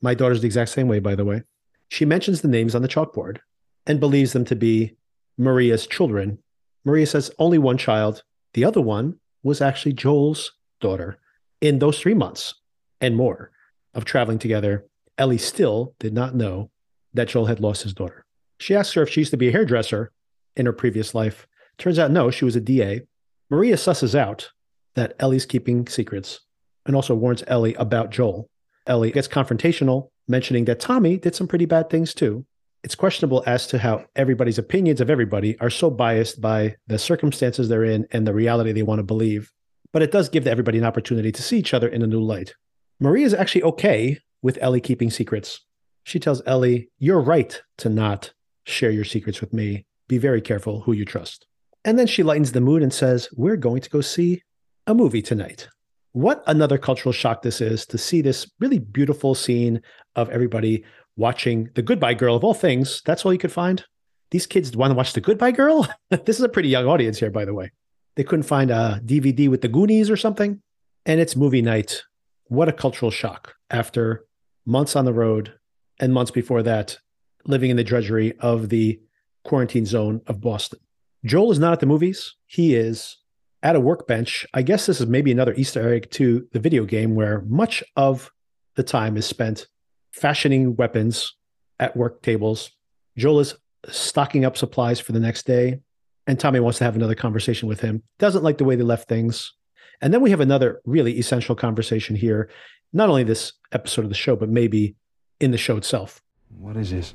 My 0.02 0.16
daughter's 0.16 0.42
the 0.42 0.48
exact 0.48 0.72
same 0.72 0.88
way, 0.88 1.00
by 1.00 1.14
the 1.14 1.26
way. 1.26 1.44
She 1.90 2.06
mentions 2.06 2.42
the 2.42 2.48
names 2.48 2.74
on 2.74 2.82
the 2.82 2.88
chalkboard 2.88 3.40
and 3.86 4.00
believes 4.00 4.34
them 4.34 4.46
to 4.46 4.56
be 4.56 4.96
Maria's 5.38 5.86
children. 5.86 6.40
Maria 6.84 7.06
says 7.06 7.32
only 7.38 7.60
one 7.60 7.78
child. 7.78 8.24
The 8.54 8.66
other 8.66 8.82
one 8.82 9.20
was 9.44 9.62
actually 9.62 9.94
Joel's 9.94 10.52
daughter. 10.82 11.20
In 11.62 11.80
those 11.80 12.00
three 12.00 12.14
months 12.14 12.56
and 13.02 13.16
more 13.16 13.52
of 13.96 14.06
traveling 14.06 14.40
together, 14.40 14.86
Ellie 15.18 15.38
still 15.38 15.96
did 16.00 16.14
not 16.14 16.36
know 16.36 16.70
that 17.14 17.30
Joel 17.30 17.46
had 17.46 17.60
lost 17.60 17.84
his 17.84 17.94
daughter. 17.94 18.26
She 18.60 18.76
asks 18.76 18.94
her 18.94 19.04
if 19.04 19.10
she 19.10 19.22
used 19.22 19.32
to 19.32 19.38
be 19.38 19.48
a 19.48 19.52
hairdresser 19.52 20.12
in 20.56 20.66
her 20.66 20.74
previous 20.74 21.16
life. 21.16 21.48
Turns 21.78 21.98
out, 21.98 22.12
no, 22.12 22.30
she 22.30 22.46
was 22.46 22.56
a 22.56 22.62
DA. 22.62 23.02
Maria 23.50 23.76
susses 23.76 24.16
out 24.16 24.52
that 24.96 25.16
Ellie's 25.20 25.46
keeping 25.46 25.88
secrets 25.88 26.42
and 26.86 26.96
also 26.96 27.16
warns 27.16 27.44
Ellie 27.48 27.74
about 27.76 28.12
Joel. 28.12 28.50
Ellie 28.88 29.12
gets 29.12 29.28
confrontational, 29.28 30.10
mentioning 30.28 30.66
that 30.66 30.80
Tommy 30.80 31.18
did 31.18 31.36
some 31.36 31.48
pretty 31.48 31.66
bad 31.66 31.90
things 31.90 32.14
too. 32.14 32.46
It's 32.84 32.96
questionable 32.96 33.44
as 33.48 33.66
to 33.68 33.80
how 33.80 34.06
everybody's 34.16 34.60
opinions 34.60 35.02
of 35.02 35.10
everybody 35.10 35.60
are 35.60 35.72
so 35.72 35.90
biased 35.90 36.40
by 36.40 36.76
the 36.86 37.00
circumstances 37.00 37.68
they're 37.68 37.84
in 37.84 38.06
and 38.12 38.28
the 38.28 38.34
reality 38.34 38.72
they 38.72 38.84
want 38.84 39.00
to 39.00 39.04
believe. 39.04 39.52
But 39.92 40.04
it 40.04 40.12
does 40.12 40.30
give 40.30 40.46
everybody 40.46 40.78
an 40.78 40.84
opportunity 40.84 41.32
to 41.32 41.42
see 41.42 41.58
each 41.58 41.74
other 41.74 41.88
in 41.88 42.04
a 42.04 42.08
new 42.08 42.22
light. 42.22 42.54
Maria 43.00 43.26
is 43.26 43.34
actually 43.34 43.64
okay 43.64 44.20
with 44.42 44.58
Ellie 44.62 44.82
keeping 44.82 45.10
secrets. 45.10 45.62
She 46.04 46.20
tells 46.20 46.42
Ellie, 46.46 46.90
You're 46.98 47.22
right 47.22 47.62
to 47.78 47.90
not 47.90 48.34
share 48.66 48.92
your 48.92 49.04
secrets 49.04 49.42
with 49.42 49.54
me. 49.54 49.86
Be 50.08 50.18
very 50.18 50.42
careful 50.42 50.82
who 50.82 50.94
you 50.94 51.06
trust. 51.06 51.48
And 51.84 52.00
then 52.00 52.08
she 52.08 52.24
lightens 52.24 52.52
the 52.52 52.62
mood 52.62 52.84
and 52.84 52.94
says, 52.94 53.30
We're 53.34 53.58
going 53.58 53.82
to 53.82 53.90
go 53.90 54.02
see 54.02 54.42
a 54.88 54.94
movie 54.94 55.22
tonight 55.22 55.68
what 56.16 56.42
another 56.48 56.78
cultural 56.78 57.12
shock 57.12 57.42
this 57.42 57.60
is 57.60 57.86
to 57.86 57.98
see 57.98 58.22
this 58.22 58.50
really 58.62 58.80
beautiful 58.80 59.36
scene 59.36 59.82
of 60.16 60.30
everybody 60.30 60.82
watching 61.18 61.70
The 61.76 61.82
Goodbye 61.82 62.14
Girl 62.14 62.38
of 62.38 62.44
all 62.46 62.54
things. 62.54 63.02
That's 63.06 63.26
all 63.26 63.34
you 63.34 63.38
could 63.38 63.52
find. 63.52 63.84
These 64.32 64.48
kids 64.48 64.78
want 64.78 64.92
to 64.92 64.96
watch 64.96 65.12
The 65.12 65.20
Goodbye 65.20 65.52
Girl. 65.52 65.86
this 66.10 66.38
is 66.38 66.42
a 66.42 66.48
pretty 66.48 66.70
young 66.70 66.86
audience 66.86 67.20
here, 67.20 67.32
by 67.32 67.44
the 67.44 67.54
way. 67.54 67.74
They 68.16 68.24
couldn't 68.24 68.44
find 68.44 68.72
a 68.72 69.02
DVD 69.04 69.50
with 69.50 69.60
the 69.60 69.68
Goonies 69.68 70.10
or 70.10 70.16
something. 70.16 70.62
And 71.06 71.20
it's 71.20 71.36
movie 71.36 71.62
night. 71.62 72.02
What 72.48 72.70
a 72.70 72.74
cultural 72.74 73.12
shock 73.12 73.56
after 73.72 74.26
months 74.66 74.96
on 74.96 75.06
the 75.06 75.14
road 75.14 75.54
and 76.00 76.14
months 76.14 76.32
before 76.32 76.62
that, 76.64 77.00
living 77.46 77.72
in 77.72 77.78
the 77.78 77.84
drudgery 77.84 78.38
of 78.40 78.70
the 78.70 79.00
quarantine 79.44 79.86
zone 79.86 80.22
of 80.28 80.42
Boston. 80.42 80.80
Joel 81.26 81.52
is 81.52 81.60
not 81.60 81.74
at 81.74 81.80
the 81.80 81.88
movies. 81.88 82.36
He 82.46 82.76
is 82.76 83.18
at 83.64 83.76
a 83.76 83.80
workbench. 83.80 84.46
I 84.54 84.62
guess 84.62 84.86
this 84.86 85.02
is 85.02 85.08
maybe 85.08 85.32
another 85.32 85.56
Easter 85.56 85.92
egg 85.92 86.12
to 86.12 86.48
the 86.52 86.60
video 86.60 86.86
game 86.86 87.16
where 87.16 87.42
much 87.48 87.84
of 87.96 88.32
the 88.76 88.84
time 88.84 89.18
is 89.18 89.26
spent 89.26 89.68
fashioning 90.12 90.76
weapons 90.76 91.34
at 91.80 91.98
work 91.98 92.22
tables. 92.22 92.70
Joel 93.18 93.40
is 93.40 93.56
stocking 93.90 94.46
up 94.46 94.56
supplies 94.56 95.00
for 95.00 95.14
the 95.14 95.20
next 95.20 95.48
day, 95.48 95.80
and 96.28 96.40
Tommy 96.40 96.60
wants 96.60 96.78
to 96.78 96.84
have 96.84 96.96
another 96.96 97.16
conversation 97.16 97.68
with 97.68 97.82
him. 97.82 98.04
Doesn't 98.20 98.44
like 98.44 98.60
the 98.60 98.66
way 98.66 98.76
they 98.76 98.84
left 98.84 99.10
things. 99.10 99.54
And 100.02 100.14
then 100.14 100.22
we 100.22 100.30
have 100.30 100.42
another 100.42 100.82
really 100.86 101.18
essential 101.18 101.56
conversation 101.56 102.16
here, 102.16 102.50
not 102.94 103.10
only 103.10 103.24
this 103.24 103.54
episode 103.72 104.04
of 104.04 104.10
the 104.10 104.16
show, 104.16 104.36
but 104.36 104.50
maybe 104.50 104.96
in 105.40 105.52
the 105.52 105.58
show 105.58 105.78
itself. 105.78 106.22
What 106.58 106.78
is 106.78 106.92
this? 106.92 107.14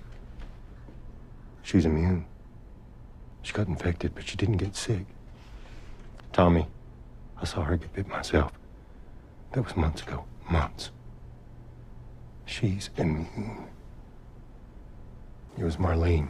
She's 1.62 1.84
immune. 1.84 2.26
She 3.42 3.52
got 3.52 3.68
infected, 3.68 4.14
but 4.14 4.26
she 4.26 4.36
didn't 4.36 4.58
get 4.58 4.76
sick. 4.76 5.06
Tommy, 6.32 6.66
I 7.40 7.44
saw 7.44 7.62
her 7.62 7.76
get 7.76 7.92
bit 7.92 8.08
myself. 8.08 8.52
That 9.52 9.64
was 9.64 9.76
months 9.76 10.02
ago. 10.02 10.24
Months. 10.50 10.90
She's 12.44 12.90
immune. 12.96 13.66
It 15.58 15.64
was 15.64 15.76
Marlene. 15.76 16.28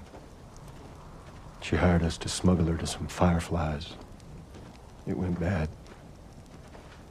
She 1.62 1.76
hired 1.76 2.02
us 2.02 2.16
to 2.18 2.28
smuggle 2.28 2.66
her 2.66 2.76
to 2.76 2.86
some 2.86 3.06
fireflies. 3.06 3.94
It 5.06 5.16
went 5.16 5.38
bad. 5.38 5.68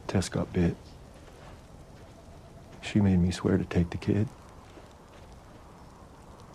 Tess 0.09 0.27
got 0.27 0.51
bit. 0.51 0.75
She 2.81 2.99
made 2.99 3.19
me 3.19 3.29
swear 3.29 3.59
to 3.59 3.63
take 3.63 3.91
the 3.91 3.97
kid. 3.97 4.27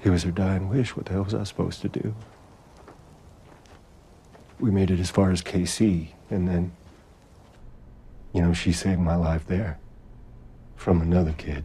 It 0.03 0.11
was 0.11 0.25
her 0.25 0.33
dying 0.33 0.69
wish. 0.69 0.97
What 0.97 1.07
the 1.07 1.13
hell 1.13 1.23
was 1.23 1.35
I 1.35 1.45
supposed 1.45 1.81
to 1.83 1.89
do? 1.89 2.17
We 4.59 4.73
made 4.73 4.91
it 4.91 4.99
as 4.99 5.09
far 5.09 5.31
as 5.31 5.41
KC, 5.41 6.09
and 6.31 6.49
then, 6.49 6.73
you 8.33 8.43
know, 8.43 8.53
she 8.53 8.73
saved 8.73 9.01
my 9.01 9.15
life 9.15 9.47
there 9.47 9.79
from 10.75 11.01
another 11.01 11.33
kid. 11.33 11.65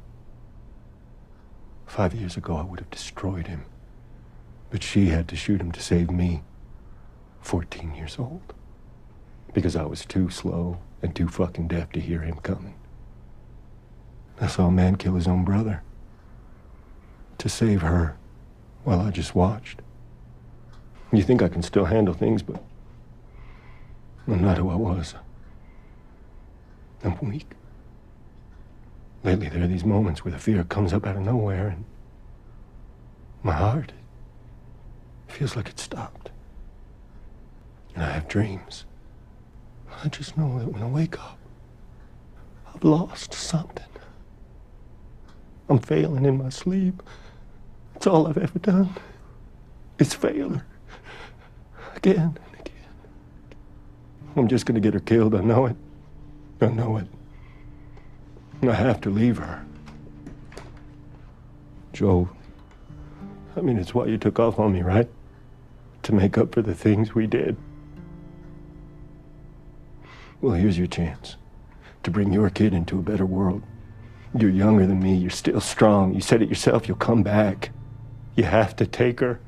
Five 1.88 2.14
years 2.14 2.38
ago, 2.38 2.56
I 2.56 2.62
would 2.62 2.82
have 2.82 2.92
destroyed 2.92 3.48
him. 3.48 3.66
But 4.70 4.84
she 4.84 5.08
had 5.08 5.28
to 5.30 5.36
shoot 5.36 5.60
him 5.60 5.72
to 5.72 5.82
save 5.82 6.12
me, 6.12 6.44
14 7.42 7.96
years 7.96 8.18
old. 8.20 8.54
Because 9.56 9.76
I 9.76 9.86
was 9.86 10.06
too 10.06 10.30
slow 10.30 10.78
and 11.02 11.16
too 11.16 11.28
fucking 11.28 11.68
deaf 11.68 11.92
to 11.92 12.00
hear 12.00 12.22
him 12.22 12.40
coming. 12.40 12.76
I 14.42 14.48
saw 14.48 14.68
a 14.68 14.72
man 14.72 14.96
kill 14.96 15.16
his 15.16 15.28
own 15.28 15.44
brother. 15.44 15.84
To 17.40 17.50
save 17.50 17.82
her 17.82 18.18
while 18.84 19.00
I 19.02 19.12
just 19.12 19.36
watched. 19.36 19.82
You 21.12 21.24
think 21.24 21.42
I 21.42 21.48
can 21.48 21.64
still 21.64 21.86
handle 21.86 22.14
things, 22.14 22.44
but 22.44 22.62
I'm 24.28 24.42
not 24.42 24.58
who 24.58 24.70
I 24.70 24.76
was. 24.76 25.16
I'm 27.04 27.18
weak. 27.20 27.52
Lately, 29.24 29.50
there 29.50 29.64
are 29.64 29.68
these 29.68 29.86
moments 29.86 30.24
where 30.24 30.32
the 30.32 30.40
fear 30.40 30.64
comes 30.64 30.94
up 30.94 31.06
out 31.06 31.16
of 31.16 31.24
nowhere 31.24 31.68
and 31.68 31.86
my 33.42 33.54
heart 33.54 33.94
feels 35.28 35.56
like 35.56 35.70
it 35.70 35.80
stopped. 35.80 36.30
And 37.96 38.04
I 38.04 38.12
have 38.12 38.28
dreams. 38.28 38.86
I 40.04 40.08
just 40.08 40.38
know 40.38 40.60
that 40.60 40.72
when 40.72 40.82
I 40.82 40.88
wake 40.88 41.20
up, 41.20 41.38
I've 42.74 42.84
lost 42.84 43.34
something. 43.34 43.84
I'm 45.68 45.80
failing 45.80 46.26
in 46.26 46.38
my 46.38 46.50
sleep. 46.50 47.04
It's 47.96 48.08
all 48.08 48.28
I've 48.28 48.38
ever 48.38 48.60
done. 48.60 48.90
It's 50.00 50.14
failure. 50.14 50.66
Again 51.96 52.38
and 52.46 52.60
again. 52.60 52.76
I'm 54.38 54.48
just 54.48 54.66
gonna 54.66 54.80
get 54.80 54.94
her 54.94 55.00
killed. 55.02 55.36
I 55.36 55.42
know 55.42 55.66
it. 55.66 55.76
I 56.62 56.68
know 56.68 56.98
it. 56.98 57.08
I 58.64 58.74
have 58.74 59.02
to 59.02 59.10
leave 59.10 59.38
her. 59.38 59.66
Joe, 61.92 62.30
I 63.56 63.62
mean, 63.62 63.78
it's 63.78 63.94
why 63.94 64.06
you 64.06 64.18
took 64.18 64.40
off 64.40 64.60
on 64.60 64.74
me, 64.74 64.82
right? 64.82 65.10
To 66.04 66.14
make 66.14 66.38
up 66.38 66.54
for 66.54 66.62
the 66.62 66.74
things 66.74 67.14
we 67.14 67.28
did. 67.28 67.58
Well, 70.42 70.54
here's 70.54 70.78
your 70.78 70.88
chance 70.88 71.36
to 72.04 72.12
bring 72.12 72.32
your 72.32 72.50
kid 72.50 72.74
into 72.74 72.98
a 72.98 73.02
better 73.02 73.26
world. 73.26 73.62
You're 74.38 74.50
younger 74.50 74.86
than 74.86 75.02
me. 75.02 75.16
You're 75.16 75.30
still 75.30 75.60
strong. 75.60 76.14
You 76.14 76.22
said 76.22 76.42
it 76.42 76.50
yourself. 76.50 76.88
You'll 76.88 76.98
come 76.98 77.24
back. 77.24 77.72
You 78.36 78.44
have 78.46 78.76
to 78.78 78.86
take 78.86 79.20
her. 79.20 79.40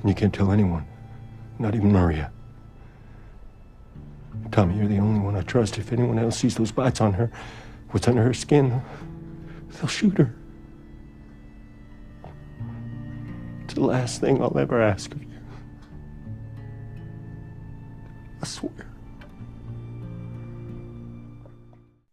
And 0.00 0.08
you 0.08 0.14
can't 0.14 0.32
tell 0.32 0.50
anyone, 0.50 0.86
not 1.58 1.74
even 1.74 1.92
Maria. 1.92 2.32
Tommy, 4.50 4.76
you're 4.76 4.88
the 4.88 4.98
only 4.98 5.20
one 5.20 5.36
I 5.36 5.42
trust. 5.42 5.76
If 5.76 5.92
anyone 5.92 6.18
else 6.18 6.38
sees 6.38 6.54
those 6.54 6.72
bites 6.72 7.00
on 7.00 7.12
her, 7.12 7.30
what's 7.90 8.08
under 8.08 8.22
her 8.22 8.32
skin, 8.32 8.80
they'll 9.72 9.88
shoot 9.88 10.16
her. 10.16 10.34
It's 13.64 13.74
the 13.74 13.84
last 13.84 14.20
thing 14.20 14.42
I'll 14.42 14.58
ever 14.58 14.80
ask 14.80 15.12
of 15.12 15.22
you. 15.22 15.29
I 18.42 18.46
swear. 18.46 18.72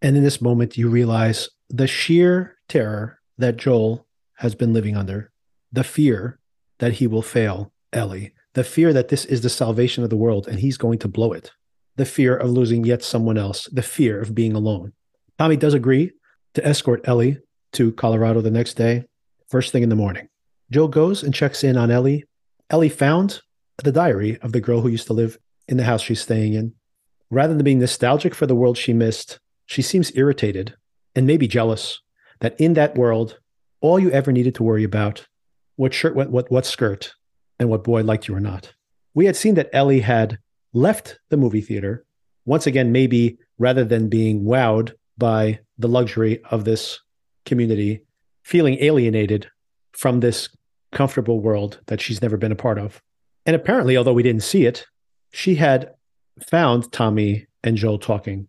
And 0.02 0.16
in 0.16 0.24
this 0.24 0.42
moment, 0.42 0.78
you 0.78 0.90
realize 0.90 1.50
the 1.70 1.88
sheer 1.88 2.58
terror 2.70 3.20
that 3.38 3.58
Joel 3.58 4.06
has 4.36 4.56
been 4.56 4.74
living 4.74 4.96
under, 4.96 5.32
the 5.72 5.84
fear 5.84 6.40
that 6.80 6.94
he 6.94 7.08
will 7.08 7.22
fail 7.22 7.72
Ellie, 7.92 8.34
the 8.54 8.64
fear 8.64 8.94
that 8.94 9.10
this 9.10 9.26
is 9.26 9.42
the 9.42 9.50
salvation 9.50 10.04
of 10.04 10.10
the 10.10 10.18
world 10.18 10.48
and 10.48 10.60
he's 10.60 10.78
going 10.78 11.00
to 11.00 11.08
blow 11.08 11.34
it, 11.34 11.52
the 11.96 12.06
fear 12.06 12.36
of 12.36 12.52
losing 12.52 12.84
yet 12.84 13.04
someone 13.04 13.38
else, 13.38 13.68
the 13.72 13.82
fear 13.82 14.22
of 14.22 14.36
being 14.36 14.54
alone. 14.54 14.94
Tommy 15.38 15.58
does 15.58 15.74
agree 15.74 16.12
to 16.54 16.66
escort 16.66 17.08
Ellie 17.08 17.40
to 17.74 17.92
Colorado 17.94 18.42
the 18.42 18.52
next 18.52 18.76
day, 18.76 19.06
first 19.48 19.72
thing 19.72 19.84
in 19.84 19.90
the 19.90 19.96
morning. 19.96 20.30
Joe 20.72 20.88
goes 20.88 21.24
and 21.24 21.34
checks 21.34 21.64
in 21.64 21.78
on 21.78 21.92
Ellie. 21.92 22.26
Ellie 22.70 22.90
found 22.90 23.42
the 23.84 23.92
diary 23.92 24.38
of 24.42 24.52
the 24.52 24.62
girl 24.62 24.82
who 24.82 24.90
used 24.90 25.08
to 25.08 25.14
live 25.14 25.38
in 25.68 25.78
the 25.78 25.84
house 25.84 26.02
she's 26.02 26.22
staying 26.22 26.54
in. 26.54 26.74
Rather 27.30 27.54
than 27.54 27.64
being 27.64 27.80
nostalgic 27.80 28.34
for 28.34 28.46
the 28.46 28.56
world 28.56 28.78
she 28.78 28.94
missed, 28.94 29.40
she 29.66 29.82
seems 29.82 30.16
irritated 30.16 30.76
and 31.16 31.28
maybe 31.28 31.48
jealous 31.48 32.02
that 32.40 32.60
in 32.60 32.74
that 32.74 32.96
world, 32.96 33.40
all 33.82 34.00
you 34.00 34.10
ever 34.12 34.32
needed 34.32 34.56
to 34.56 34.64
worry 34.64 34.84
about 34.84 35.28
what 35.76 35.94
shirt, 35.94 36.16
what, 36.16 36.30
what, 36.30 36.50
what 36.52 36.66
skirt, 36.66 37.14
and 37.60 37.70
what 37.70 37.84
boy 37.84 38.04
liked 38.04 38.28
you 38.28 38.36
or 38.36 38.40
not. 38.40 38.74
We 39.14 39.26
had 39.26 39.36
seen 39.36 39.56
that 39.56 39.70
Ellie 39.74 40.00
had 40.00 40.40
left 40.74 41.20
the 41.30 41.38
movie 41.38 41.62
theater. 41.62 42.06
Once 42.46 42.68
again, 42.68 42.92
maybe 42.92 43.38
rather 43.58 43.84
than 43.84 44.10
being 44.10 44.44
wowed 44.44 44.94
by 45.18 45.60
the 45.78 45.88
luxury 45.88 46.42
of 46.52 46.66
this 46.66 47.00
community, 47.46 48.04
feeling 48.44 48.78
alienated 48.80 49.50
from 49.92 50.20
this 50.20 50.50
comfortable 50.92 51.40
world 51.40 51.80
that 51.88 52.00
she's 52.00 52.22
never 52.22 52.38
been 52.38 52.52
a 52.52 52.56
part 52.56 52.78
of. 52.78 53.02
And 53.46 53.56
apparently, 53.56 53.98
although 53.98 54.14
we 54.14 54.24
didn't 54.24 54.44
see 54.44 54.66
it, 54.66 54.86
she 55.38 55.54
had 55.54 55.94
found 56.40 56.92
Tommy 56.92 57.46
and 57.64 57.78
Joel 57.78 58.00
talking 58.00 58.48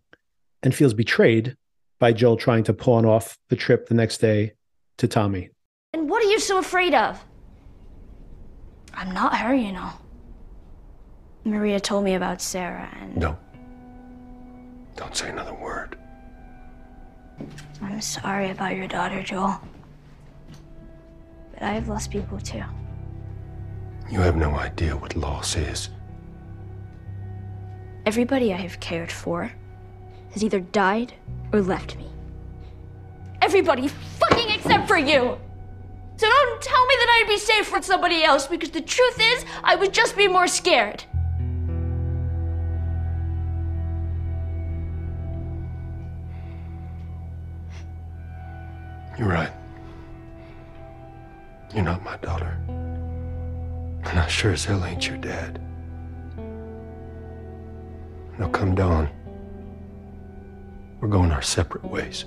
and 0.63 0.73
feels 0.73 0.95
betrayed 0.95 1.55
by 1.99 2.11
Joel 2.11 2.35
trying 2.35 2.63
to 2.63 2.73
pawn 2.73 3.05
off 3.05 3.37
the 3.49 3.55
trip 3.55 3.87
the 3.87 3.93
next 3.93 4.17
day 4.17 4.53
to 4.97 5.07
Tommy. 5.07 5.51
And 5.93 6.09
what 6.09 6.23
are 6.23 6.31
you 6.31 6.39
so 6.39 6.57
afraid 6.57 6.95
of? 6.95 7.23
I'm 8.95 9.13
not 9.13 9.37
her, 9.37 9.53
you 9.53 9.71
know. 9.71 9.91
Maria 11.43 11.79
told 11.79 12.05
me 12.05 12.15
about 12.15 12.41
Sarah 12.41 12.89
and 12.99 13.15
No. 13.15 13.37
Don't 14.95 15.15
say 15.15 15.29
another 15.29 15.53
word. 15.53 15.95
I'm 17.83 18.01
sorry 18.01 18.49
about 18.49 18.75
your 18.75 18.87
daughter, 18.87 19.21
Joel. 19.21 19.61
But 21.53 21.61
I 21.61 21.73
have 21.73 21.87
lost 21.87 22.09
people 22.09 22.39
too. 22.39 22.63
You 24.09 24.21
have 24.21 24.35
no 24.35 24.55
idea 24.55 24.97
what 24.97 25.15
loss 25.15 25.55
is. 25.55 25.91
Everybody 28.09 28.51
I 28.51 28.57
have 28.57 28.79
cared 28.79 29.11
for 29.11 29.51
has 30.31 30.43
either 30.43 30.61
died 30.61 31.13
or 31.53 31.61
left 31.61 31.95
me. 31.95 32.07
Everybody 33.39 33.87
fucking 33.87 34.49
except 34.49 34.87
for 34.87 34.97
you! 34.97 35.37
So 36.17 36.27
don't 36.27 36.59
tell 36.59 36.85
me 36.87 36.95
that 36.97 37.21
I'd 37.21 37.27
be 37.29 37.37
safe 37.37 37.71
with 37.71 37.85
somebody 37.85 38.23
else 38.23 38.47
because 38.47 38.71
the 38.71 38.81
truth 38.81 39.19
is, 39.21 39.45
I 39.63 39.75
would 39.75 39.93
just 39.93 40.17
be 40.17 40.27
more 40.27 40.47
scared. 40.47 41.03
You're 49.19 49.29
right. 49.29 49.53
You're 51.75 51.83
not 51.83 52.03
my 52.03 52.17
daughter. 52.17 52.57
And 52.67 54.17
I 54.17 54.25
sure 54.25 54.53
as 54.53 54.65
hell 54.65 54.83
ain't 54.83 55.07
your 55.07 55.17
dad. 55.17 55.61
Now 58.39 58.47
come 58.47 58.73
dawn. 58.73 59.09
We're 61.01 61.09
going 61.09 61.31
our 61.31 61.41
separate 61.41 61.83
ways. 61.83 62.23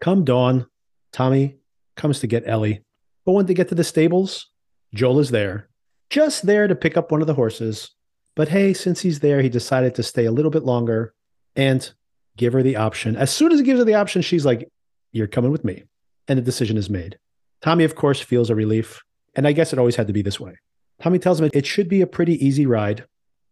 Come 0.00 0.24
dawn, 0.24 0.66
Tommy 1.12 1.58
comes 1.96 2.18
to 2.20 2.26
get 2.26 2.42
Ellie. 2.46 2.82
But 3.24 3.32
when 3.32 3.46
they 3.46 3.54
get 3.54 3.68
to 3.68 3.74
the 3.76 3.84
stables, 3.84 4.50
Joel 4.92 5.20
is 5.20 5.30
there, 5.30 5.68
just 6.10 6.46
there 6.46 6.66
to 6.66 6.74
pick 6.74 6.96
up 6.96 7.12
one 7.12 7.20
of 7.20 7.26
the 7.28 7.34
horses. 7.34 7.90
But 8.34 8.48
hey, 8.48 8.74
since 8.74 9.00
he's 9.00 9.20
there, 9.20 9.40
he 9.40 9.48
decided 9.48 9.94
to 9.94 10.02
stay 10.02 10.24
a 10.24 10.32
little 10.32 10.50
bit 10.50 10.64
longer 10.64 11.14
and 11.54 11.92
give 12.36 12.52
her 12.52 12.62
the 12.62 12.76
option. 12.76 13.16
As 13.16 13.32
soon 13.32 13.52
as 13.52 13.60
he 13.60 13.64
gives 13.64 13.78
her 13.78 13.84
the 13.84 13.94
option, 13.94 14.20
she's 14.22 14.44
like, 14.44 14.68
You're 15.12 15.26
coming 15.28 15.52
with 15.52 15.64
me. 15.64 15.84
And 16.28 16.36
the 16.36 16.42
decision 16.42 16.76
is 16.76 16.90
made. 16.90 17.18
Tommy, 17.66 17.82
of 17.82 17.96
course, 17.96 18.20
feels 18.20 18.48
a 18.48 18.54
relief. 18.54 19.02
And 19.34 19.44
I 19.44 19.50
guess 19.50 19.72
it 19.72 19.78
always 19.80 19.96
had 19.96 20.06
to 20.06 20.12
be 20.12 20.22
this 20.22 20.38
way. 20.38 20.54
Tommy 21.02 21.18
tells 21.18 21.40
him 21.40 21.50
it 21.52 21.66
should 21.66 21.88
be 21.88 22.00
a 22.00 22.06
pretty 22.06 22.34
easy 22.46 22.64
ride. 22.64 23.06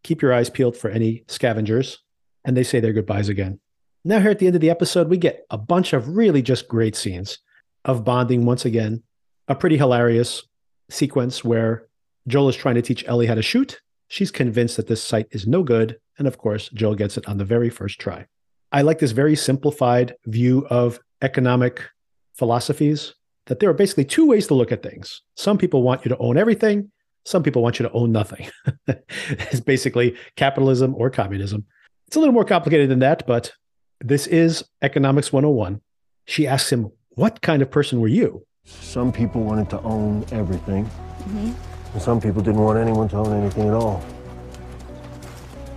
Keep 0.05 0.23
your 0.23 0.33
eyes 0.33 0.49
peeled 0.49 0.77
for 0.77 0.89
any 0.89 1.25
scavengers. 1.27 1.99
And 2.45 2.57
they 2.57 2.63
say 2.63 2.79
their 2.79 2.93
goodbyes 2.93 3.29
again. 3.29 3.59
Now, 4.05 4.21
here 4.21 4.31
at 4.31 4.39
the 4.39 4.47
end 4.47 4.55
of 4.55 4.61
the 4.61 4.71
episode, 4.71 5.09
we 5.09 5.17
get 5.17 5.45
a 5.51 5.59
bunch 5.59 5.93
of 5.93 6.11
really 6.11 6.43
just 6.43 6.69
great 6.69 6.95
scenes 6.95 7.39
of 7.85 8.05
bonding 8.05 8.47
once 8.47 8.65
again. 8.65 9.03
A 9.49 9.57
pretty 9.57 9.77
hilarious 9.77 10.45
sequence 10.91 11.43
where 11.43 11.89
Joel 12.29 12.51
is 12.51 12.57
trying 12.57 12.77
to 12.77 12.83
teach 12.83 13.05
Ellie 13.09 13.27
how 13.27 13.35
to 13.35 13.43
shoot. 13.43 13.81
She's 14.07 14.31
convinced 14.31 14.77
that 14.77 14.87
this 14.87 15.03
sight 15.03 15.27
is 15.33 15.49
no 15.49 15.65
good. 15.65 15.99
And 16.19 16.29
of 16.29 16.39
course, 16.39 16.69
Joel 16.69 16.95
gets 16.95 17.17
it 17.17 17.27
on 17.27 17.39
the 17.39 17.45
very 17.45 17.69
first 17.69 17.99
try. 17.99 18.27
I 18.71 18.83
like 18.83 19.01
this 19.01 19.11
very 19.11 19.35
simplified 19.35 20.15
view 20.25 20.69
of 20.71 21.01
economic 21.21 21.83
philosophies 22.37 23.15
that 23.47 23.61
there 23.61 23.69
are 23.69 23.75
basically 23.75 24.05
two 24.05 24.27
ways 24.27 24.47
to 24.49 24.55
look 24.55 24.73
at 24.73 24.83
things. 24.83 25.23
Some 25.37 25.59
people 25.59 25.83
want 25.83 26.05
you 26.05 26.09
to 26.09 26.19
own 26.19 26.37
everything, 26.37 26.91
some 27.25 27.43
people 27.43 27.63
want 27.63 27.79
you 27.79 27.87
to 27.87 27.93
own 27.93 28.13
nothing. 28.13 28.49
it's 28.87 29.61
basically 29.61 30.17
capitalism 30.37 30.95
or 30.97 31.11
communism. 31.11 31.65
It's 32.07 32.17
a 32.17 32.19
little 32.19 32.35
more 32.35 32.45
complicated 32.45 32.91
than 32.91 32.99
that, 33.01 33.27
but 33.27 33.53
this 34.01 34.27
is 34.27 34.65
Economics 34.83 35.33
101. 35.33 35.81
She 36.27 36.47
asks 36.47 36.71
him, 36.71 36.91
What 37.11 37.41
kind 37.41 37.63
of 37.63 37.71
person 37.71 38.01
were 38.01 38.09
you? 38.09 38.47
Some 38.65 39.13
people 39.13 39.43
wanted 39.43 39.71
to 39.71 39.81
own 39.83 40.25
everything. 40.33 40.85
Mm-hmm. 40.85 41.53
And 41.95 42.03
some 42.03 42.21
people 42.21 42.43
didn't 42.43 42.61
want 42.61 42.79
anyone 42.79 43.09
to 43.11 43.17
own 43.17 43.41
anything 43.41 43.69
at 43.69 43.75
all. 43.75 44.01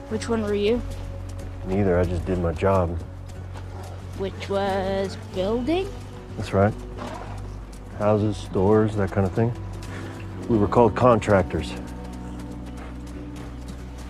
Which 0.10 0.30
one 0.30 0.42
were 0.42 0.54
you? 0.54 0.82
Neither, 1.66 2.00
I 2.00 2.06
just 2.06 2.26
did 2.26 2.40
my 2.40 2.54
job. 2.54 2.98
Which 4.18 4.50
was 4.50 5.18
building? 5.34 5.88
That's 6.38 6.54
right. 6.54 6.74
Houses, 8.00 8.38
stores, 8.38 8.96
that 8.96 9.12
kind 9.12 9.26
of 9.26 9.34
thing. 9.34 9.52
We 10.50 10.58
were 10.58 10.68
called 10.68 10.96
contractors. 10.96 11.74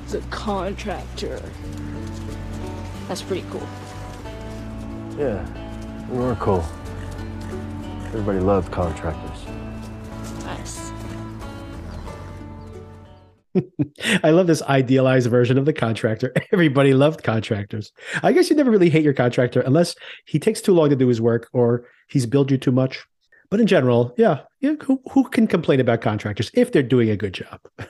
The 0.10 0.20
contractor. 0.30 1.42
That's 3.08 3.22
pretty 3.22 3.46
cool. 3.50 3.68
Yeah, 5.18 5.46
we 6.10 6.18
were 6.20 6.36
cool. 6.36 6.66
Everybody 8.08 8.40
loved 8.40 8.72
contractors. 8.72 9.46
Nice. 10.44 10.92
I 14.24 14.32
love 14.32 14.48
this 14.48 14.62
idealized 14.64 15.30
version 15.30 15.58
of 15.58 15.66
the 15.66 15.74
contractor. 15.74 16.34
Everybody 16.52 16.94
loved 16.94 17.24
contractors. 17.24 17.92
I 18.22 18.32
guess 18.32 18.50
you 18.50 18.56
never 18.56 18.72
really 18.72 18.90
hate 18.90 19.04
your 19.04 19.14
contractor 19.14 19.62
unless 19.62 19.96
he 20.26 20.40
takes 20.40 20.62
too 20.62 20.74
long 20.74 20.90
to 20.90 20.96
do 20.96 21.08
his 21.08 21.22
work 21.22 21.50
or 21.54 21.86
he's 22.08 22.26
billed 22.26 22.52
you 22.52 22.58
too 22.58 22.72
much. 22.72 23.06
But 23.50 23.60
in 23.60 23.68
general, 23.68 24.14
yeah, 24.18 24.41
yeah 24.60 24.74
who, 24.82 25.02
who 25.12 25.24
can 25.30 25.48
complain 25.48 25.80
about 25.80 26.02
contractors 26.02 26.52
if 26.54 26.72
they're 26.72 26.84
doing 26.84 27.10
a 27.10 27.18
good 27.18 27.34
job? 27.34 27.62
so 27.80 27.88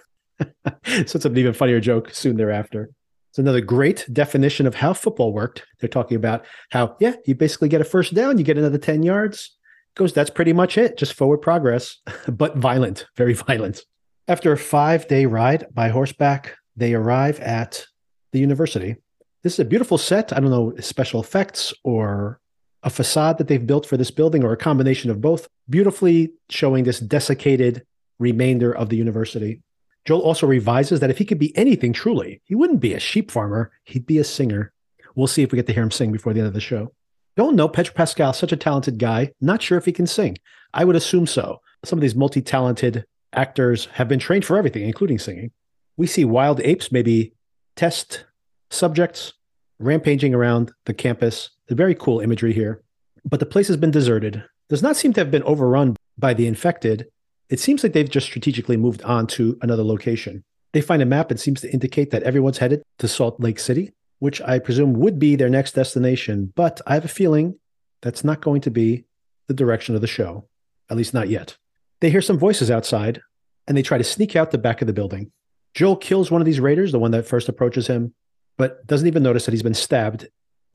it's 0.85 1.25
an 1.25 1.37
even 1.37 1.53
funnier 1.53 1.79
joke 1.79 2.13
soon 2.13 2.37
thereafter. 2.37 2.89
It's 3.31 3.39
another 3.39 3.61
great 3.61 4.05
definition 4.11 4.65
of 4.65 4.75
how 4.75 4.93
football 4.93 5.33
worked. 5.33 5.65
They're 5.79 5.89
talking 5.89 6.17
about 6.17 6.45
how, 6.71 6.95
yeah, 6.99 7.13
you 7.25 7.35
basically 7.35 7.69
get 7.69 7.81
a 7.81 7.85
first 7.85 8.13
down, 8.13 8.37
you 8.37 8.43
get 8.43 8.57
another 8.57 8.77
10 8.77 9.03
yards. 9.03 9.55
Goes, 9.95 10.13
that's 10.13 10.29
pretty 10.29 10.53
much 10.53 10.77
it, 10.77 10.97
just 10.97 11.13
forward 11.13 11.39
progress, 11.39 11.97
but 12.27 12.55
violent, 12.57 13.05
very 13.15 13.33
violent. 13.33 13.81
After 14.27 14.51
a 14.51 14.57
five 14.57 15.07
day 15.07 15.25
ride 15.25 15.67
by 15.73 15.89
horseback, 15.89 16.55
they 16.75 16.93
arrive 16.93 17.39
at 17.39 17.85
the 18.31 18.39
university. 18.39 18.97
This 19.43 19.53
is 19.53 19.59
a 19.59 19.65
beautiful 19.65 19.97
set. 19.97 20.33
I 20.33 20.39
don't 20.39 20.51
know, 20.51 20.73
special 20.79 21.21
effects 21.21 21.73
or 21.83 22.39
a 22.83 22.89
facade 22.89 23.37
that 23.37 23.47
they've 23.47 23.65
built 23.65 23.85
for 23.85 23.97
this 23.97 24.11
building 24.11 24.43
or 24.43 24.51
a 24.51 24.57
combination 24.57 25.09
of 25.09 25.21
both, 25.21 25.47
beautifully 25.69 26.31
showing 26.49 26.83
this 26.83 26.99
desiccated 26.99 27.85
remainder 28.19 28.71
of 28.71 28.89
the 28.89 28.97
university. 28.97 29.61
Joel 30.05 30.21
also 30.21 30.47
revises 30.47 30.99
that 30.99 31.09
if 31.09 31.17
he 31.17 31.25
could 31.25 31.39
be 31.39 31.55
anything 31.57 31.91
truly, 31.91 32.41
he 32.45 32.55
wouldn't 32.55 32.79
be 32.79 32.93
a 32.93 32.99
sheep 32.99 33.29
farmer, 33.29 33.71
he'd 33.83 34.05
be 34.05 34.19
a 34.19 34.23
singer. 34.23 34.71
We'll 35.15 35.27
see 35.27 35.43
if 35.43 35.51
we 35.51 35.57
get 35.57 35.67
to 35.67 35.73
hear 35.73 35.83
him 35.83 35.91
sing 35.91 36.11
before 36.11 36.33
the 36.33 36.39
end 36.39 36.47
of 36.47 36.53
the 36.53 36.61
show. 36.61 36.93
Don't 37.35 37.55
know 37.55 37.67
Pedro 37.67 37.93
Pascal, 37.93 38.33
such 38.33 38.51
a 38.51 38.57
talented 38.57 38.97
guy. 38.97 39.31
Not 39.41 39.61
sure 39.61 39.77
if 39.77 39.85
he 39.85 39.91
can 39.91 40.07
sing. 40.07 40.37
I 40.73 40.85
would 40.85 40.95
assume 40.95 41.27
so. 41.27 41.61
Some 41.83 41.99
of 41.99 42.01
these 42.01 42.15
multi 42.15 42.41
talented 42.41 43.05
actors 43.33 43.85
have 43.93 44.07
been 44.07 44.19
trained 44.19 44.45
for 44.45 44.57
everything, 44.57 44.83
including 44.83 45.19
singing. 45.19 45.51
We 45.97 46.07
see 46.07 46.25
wild 46.25 46.61
apes, 46.61 46.91
maybe 46.91 47.33
test 47.75 48.25
subjects, 48.69 49.33
rampaging 49.79 50.33
around 50.33 50.71
the 50.85 50.93
campus. 50.93 51.51
Very 51.69 51.95
cool 51.95 52.21
imagery 52.21 52.53
here. 52.53 52.81
But 53.25 53.39
the 53.39 53.45
place 53.45 53.67
has 53.67 53.77
been 53.77 53.91
deserted. 53.91 54.43
Does 54.69 54.81
not 54.81 54.95
seem 54.95 55.13
to 55.13 55.21
have 55.21 55.31
been 55.31 55.43
overrun 55.43 55.95
by 56.17 56.33
the 56.33 56.47
infected. 56.47 57.07
It 57.49 57.59
seems 57.59 57.83
like 57.83 57.93
they've 57.93 58.09
just 58.09 58.27
strategically 58.27 58.77
moved 58.77 59.01
on 59.03 59.27
to 59.27 59.57
another 59.61 59.83
location. 59.83 60.43
They 60.73 60.81
find 60.81 61.01
a 61.01 61.05
map 61.05 61.31
and 61.31 61.39
seems 61.39 61.61
to 61.61 61.71
indicate 61.71 62.11
that 62.11 62.23
everyone's 62.23 62.57
headed 62.57 62.83
to 62.99 63.07
Salt 63.07 63.39
Lake 63.39 63.59
City, 63.59 63.93
which 64.19 64.41
I 64.41 64.59
presume 64.59 64.93
would 64.93 65.19
be 65.19 65.35
their 65.35 65.49
next 65.49 65.73
destination. 65.73 66.51
But 66.55 66.81
I 66.85 66.93
have 66.93 67.05
a 67.05 67.09
feeling 67.09 67.57
that's 68.01 68.23
not 68.23 68.41
going 68.41 68.61
to 68.61 68.71
be 68.71 69.05
the 69.47 69.53
direction 69.53 69.95
of 69.95 70.01
the 70.01 70.07
show, 70.07 70.47
at 70.89 70.97
least 70.97 71.13
not 71.13 71.29
yet. 71.29 71.57
They 71.99 72.09
hear 72.09 72.21
some 72.21 72.37
voices 72.37 72.69
outside 72.69 73.21
and 73.67 73.77
they 73.77 73.81
try 73.81 73.97
to 73.97 74.03
sneak 74.03 74.35
out 74.35 74.51
the 74.51 74.57
back 74.57 74.81
of 74.81 74.87
the 74.87 74.93
building. 74.93 75.31
Joel 75.73 75.95
kills 75.95 76.31
one 76.31 76.41
of 76.41 76.45
these 76.45 76.59
raiders, 76.59 76.91
the 76.91 76.99
one 76.99 77.11
that 77.11 77.27
first 77.27 77.49
approaches 77.49 77.87
him, 77.87 78.13
but 78.57 78.85
doesn't 78.87 79.07
even 79.07 79.23
notice 79.23 79.45
that 79.45 79.51
he's 79.51 79.63
been 79.63 79.73
stabbed 79.73 80.27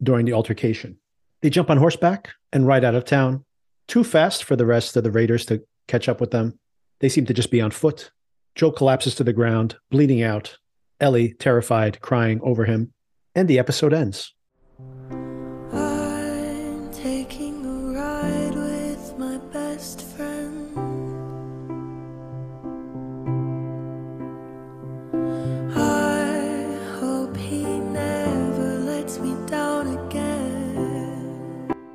during 0.03 0.27
the 0.27 0.33
altercation. 0.33 0.99
They 1.41 1.51
jump 1.51 1.71
on 1.71 1.79
horseback 1.79 2.31
and 2.53 2.67
ride 2.67 2.85
out 2.85 2.95
of 2.95 3.05
town, 3.05 3.45
too 3.89 4.05
fast 4.05 4.45
for 4.45 4.57
the 4.57 4.67
rest 4.67 4.97
of 4.97 5.05
the 5.05 5.11
raiders 5.11 5.47
to 5.47 5.63
catch 5.89 6.09
up 6.09 6.21
with 6.21 6.31
them. 6.31 6.59
They 7.01 7.09
seem 7.09 7.27
to 7.27 7.35
just 7.35 7.51
be 7.51 7.61
on 7.61 7.71
foot. 7.71 8.11
Joe 8.55 8.71
collapses 8.71 9.15
to 9.17 9.25
the 9.25 9.33
ground, 9.33 9.77
bleeding 9.91 10.23
out. 10.23 10.59
Ellie, 11.01 11.35
terrified, 11.35 12.01
crying 12.01 12.41
over 12.43 12.65
him. 12.65 12.93
And 13.35 13.49
the 13.49 13.59
episode 13.59 13.93
ends. 13.93 14.35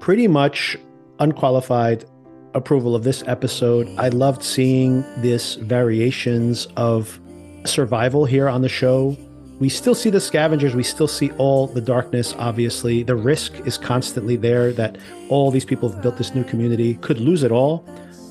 Pretty 0.07 0.29
much 0.29 0.77
unqualified 1.19 2.05
approval 2.53 2.95
of 2.95 3.03
this 3.03 3.25
episode. 3.27 3.93
I 3.97 4.07
loved 4.07 4.41
seeing 4.41 5.01
this 5.17 5.55
variations 5.55 6.65
of 6.77 7.19
survival 7.65 8.23
here 8.23 8.47
on 8.47 8.61
the 8.61 8.69
show. 8.69 9.17
We 9.59 9.67
still 9.67 9.93
see 9.93 10.09
the 10.09 10.21
scavengers, 10.21 10.73
we 10.75 10.83
still 10.83 11.09
see 11.09 11.31
all 11.31 11.67
the 11.67 11.81
darkness, 11.81 12.33
obviously. 12.39 13.03
The 13.03 13.17
risk 13.17 13.51
is 13.67 13.77
constantly 13.77 14.37
there 14.37 14.71
that 14.71 14.97
all 15.27 15.51
these 15.51 15.65
people 15.65 15.89
have 15.89 16.01
built 16.01 16.17
this 16.17 16.33
new 16.33 16.45
community 16.45 16.93
could 16.93 17.19
lose 17.19 17.43
it 17.43 17.51
all. 17.51 17.85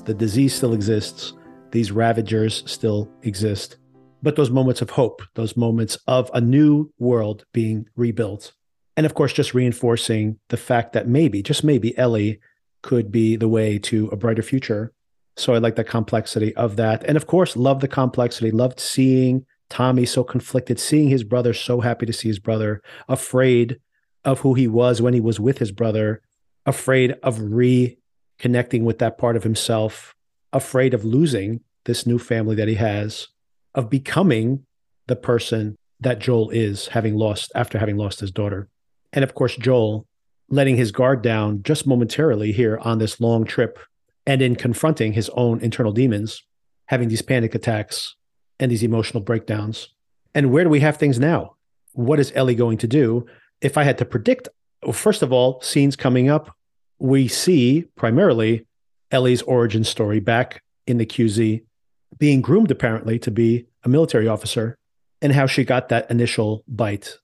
The 0.05 0.15
disease 0.15 0.55
still 0.55 0.73
exists, 0.73 1.33
these 1.69 1.91
ravagers 1.91 2.63
still 2.65 3.07
exist. 3.21 3.77
But 4.23 4.35
those 4.35 4.49
moments 4.49 4.81
of 4.81 4.89
hope, 4.89 5.21
those 5.35 5.55
moments 5.55 5.95
of 6.07 6.31
a 6.33 6.41
new 6.41 6.91
world 6.97 7.45
being 7.53 7.87
rebuilt. 7.95 8.53
And 8.97 9.05
of 9.05 9.13
course, 9.13 9.31
just 9.31 9.53
reinforcing 9.53 10.39
the 10.49 10.57
fact 10.57 10.93
that 10.93 11.07
maybe, 11.07 11.43
just 11.43 11.63
maybe, 11.63 11.95
Ellie 11.97 12.39
could 12.81 13.11
be 13.11 13.35
the 13.35 13.47
way 13.47 13.77
to 13.79 14.07
a 14.07 14.15
brighter 14.15 14.41
future. 14.41 14.91
So 15.37 15.53
I 15.53 15.59
like 15.59 15.75
the 15.75 15.83
complexity 15.83 16.55
of 16.55 16.77
that. 16.77 17.03
And 17.03 17.15
of 17.15 17.27
course, 17.27 17.55
love 17.55 17.79
the 17.79 17.87
complexity, 17.87 18.49
loved 18.49 18.79
seeing 18.79 19.45
Tommy 19.69 20.05
so 20.05 20.23
conflicted, 20.23 20.79
seeing 20.79 21.09
his 21.09 21.23
brother 21.23 21.53
so 21.53 21.79
happy 21.81 22.07
to 22.07 22.13
see 22.13 22.27
his 22.27 22.39
brother, 22.39 22.81
afraid 23.07 23.79
of 24.25 24.39
who 24.39 24.55
he 24.55 24.67
was 24.67 24.99
when 24.99 25.13
he 25.13 25.19
was 25.19 25.39
with 25.39 25.59
his 25.59 25.71
brother, 25.71 26.23
afraid 26.65 27.11
of 27.21 27.37
reconnecting 27.37 28.83
with 28.83 28.97
that 28.97 29.19
part 29.19 29.35
of 29.35 29.43
himself, 29.43 30.15
afraid 30.51 30.95
of 30.95 31.05
losing 31.05 31.61
this 31.85 32.07
new 32.07 32.17
family 32.17 32.55
that 32.55 32.67
he 32.67 32.75
has, 32.75 33.27
of 33.75 33.91
becoming 33.91 34.65
the 35.05 35.15
person 35.15 35.75
that 35.99 36.19
Joel 36.19 36.49
is, 36.49 36.87
having 36.87 37.15
lost 37.15 37.51
after 37.53 37.77
having 37.77 37.97
lost 37.97 38.21
his 38.21 38.31
daughter. 38.31 38.69
And 39.13 39.23
of 39.23 39.33
course, 39.33 39.55
Joel 39.55 40.07
letting 40.49 40.77
his 40.77 40.91
guard 40.91 41.21
down 41.21 41.61
just 41.63 41.87
momentarily 41.87 42.51
here 42.51 42.77
on 42.81 42.99
this 42.99 43.19
long 43.19 43.43
trip 43.43 43.79
and 44.25 44.41
in 44.41 44.55
confronting 44.55 45.13
his 45.13 45.29
own 45.29 45.59
internal 45.61 45.91
demons, 45.91 46.43
having 46.85 47.09
these 47.09 47.21
panic 47.21 47.55
attacks 47.55 48.15
and 48.59 48.71
these 48.71 48.83
emotional 48.83 49.21
breakdowns. 49.21 49.89
And 50.33 50.51
where 50.51 50.63
do 50.63 50.69
we 50.69 50.79
have 50.81 50.97
things 50.97 51.19
now? 51.19 51.55
What 51.93 52.19
is 52.19 52.31
Ellie 52.35 52.55
going 52.55 52.77
to 52.79 52.87
do? 52.87 53.25
If 53.61 53.77
I 53.77 53.83
had 53.83 53.97
to 53.99 54.05
predict, 54.05 54.49
well, 54.83 54.93
first 54.93 55.21
of 55.21 55.33
all, 55.33 55.59
scenes 55.61 55.95
coming 55.95 56.29
up, 56.29 56.55
we 56.99 57.27
see 57.27 57.85
primarily 57.95 58.65
Ellie's 59.11 59.41
origin 59.43 59.83
story 59.83 60.19
back 60.19 60.61
in 60.85 60.97
the 60.97 61.05
QZ, 61.05 61.63
being 62.17 62.41
groomed 62.41 62.71
apparently 62.71 63.19
to 63.19 63.31
be 63.31 63.67
a 63.83 63.89
military 63.89 64.27
officer, 64.27 64.77
and 65.21 65.33
how 65.33 65.47
she 65.47 65.63
got 65.63 65.89
that 65.89 66.09
initial 66.11 66.63
bite 66.67 67.17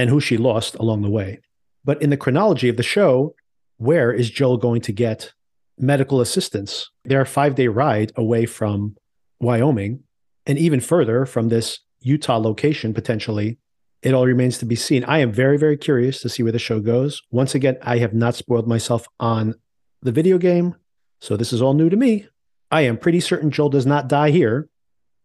and 0.00 0.08
who 0.08 0.18
she 0.18 0.38
lost 0.38 0.74
along 0.76 1.02
the 1.02 1.10
way. 1.10 1.38
But 1.84 2.00
in 2.00 2.08
the 2.08 2.16
chronology 2.16 2.70
of 2.70 2.78
the 2.78 2.82
show, 2.82 3.34
where 3.76 4.10
is 4.10 4.30
Joel 4.30 4.56
going 4.56 4.80
to 4.82 4.92
get 4.92 5.34
medical 5.76 6.22
assistance? 6.22 6.90
They're 7.04 7.20
a 7.20 7.26
five 7.26 7.54
day 7.54 7.68
ride 7.68 8.10
away 8.16 8.46
from 8.46 8.96
Wyoming 9.40 10.04
and 10.46 10.58
even 10.58 10.80
further 10.80 11.26
from 11.26 11.50
this 11.50 11.80
Utah 12.00 12.38
location 12.38 12.94
potentially. 12.94 13.58
It 14.00 14.14
all 14.14 14.24
remains 14.24 14.56
to 14.58 14.64
be 14.64 14.74
seen. 14.74 15.04
I 15.04 15.18
am 15.18 15.32
very, 15.32 15.58
very 15.58 15.76
curious 15.76 16.22
to 16.22 16.30
see 16.30 16.42
where 16.42 16.50
the 16.50 16.58
show 16.58 16.80
goes. 16.80 17.20
Once 17.30 17.54
again, 17.54 17.76
I 17.82 17.98
have 17.98 18.14
not 18.14 18.34
spoiled 18.34 18.66
myself 18.66 19.06
on 19.20 19.54
the 20.00 20.12
video 20.12 20.38
game. 20.38 20.76
So 21.20 21.36
this 21.36 21.52
is 21.52 21.60
all 21.60 21.74
new 21.74 21.90
to 21.90 21.96
me. 21.96 22.26
I 22.70 22.82
am 22.82 22.96
pretty 22.96 23.20
certain 23.20 23.50
Joel 23.50 23.68
does 23.68 23.84
not 23.84 24.08
die 24.08 24.30
here, 24.30 24.70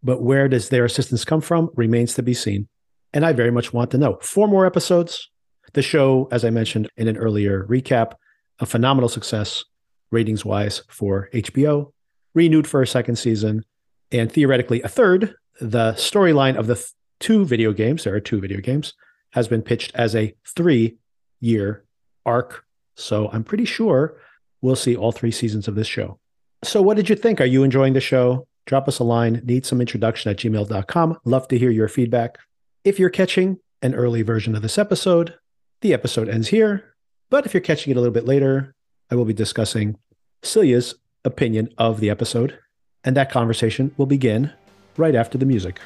but 0.03 0.21
where 0.21 0.49
does 0.49 0.67
their 0.67 0.84
assistance 0.84 1.23
come 1.23 1.39
from 1.39 1.69
remains 1.76 2.15
to 2.15 2.23
be 2.23 2.34
seen. 2.34 2.67
And 3.16 3.26
I 3.26 3.32
very 3.32 3.49
much 3.49 3.74
want 3.74 3.91
to 3.91 3.97
know. 3.97 4.20
Four 4.22 4.47
more 4.49 4.66
episodes. 4.66 5.30
The 5.74 5.82
show, 5.82 6.28
as 6.32 6.43
I 6.43 6.49
mentioned 6.49 6.89
in 6.97 7.07
an 7.07 7.18
earlier 7.18 7.66
recap, 7.66 8.13
a 8.59 8.66
phenomenal 8.66 9.09
success 9.09 9.63
ratings 10.11 10.45
wise 10.45 10.84
for 10.89 11.30
HBO, 11.34 11.93
renewed 12.34 12.68
for 12.68 12.82
a 12.82 12.88
second 12.88 13.16
season, 13.16 13.63
and 14.11 14.32
theoretically 14.32 14.82
a 14.82 14.89
third. 14.89 15.34
The 15.61 15.93
storyline 15.93 16.57
of 16.57 16.68
the 16.68 16.76
th- 16.76 16.88
two 17.22 17.45
video 17.45 17.72
games, 17.72 18.03
there 18.03 18.13
are 18.13 18.20
two 18.20 18.41
video 18.41 18.59
games, 18.59 18.93
has 19.32 19.47
been 19.47 19.61
pitched 19.61 19.95
as 19.95 20.13
a 20.13 20.36
three 20.45 20.97
year 21.39 21.86
arc. 22.26 22.66
So 22.95 23.30
I'm 23.32 23.45
pretty 23.45 23.66
sure 23.66 24.18
we'll 24.61 24.76
see 24.76 24.95
all 24.95 25.13
three 25.13 25.32
seasons 25.32 25.70
of 25.70 25.76
this 25.76 25.88
show. 25.88 26.20
So, 26.63 26.82
what 26.82 26.97
did 26.97 27.09
you 27.09 27.16
think? 27.16 27.39
Are 27.39 27.45
you 27.45 27.63
enjoying 27.63 27.93
the 27.93 28.01
show? 28.01 28.47
Drop 28.66 28.88
us 28.88 28.99
a 28.99 29.03
line, 29.03 29.41
need 29.45 29.66
some 29.66 29.80
introduction 29.80 30.32
at 30.32 30.38
gmail.com. 30.38 31.18
Love 31.24 31.47
to 31.49 31.57
hear 31.57 31.70
your 31.70 31.88
feedback. 31.88 32.38
If 32.86 32.99
you're 32.99 33.09
catching 33.09 33.57
an 33.81 33.95
early 33.95 34.21
version 34.21 34.55
of 34.55 34.61
this 34.61 34.77
episode, 34.77 35.33
the 35.81 35.91
episode 35.91 36.29
ends 36.29 36.49
here. 36.49 36.93
But 37.31 37.47
if 37.47 37.51
you're 37.51 37.61
catching 37.61 37.89
it 37.89 37.97
a 37.97 37.99
little 37.99 38.13
bit 38.13 38.27
later, 38.27 38.75
I 39.09 39.15
will 39.15 39.25
be 39.25 39.33
discussing 39.33 39.97
Celia's 40.43 40.93
opinion 41.23 41.69
of 41.79 41.99
the 41.99 42.11
episode. 42.11 42.59
And 43.03 43.17
that 43.17 43.31
conversation 43.31 43.95
will 43.97 44.05
begin 44.05 44.53
right 44.97 45.15
after 45.15 45.39
the 45.39 45.47
music. 45.47 45.79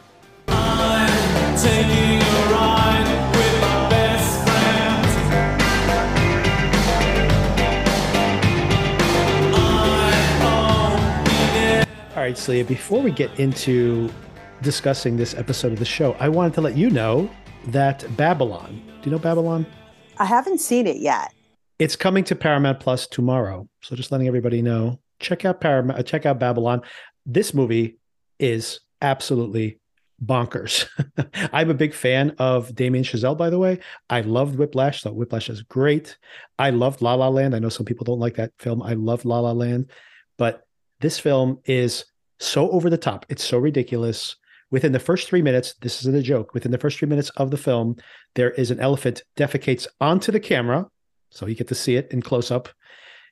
All 12.09 12.25
right, 12.25 12.37
Celia, 12.37 12.65
before 12.65 13.01
we 13.01 13.11
get 13.11 13.39
into 13.39 14.09
discussing 14.61 15.17
this 15.17 15.33
episode 15.35 15.71
of 15.71 15.79
the 15.79 15.85
show, 15.85 16.13
I 16.19 16.29
wanted 16.29 16.53
to 16.55 16.61
let 16.61 16.75
you 16.75 16.89
know 16.89 17.29
that 17.67 18.05
Babylon, 18.17 18.81
do 19.01 19.09
you 19.09 19.11
know 19.11 19.19
Babylon? 19.19 19.65
I 20.17 20.25
haven't 20.25 20.59
seen 20.59 20.87
it 20.87 20.97
yet. 20.97 21.33
It's 21.77 21.95
coming 21.95 22.23
to 22.25 22.35
Paramount 22.35 22.79
Plus 22.79 23.07
tomorrow. 23.07 23.69
So 23.81 23.95
just 23.95 24.11
letting 24.11 24.27
everybody 24.27 24.61
know 24.61 24.99
check 25.19 25.45
out 25.45 25.61
Paramount, 25.61 25.99
uh, 25.99 26.03
check 26.03 26.25
out 26.25 26.39
Babylon. 26.39 26.81
This 27.25 27.53
movie 27.53 27.97
is 28.39 28.79
absolutely 29.01 29.79
bonkers. 30.23 30.87
I'm 31.53 31.69
a 31.69 31.75
big 31.75 31.93
fan 31.93 32.35
of 32.39 32.73
Damien 32.75 33.03
Chazelle, 33.03 33.37
by 33.37 33.49
the 33.49 33.59
way. 33.59 33.79
I 34.09 34.21
loved 34.21 34.57
Whiplash, 34.57 35.03
thought 35.03 35.15
Whiplash 35.15 35.49
is 35.49 35.61
great. 35.61 36.17
I 36.57 36.71
loved 36.71 37.01
La 37.01 37.13
La 37.13 37.29
Land. 37.29 37.55
I 37.55 37.59
know 37.59 37.69
some 37.69 37.85
people 37.85 38.05
don't 38.05 38.19
like 38.19 38.35
that 38.35 38.51
film. 38.59 38.81
I 38.81 38.93
loved 38.93 39.25
La 39.25 39.39
La 39.39 39.51
Land, 39.51 39.91
but 40.37 40.63
this 40.99 41.19
film 41.19 41.59
is 41.65 42.05
so 42.39 42.69
over 42.71 42.89
the 42.89 42.97
top. 42.97 43.25
It's 43.29 43.43
so 43.43 43.57
ridiculous. 43.57 44.35
Within 44.71 44.91
the 44.91 44.99
first 44.99 45.27
three 45.27 45.41
minutes, 45.41 45.73
this 45.81 45.99
isn't 46.01 46.15
a 46.15 46.21
joke. 46.21 46.53
Within 46.53 46.71
the 46.71 46.77
first 46.77 46.99
three 46.99 47.07
minutes 47.07 47.31
of 47.31 47.49
the 47.49 47.57
film, 47.57 47.95
there 48.35 48.51
is 48.51 48.69
an 48.69 48.79
elephant 48.79 49.23
defecates 49.35 49.87
onto 49.99 50.31
the 50.31 50.39
camera, 50.39 50.85
so 51.31 51.47
you 51.47 51.55
get 51.55 51.67
to 51.69 51.75
see 51.75 51.95
it 51.95 52.11
in 52.11 52.21
close 52.21 52.51
up, 52.51 52.69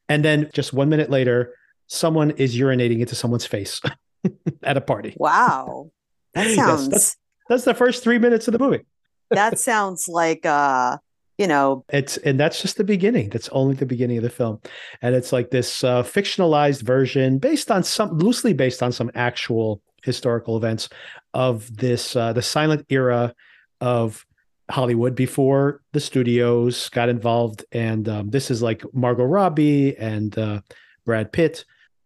and 0.10 0.26
then 0.26 0.50
just 0.54 0.74
one 0.74 0.90
minute 0.90 1.10
later, 1.10 1.54
someone 1.88 2.32
is 2.32 2.56
urinating 2.56 3.00
into 3.00 3.16
someone's 3.16 3.46
face 3.46 3.82
at 4.64 4.78
a 4.78 4.82
party. 4.82 5.16
Wow. 5.18 5.92
That 6.34 6.48
sounds 6.56 6.90
that's, 6.90 7.18
that's 7.50 7.64
the 7.64 7.74
first 7.74 8.04
three 8.04 8.20
minutes 8.20 8.48
of 8.48 8.52
the 8.54 8.60
movie. 8.60 8.86
that 9.32 9.60
sounds 9.60 10.08
like 10.08 10.46
uh 10.46 10.98
you 11.38 11.48
know 11.48 11.86
It's 11.90 12.18
and 12.18 12.40
that's 12.40 12.62
just 12.62 12.78
the 12.78 12.84
beginning. 12.84 13.30
That's 13.30 13.50
only 13.50 13.76
the 13.76 13.86
beginning 13.86 14.18
of 14.18 14.24
the 14.24 14.30
film, 14.30 14.60
and 15.02 15.14
it's 15.14 15.32
like 15.32 15.52
this 15.52 15.84
uh, 15.84 16.02
fictionalized 16.02 16.82
version 16.82 17.38
based 17.38 17.70
on 17.70 17.84
some 17.84 18.18
loosely 18.18 18.54
based 18.54 18.82
on 18.82 18.92
some 18.92 19.12
actual 19.14 19.82
historical 20.08 20.58
events 20.58 20.89
of 21.36 21.78
this 21.78 22.16
uh, 22.16 22.34
the 22.34 22.41
silent 22.41 22.88
era 22.89 23.36
of 23.80 24.26
Hollywood 24.70 25.16
before 25.16 25.82
the 25.93 25.99
studios 25.99 26.89
got 26.89 27.10
involved. 27.10 27.64
And 27.72 28.10
um, 28.10 28.30
this 28.30 28.51
is 28.51 28.62
like 28.62 28.84
Margot 28.93 29.24
Robbie 29.24 29.95
and 29.97 30.38
uh, 30.38 30.62
Brad 31.05 31.32
Pitt. 31.32 31.64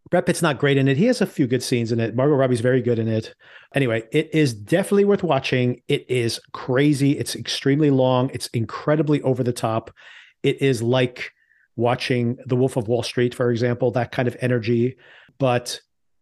Brad 0.10 0.26
Pitt's 0.26 0.41
not 0.41 0.60
great 0.60 0.78
in 0.78 0.88
it. 0.88 0.97
He 0.97 1.06
has 1.06 1.22
a 1.22 1.26
few 1.26 1.47
good 1.47 1.64
scenes 1.64 1.91
in 1.91 1.99
it. 1.99 2.16
Margot 2.16 2.36
Robbie's 2.36 2.60
very 2.60 2.82
good 2.82 2.99
in 2.99 3.08
it. 3.08 3.34
Anyway, 3.74 4.04
it 4.12 4.30
is 4.34 4.54
definitely 4.54 5.06
worth 5.06 5.24
watching. 5.24 5.82
It 5.88 6.06
is 6.10 6.39
crazy. 6.52 7.18
It's 7.18 7.36
extremely 7.36 7.89
long. 7.89 8.30
It's 8.34 8.47
incredibly 8.47 9.22
over 9.22 9.41
the 9.41 9.54
top. 9.54 9.89
It 10.43 10.62
is 10.62 10.84
like 10.84 11.32
watching 11.78 12.38
The 12.45 12.58
Wolf 12.58 12.76
of 12.76 12.89
Wall 12.89 13.04
Street, 13.04 13.34
for 13.34 13.52
example, 13.52 13.91
that 13.91 14.12
kind 14.12 14.28
of 14.28 14.36
energy. 14.41 14.97
But 15.39 15.80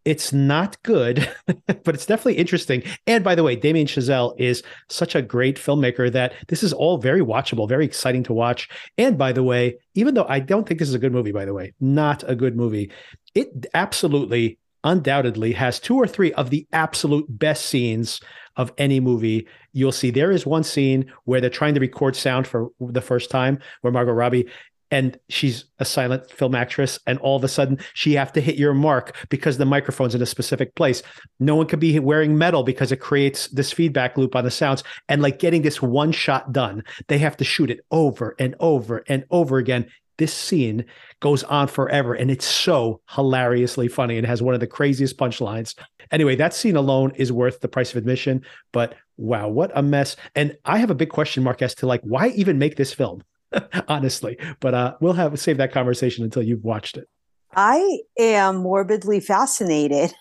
it's 0.10 0.34
not 0.34 0.82
good, 0.82 1.30
but 1.68 1.94
it's 1.94 2.08
definitely 2.08 2.38
interesting. 2.38 2.82
And 3.06 3.24
by 3.24 3.36
the 3.36 3.44
way, 3.44 3.56
Damien 3.56 3.86
Chazelle 3.86 4.34
is 4.40 4.64
such 4.88 5.14
a 5.14 5.22
great 5.22 5.58
filmmaker 5.58 6.12
that 6.12 6.34
this 6.48 6.64
is 6.64 6.74
all 6.74 6.98
very 6.98 7.22
watchable, 7.22 7.70
very 7.70 7.86
exciting 7.86 8.24
to 8.24 8.34
watch. 8.34 8.68
And 8.98 9.20
by 9.20 9.32
the 9.32 9.44
way, 9.44 9.78
even 9.94 10.16
though 10.16 10.26
I 10.28 10.40
don't 10.40 10.68
think 10.68 10.80
this 10.80 10.90
is 10.90 10.96
a 10.96 11.00
good 11.00 11.14
movie, 11.14 11.32
by 11.32 11.46
the 11.46 11.54
way, 11.54 11.74
not 11.80 12.24
a 12.28 12.36
good 12.36 12.56
movie, 12.56 12.92
it 13.36 13.68
absolutely, 13.76 14.58
undoubtedly 14.84 15.52
has 15.52 15.80
two 15.80 15.96
or 15.96 16.08
three 16.08 16.34
of 16.34 16.50
the 16.50 16.66
absolute 16.74 17.26
best 17.30 17.68
scenes 17.68 18.20
of 18.56 18.74
any 18.80 19.00
movie 19.00 19.48
you'll 19.74 19.92
see. 19.92 20.10
There 20.10 20.32
is 20.32 20.46
one 20.46 20.64
scene 20.64 21.12
where 21.26 21.40
they're 21.40 21.52
trying 21.52 21.76
to 21.76 21.80
record 21.80 22.16
sound 22.16 22.48
for 22.48 22.70
the 22.80 23.02
first 23.02 23.30
time, 23.30 23.60
where 23.82 23.94
Margot 23.94 24.14
Robbie 24.14 24.50
and 24.92 25.20
she's 25.30 25.66
a 25.80 25.86
silent 25.86 26.30
film 26.32 26.56
actress 26.56 27.00
and 27.06 27.20
all 27.20 27.36
of 27.36 27.44
a 27.44 27.48
sudden 27.48 27.80
she 27.94 28.14
have 28.14 28.34
to 28.34 28.42
hit 28.42 28.56
your 28.56 28.74
mark 28.74 29.16
because 29.30 29.58
the 29.58 29.66
microphone's 29.66 30.16
in 30.16 30.22
a 30.22 30.26
specific 30.26 30.76
place. 30.76 31.04
No 31.40 31.56
one 31.56 31.68
could 31.68 31.80
be 31.80 32.00
wearing 32.00 32.38
metal 32.38 32.64
because 32.64 32.92
it 32.92 32.98
creates 32.98 33.48
this 33.48 33.72
feedback 33.72 34.18
loop 34.18 34.36
on 34.36 34.44
the 34.44 34.52
sounds 34.52 34.84
and 35.08 35.22
like 35.22 35.40
getting 35.40 35.62
this 35.62 35.82
one 35.82 36.12
shot 36.12 36.52
done 36.52 36.84
they 37.08 37.18
have 37.18 37.38
to 37.38 37.44
shoot 37.44 37.70
it 37.70 37.82
over 37.92 38.36
and 38.40 38.56
over 38.60 39.04
and 39.08 39.26
over 39.30 39.58
again. 39.58 39.88
This 40.18 40.34
scene 40.34 40.86
goes 41.22 41.44
on 41.46 41.68
forever 41.68 42.14
and 42.14 42.30
it's 42.30 42.46
so 42.46 43.02
hilariously 43.10 43.88
funny 43.88 44.18
and 44.18 44.28
has 44.28 44.42
one 44.42 44.54
of 44.54 44.60
the 44.60 44.68
craziest 44.68 45.18
punchlines. 45.18 45.76
Anyway 46.12 46.36
that 46.36 46.54
scene 46.54 46.76
alone 46.76 47.12
is 47.16 47.32
worth 47.32 47.60
the 47.60 47.68
price 47.68 47.92
of 47.92 47.98
admission 47.98 48.44
but 48.72 48.96
wow 49.18 49.48
what 49.48 49.72
a 49.76 49.84
mess. 49.84 50.16
And 50.36 50.58
i 50.66 50.80
have 50.80 50.90
a 50.90 50.96
big 50.96 51.10
question 51.10 51.44
mark 51.44 51.62
as 51.62 51.76
to 51.76 51.88
like 51.88 52.02
why 52.02 52.30
even 52.30 52.58
make 52.58 52.76
this 52.76 52.94
film 52.94 53.24
honestly. 53.88 54.38
But 54.60 54.74
uh, 54.74 54.96
we'll 55.02 55.14
have 55.14 55.40
save 55.40 55.58
that 55.58 55.72
conversation 55.72 56.24
until 56.24 56.44
you've 56.44 56.64
watched 56.64 56.98
it. 56.98 57.08
I 57.56 58.00
am 58.18 58.58
morbidly 58.58 59.20
fascinated 59.20 60.14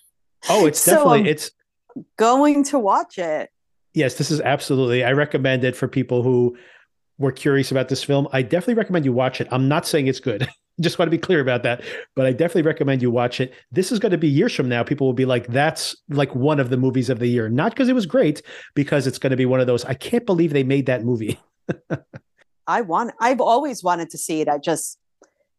Oh, 0.49 0.67
it's 0.67 0.79
So, 0.85 0.93
definitely 0.93 1.21
um, 1.21 1.27
it's 1.27 1.51
going 2.17 2.65
to 2.65 2.79
watch 2.79 3.19
it. 3.19 3.51
yes, 3.95 4.15
this 4.15 4.31
is 4.31 4.41
absolutely. 4.41 5.05
I 5.05 5.13
recommend 5.13 5.65
it 5.65 5.77
for 5.77 5.89
people 5.89 6.23
who 6.23 6.57
were 7.19 7.33
curious 7.33 7.71
about 7.73 7.89
this 7.89 8.05
film. 8.05 8.29
I 8.33 8.43
definitely 8.43 8.75
recommend 8.75 9.05
you 9.05 9.13
watch 9.13 9.41
it. 9.41 9.49
I'm 9.51 9.69
not 9.69 9.87
saying 9.87 10.07
it's 10.07 10.21
good. 10.21 10.49
Just 10.81 10.97
want 10.97 11.09
to 11.09 11.11
be 11.11 11.19
clear 11.19 11.41
about 11.41 11.65
that, 11.65 11.83
but 12.15 12.25
I 12.25 12.31
definitely 12.31 12.63
recommend 12.63 13.03
you 13.03 13.11
watch 13.11 13.41
it. 13.41 13.53
This 13.73 13.91
is 13.91 13.99
going 13.99 14.13
to 14.13 14.19
be 14.19 14.29
years 14.29 14.55
from 14.55 14.69
now. 14.69 14.85
People 14.85 15.09
will 15.09 15.13
be 15.15 15.25
like, 15.25 15.49
"That's 15.49 15.97
like 16.09 16.33
one 16.37 16.61
of 16.61 16.71
the 16.71 16.77
movies 16.77 17.11
of 17.11 17.19
the 17.19 17.27
year," 17.27 17.49
not 17.49 17.73
because 17.73 17.89
it 17.89 17.97
was 17.97 18.07
great, 18.07 18.43
because 18.77 19.09
it's 19.09 19.19
going 19.19 19.33
to 19.33 19.37
be 19.37 19.45
one 19.45 19.59
of 19.59 19.67
those. 19.67 19.85
I 19.85 19.95
can't 19.95 20.25
believe 20.25 20.53
they 20.53 20.63
made 20.63 20.87
that 20.87 21.03
movie. 21.05 21.37
I 22.69 22.83
want 22.83 23.13
I've 23.19 23.41
always 23.41 23.83
wanted 23.83 24.11
to 24.11 24.19
see 24.19 24.41
it. 24.41 24.49
I 24.49 24.59
just 24.59 24.99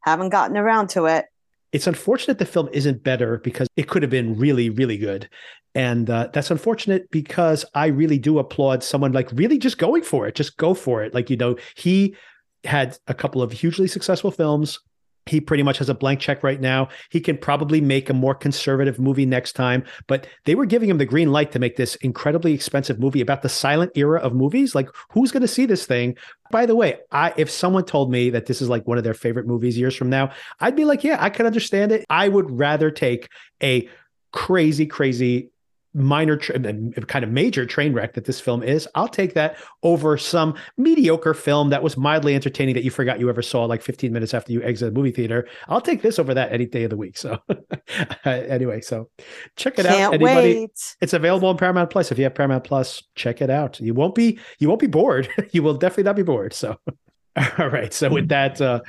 haven't 0.02 0.30
gotten 0.30 0.56
around 0.56 0.88
to 0.92 1.06
it. 1.06 1.26
it's 1.72 1.88
unfortunate 1.88 2.40
the 2.40 2.46
film 2.46 2.70
isn't 2.72 3.04
better 3.04 3.38
because 3.40 3.68
it 3.76 3.88
could 3.88 4.02
have 4.02 4.10
been 4.10 4.38
really 4.38 4.70
really 4.70 4.98
good 4.98 5.30
and 5.76 6.10
uh, 6.10 6.28
that's 6.34 6.50
unfortunate 6.52 7.10
because 7.12 7.64
i 7.76 7.88
really 7.88 8.18
do 8.18 8.40
applaud 8.40 8.84
someone 8.84 9.12
like 9.12 9.30
really 9.34 9.58
just 9.58 9.78
going 9.78 10.02
for 10.02 10.28
it 10.28 10.36
just 10.36 10.58
go 10.58 10.74
for 10.74 11.04
it 11.04 11.14
like 11.14 11.30
you 11.30 11.38
know 11.38 11.56
he 11.76 12.16
had 12.64 12.98
a 13.08 13.14
couple 13.14 13.42
of 13.42 13.52
hugely 13.52 13.88
successful 13.88 14.32
films 14.32 14.80
he 15.26 15.40
pretty 15.40 15.64
much 15.64 15.78
has 15.78 15.90
a 15.90 15.94
blank 15.94 16.20
check 16.20 16.44
right 16.44 16.60
now. 16.60 16.90
He 17.10 17.20
can 17.20 17.38
probably 17.38 17.82
make 17.82 18.10
a 18.10 18.14
more 18.14 18.34
conservative 18.34 19.00
movie 19.00 19.26
next 19.26 19.54
time, 19.54 19.84
but 20.08 20.28
they 20.46 20.56
were 20.56 20.66
giving 20.66 20.90
him 20.90 20.98
the 20.98 21.06
green 21.06 21.32
light 21.32 21.52
to 21.52 21.60
make 21.60 21.78
this 21.78 21.96
incredibly 21.98 22.54
expensive 22.54 23.00
movie 23.00 23.22
about 23.22 23.42
the 23.42 23.50
silent 23.50 23.92
era 23.96 24.20
of 24.20 24.34
movies. 24.34 24.74
Like, 24.76 24.90
who's 25.12 25.32
going 25.32 25.42
to 25.42 25.48
see 25.48 25.66
this 25.66 25.86
thing? 25.86 26.18
By 26.52 26.66
the 26.66 26.76
way, 26.76 26.98
I 27.12 27.34
if 27.38 27.50
someone 27.50 27.86
told 27.86 28.12
me 28.12 28.30
that 28.32 28.48
this 28.48 28.62
is 28.62 28.70
like 28.70 28.88
one 28.88 28.98
of 28.98 29.04
their 29.04 29.14
favorite 29.14 29.48
movies 29.48 29.78
years 29.78 29.96
from 29.96 30.10
now, 30.10 30.32
I'd 30.60 30.76
be 30.76 30.86
like, 30.86 31.04
yeah, 31.04 31.18
I 31.20 31.30
can 31.30 31.46
understand 31.46 31.92
it. 31.92 32.06
I 32.10 32.28
would 32.28 32.50
rather 32.58 32.90
take 32.90 33.30
a 33.62 33.88
crazy, 34.32 34.86
crazy 34.86 35.52
minor 35.94 36.38
tra- 36.38 36.60
kind 36.60 37.24
of 37.24 37.32
major 37.32 37.66
train 37.66 37.94
wreck 37.94 38.14
that 38.14 38.26
this 38.26 38.40
film 38.40 38.62
is 38.62 38.88
i'll 38.94 39.08
take 39.08 39.34
that 39.34 39.58
over 39.84 40.18
some 40.18 40.56
mediocre 40.78 41.34
film 41.34 41.70
that 41.70 41.82
was 41.82 41.98
mildly 41.98 42.36
entertaining 42.36 42.76
that 42.76 42.84
you 42.84 42.92
forgot 42.92 43.20
you 43.20 43.30
ever 43.30 43.42
saw 43.42 43.66
like 43.66 43.82
15 43.82 44.12
minutes 44.12 44.34
after 44.34 44.52
you 44.52 44.62
exit 44.64 44.90
a 44.90 44.92
movie 44.92 45.12
theater. 45.12 45.48
I'll 45.68 45.82
take 45.82 46.02
this 46.02 46.20
over 46.20 46.34
that 46.34 46.52
any 46.52 46.66
day 46.66 46.84
of 46.84 46.90
the 46.90 46.98
week 46.98 47.18
so 47.18 47.40
anyway 48.26 48.82
so 48.82 49.10
check 49.56 49.80
it 49.80 49.86
out 49.86 49.96
Can't 49.96 50.14
anybody. 50.16 50.60
wait. 50.60 50.96
it's 51.02 51.14
available 51.14 51.48
on 51.50 51.58
paramount 51.58 51.90
plus. 51.90 52.12
If 52.12 52.18
you 52.18 52.26
have 52.26 52.36
paramount 52.36 52.64
plus 52.64 53.04
check 53.16 53.42
it 53.42 53.50
out. 53.50 53.80
You 53.80 53.94
won't 53.94 54.16
be 54.16 54.40
you 54.60 54.68
won't 54.68 54.82
be 54.82 54.88
bored. 54.88 55.30
You 55.52 55.64
will 55.64 55.74
definitely 55.74 56.04
not 56.04 56.16
be 56.16 56.24
bored 56.24 56.54
so. 56.54 56.78
All 57.58 57.70
right 57.70 57.94
so 57.94 58.10
with 58.10 58.28
that 58.30 58.62
uh, 58.62 58.82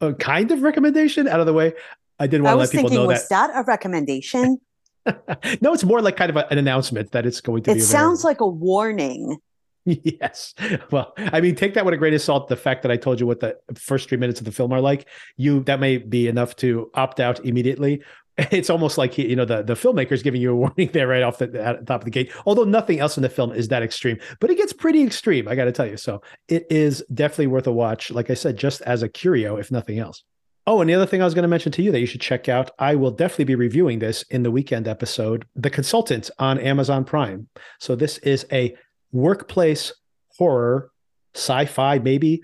uh 0.00 0.12
kind 0.12 0.50
of 0.50 0.62
recommendation 0.62 1.26
out 1.26 1.40
of 1.40 1.46
the 1.46 1.52
way 1.52 1.74
i 2.18 2.26
didn't 2.26 2.46
I 2.46 2.54
want 2.54 2.54
to 2.54 2.58
let 2.58 2.62
was 2.62 2.70
people 2.70 2.90
know 2.90 3.06
was 3.06 3.28
that 3.28 3.48
that 3.48 3.60
a 3.60 3.64
recommendation? 3.64 4.58
no, 5.60 5.72
it's 5.72 5.84
more 5.84 6.00
like 6.00 6.16
kind 6.16 6.30
of 6.30 6.36
a- 6.36 6.48
an 6.50 6.58
announcement 6.58 7.12
that 7.12 7.26
it's 7.26 7.40
going 7.40 7.62
to 7.64 7.70
It 7.70 7.74
be. 7.74 7.80
It 7.80 7.84
sounds 7.84 8.24
like 8.24 8.40
a 8.40 8.46
warning. 8.46 9.38
yes. 9.84 10.54
Well, 10.90 11.12
I 11.16 11.40
mean, 11.40 11.54
take 11.56 11.74
that 11.74 11.84
with 11.84 11.94
a 11.94 11.96
grain 11.96 12.14
of 12.14 12.22
salt. 12.22 12.48
The 12.48 12.56
fact 12.56 12.82
that 12.82 12.92
I 12.92 12.96
told 12.96 13.18
you 13.18 13.26
what 13.26 13.40
the 13.40 13.56
first 13.74 14.08
three 14.08 14.18
minutes 14.18 14.40
of 14.40 14.44
the 14.44 14.52
film 14.52 14.72
are 14.72 14.80
like, 14.80 15.08
you 15.36 15.64
that 15.64 15.80
may 15.80 15.98
be 15.98 16.28
enough 16.28 16.54
to 16.56 16.90
opt 16.94 17.20
out 17.20 17.44
immediately. 17.44 18.02
It's 18.50 18.70
almost 18.70 18.96
like 18.96 19.18
you 19.18 19.36
know 19.36 19.44
the 19.44 19.62
the 19.62 19.74
filmmaker's 19.74 20.22
giving 20.22 20.40
you 20.40 20.52
a 20.52 20.56
warning 20.56 20.88
there 20.94 21.06
right 21.06 21.22
off 21.22 21.36
the 21.36 21.48
the 21.48 21.82
top 21.86 22.00
of 22.00 22.06
the 22.06 22.10
gate. 22.10 22.32
Although 22.46 22.64
nothing 22.64 22.98
else 22.98 23.18
in 23.18 23.22
the 23.22 23.28
film 23.28 23.52
is 23.52 23.68
that 23.68 23.82
extreme, 23.82 24.18
but 24.40 24.50
it 24.50 24.56
gets 24.56 24.72
pretty 24.72 25.02
extreme. 25.02 25.46
I 25.46 25.54
got 25.54 25.66
to 25.66 25.72
tell 25.72 25.86
you. 25.86 25.98
So 25.98 26.22
it 26.48 26.64
is 26.70 27.04
definitely 27.12 27.48
worth 27.48 27.66
a 27.66 27.72
watch. 27.72 28.10
Like 28.10 28.30
I 28.30 28.34
said, 28.34 28.56
just 28.56 28.80
as 28.82 29.02
a 29.02 29.08
curio, 29.08 29.56
if 29.58 29.70
nothing 29.70 29.98
else. 29.98 30.24
Oh, 30.66 30.80
and 30.80 30.88
the 30.88 30.94
other 30.94 31.06
thing 31.06 31.20
I 31.20 31.24
was 31.24 31.34
going 31.34 31.42
to 31.42 31.48
mention 31.48 31.72
to 31.72 31.82
you 31.82 31.90
that 31.90 31.98
you 31.98 32.06
should 32.06 32.20
check 32.20 32.48
out, 32.48 32.70
I 32.78 32.94
will 32.94 33.10
definitely 33.10 33.46
be 33.46 33.54
reviewing 33.56 33.98
this 33.98 34.22
in 34.30 34.44
the 34.44 34.50
weekend 34.50 34.86
episode, 34.86 35.44
The 35.56 35.70
Consultant 35.70 36.30
on 36.38 36.58
Amazon 36.60 37.04
Prime. 37.04 37.48
So 37.80 37.96
this 37.96 38.18
is 38.18 38.46
a 38.52 38.76
workplace 39.10 39.92
horror, 40.28 40.92
sci-fi 41.34 41.98
maybe 41.98 42.42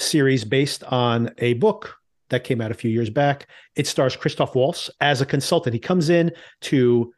series 0.00 0.44
based 0.44 0.82
on 0.84 1.30
a 1.38 1.54
book 1.54 1.94
that 2.30 2.42
came 2.42 2.60
out 2.60 2.72
a 2.72 2.74
few 2.74 2.90
years 2.90 3.10
back. 3.10 3.46
It 3.76 3.86
stars 3.86 4.16
Christoph 4.16 4.56
Waltz 4.56 4.90
as 5.00 5.20
a 5.20 5.26
consultant. 5.26 5.74
He 5.74 5.80
comes 5.80 6.10
in 6.10 6.32
to 6.62 7.12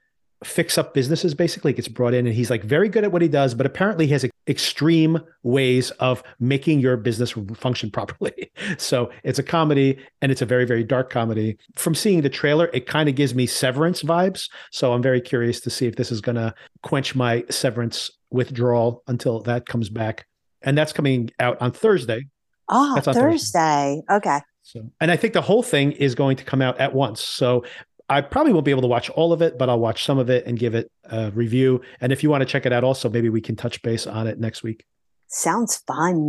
fix 0.45 0.77
up 0.77 0.93
businesses 0.93 1.35
basically 1.35 1.73
gets 1.73 1.89
brought 1.89 2.15
in 2.15 2.27
and 2.27 2.35
he's 2.35 2.51
like 2.51 2.65
very 2.65 2.89
good 2.89 3.05
at 3.05 3.13
what 3.13 3.23
he 3.23 3.29
does 3.29 3.55
but 3.55 3.65
apparently 3.65 4.07
he 4.07 4.13
has 4.13 4.27
extreme 4.49 5.21
ways 5.45 5.91
of 5.93 6.23
making 6.41 6.81
your 6.81 6.97
business 6.97 7.33
function 7.55 7.91
properly 7.91 8.51
so 8.79 9.09
it's 9.23 9.39
a 9.39 9.43
comedy 9.43 9.97
and 10.21 10.33
it's 10.33 10.43
a 10.43 10.47
very 10.47 10.65
very 10.65 10.83
dark 10.83 11.11
comedy 11.11 11.57
from 11.77 11.95
seeing 11.95 12.23
the 12.23 12.29
trailer 12.29 12.69
it 12.73 12.87
kind 12.87 13.09
of 13.09 13.15
gives 13.15 13.35
me 13.35 13.47
severance 13.47 14.03
vibes 14.03 14.51
so 14.73 14.93
i'm 14.93 15.03
very 15.03 15.21
curious 15.21 15.61
to 15.61 15.71
see 15.71 15.87
if 15.87 15.95
this 15.97 16.11
is 16.11 16.21
going 16.21 16.35
to 16.35 16.53
quench 16.83 17.15
my 17.15 17.45
severance 17.51 18.11
withdrawal 18.31 19.03
until 19.07 19.41
that 19.41 19.65
comes 19.67 19.89
back 19.89 20.27
and 20.63 20.77
that's 20.77 20.93
coming 20.93 21.31
out 21.39 21.61
on 21.63 21.71
thursday 21.71 22.25
Ah, 22.69 22.95
on 22.95 23.03
Thursday. 23.03 23.21
Thursday. 23.21 24.03
Okay. 24.11 24.41
so, 24.63 24.91
and 25.01 25.11
I 25.11 25.17
think 25.17 25.35
the 25.35 25.43
whole 25.43 25.63
thing 25.63 25.93
is 25.93 26.15
going 26.15 26.37
to 26.37 26.45
come 26.45 26.63
out 26.63 26.81
at 26.81 26.95
once. 26.95 27.21
So 27.21 27.65
I 28.09 28.21
probably 28.21 28.53
won't 28.53 28.65
be 28.65 28.71
able 28.71 28.83
to 28.83 28.89
watch 28.89 29.11
all 29.11 29.33
of 29.33 29.43
it, 29.43 29.59
but 29.59 29.69
I'll 29.69 29.79
watch 29.79 30.05
some 30.05 30.19
of 30.19 30.31
it 30.31 30.47
and 30.47 30.59
give 30.59 30.75
it 30.75 30.91
a 31.05 31.31
review. 31.31 31.81
And 32.01 32.13
if 32.13 32.23
you 32.23 32.31
want 32.31 32.43
to 32.43 32.47
check 32.47 32.67
it 32.67 32.73
out, 32.73 32.85
also 32.85 33.09
maybe 33.09 33.29
we 33.29 33.41
can 33.41 33.57
touch 33.57 33.83
base 33.83 34.07
on 34.07 34.27
it 34.27 34.39
next 34.39 34.63
week. 34.63 34.85
Sounds 35.29 35.83
fun. 35.87 36.29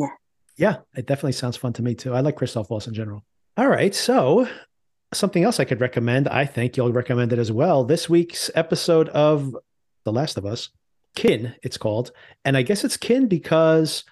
Yeah, 0.55 0.77
it 0.95 1.07
definitely 1.07 1.33
sounds 1.33 1.57
fun 1.57 1.73
to 1.73 1.81
me 1.81 1.95
too. 1.95 2.13
I 2.13 2.21
like 2.21 2.35
Christoph 2.35 2.69
Waltz 2.69 2.87
in 2.87 2.93
general. 2.93 3.23
All 3.57 3.67
right, 3.67 3.93
so 3.93 4.47
something 5.13 5.43
else 5.43 5.59
I 5.59 5.65
could 5.65 5.81
recommend. 5.81 6.27
I 6.27 6.45
think 6.45 6.77
you'll 6.77 6.91
recommend 6.91 7.33
it 7.33 7.39
as 7.39 7.51
well. 7.51 7.83
This 7.83 8.09
week's 8.09 8.49
episode 8.55 9.09
of 9.09 9.55
The 10.05 10.11
Last 10.11 10.37
of 10.37 10.45
Us, 10.45 10.69
Kin, 11.15 11.55
it's 11.63 11.77
called, 11.77 12.11
and 12.45 12.57
I 12.57 12.61
guess 12.61 12.83
it's 12.83 12.97
Kin 12.97 13.27
because 13.27 14.03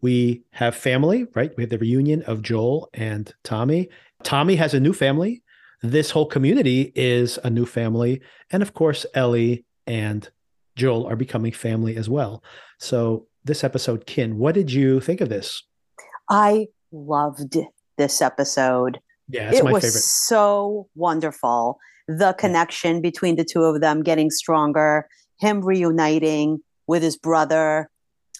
we 0.00 0.42
have 0.52 0.74
family, 0.74 1.26
right? 1.34 1.52
We 1.56 1.62
have 1.64 1.70
the 1.70 1.78
reunion 1.78 2.22
of 2.22 2.42
Joel 2.42 2.88
and 2.94 3.32
Tommy. 3.44 3.88
Tommy 4.22 4.56
has 4.56 4.74
a 4.74 4.80
new 4.80 4.92
family. 4.92 5.42
This 5.82 6.10
whole 6.10 6.26
community 6.26 6.92
is 6.94 7.38
a 7.44 7.50
new 7.50 7.66
family, 7.66 8.20
and 8.50 8.62
of 8.62 8.74
course, 8.74 9.06
Ellie 9.14 9.64
and 9.86 10.28
Joel 10.76 11.06
are 11.06 11.16
becoming 11.16 11.52
family 11.52 11.96
as 11.96 12.08
well. 12.08 12.42
So 12.78 13.26
this 13.44 13.62
episode, 13.62 14.06
Kin, 14.06 14.38
what 14.38 14.54
did 14.54 14.72
you 14.72 15.00
think 15.00 15.20
of 15.20 15.28
this? 15.28 15.62
I 16.28 16.68
loved 16.92 17.56
this 17.96 18.20
episode. 18.20 19.00
Yeah, 19.28 19.50
it's 19.50 19.58
it 19.58 19.64
my 19.64 19.72
was 19.72 19.84
favorite. 19.84 20.02
so 20.02 20.88
wonderful. 20.94 21.78
The 22.08 22.32
connection 22.38 23.00
between 23.00 23.36
the 23.36 23.44
two 23.44 23.62
of 23.62 23.80
them 23.80 24.02
getting 24.02 24.30
stronger, 24.30 25.06
him 25.38 25.60
reuniting 25.60 26.60
with 26.86 27.02
his 27.02 27.16
brother. 27.16 27.88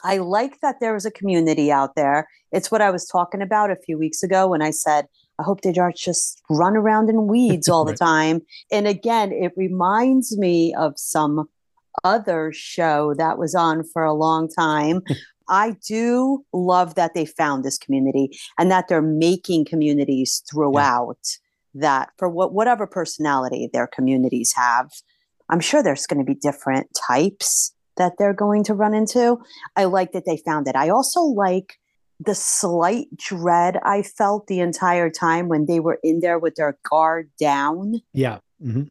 I 0.02 0.18
like 0.18 0.60
that 0.60 0.76
there 0.80 0.96
is 0.96 1.04
a 1.04 1.10
community 1.10 1.70
out 1.70 1.94
there. 1.94 2.28
It's 2.52 2.70
what 2.70 2.80
I 2.80 2.90
was 2.90 3.06
talking 3.06 3.42
about 3.42 3.70
a 3.70 3.76
few 3.76 3.98
weeks 3.98 4.22
ago 4.22 4.48
when 4.48 4.62
I 4.62 4.70
said, 4.70 5.06
I 5.38 5.44
hope 5.44 5.60
they 5.60 5.72
don't 5.72 5.96
just 5.96 6.42
run 6.50 6.76
around 6.76 7.08
in 7.08 7.26
weeds 7.26 7.68
all 7.68 7.84
the 7.84 7.96
time. 7.96 8.42
And 8.70 8.86
again, 8.86 9.32
it 9.32 9.52
reminds 9.56 10.36
me 10.36 10.74
of 10.74 10.94
some 10.96 11.48
other 12.04 12.52
show 12.52 13.14
that 13.14 13.38
was 13.38 13.54
on 13.54 13.84
for 13.84 14.04
a 14.04 14.14
long 14.14 14.48
time. 14.48 15.02
I 15.48 15.76
do 15.86 16.44
love 16.52 16.94
that 16.96 17.14
they 17.14 17.24
found 17.24 17.64
this 17.64 17.78
community 17.78 18.38
and 18.58 18.70
that 18.70 18.88
they're 18.88 19.00
making 19.00 19.64
communities 19.64 20.42
throughout 20.50 21.18
that 21.74 22.10
for 22.18 22.28
what 22.28 22.52
whatever 22.52 22.86
personality 22.86 23.68
their 23.72 23.86
communities 23.86 24.52
have. 24.54 24.90
I'm 25.48 25.60
sure 25.60 25.82
there's 25.82 26.06
going 26.06 26.18
to 26.18 26.30
be 26.30 26.38
different 26.38 26.88
types 27.06 27.72
that 27.96 28.12
they're 28.18 28.34
going 28.34 28.64
to 28.64 28.74
run 28.74 28.94
into. 28.94 29.38
I 29.74 29.84
like 29.84 30.12
that 30.12 30.24
they 30.26 30.36
found 30.36 30.68
it. 30.68 30.76
I 30.76 30.90
also 30.90 31.20
like 31.20 31.78
the 32.20 32.34
slight 32.34 33.06
dread 33.16 33.78
I 33.84 34.02
felt 34.02 34.46
the 34.46 34.60
entire 34.60 35.10
time 35.10 35.48
when 35.48 35.66
they 35.66 35.80
were 35.80 35.98
in 36.02 36.20
there 36.20 36.38
with 36.38 36.56
their 36.56 36.76
guard 36.88 37.30
down 37.38 38.00
Yeah. 38.12 38.38
hmm 38.60 38.84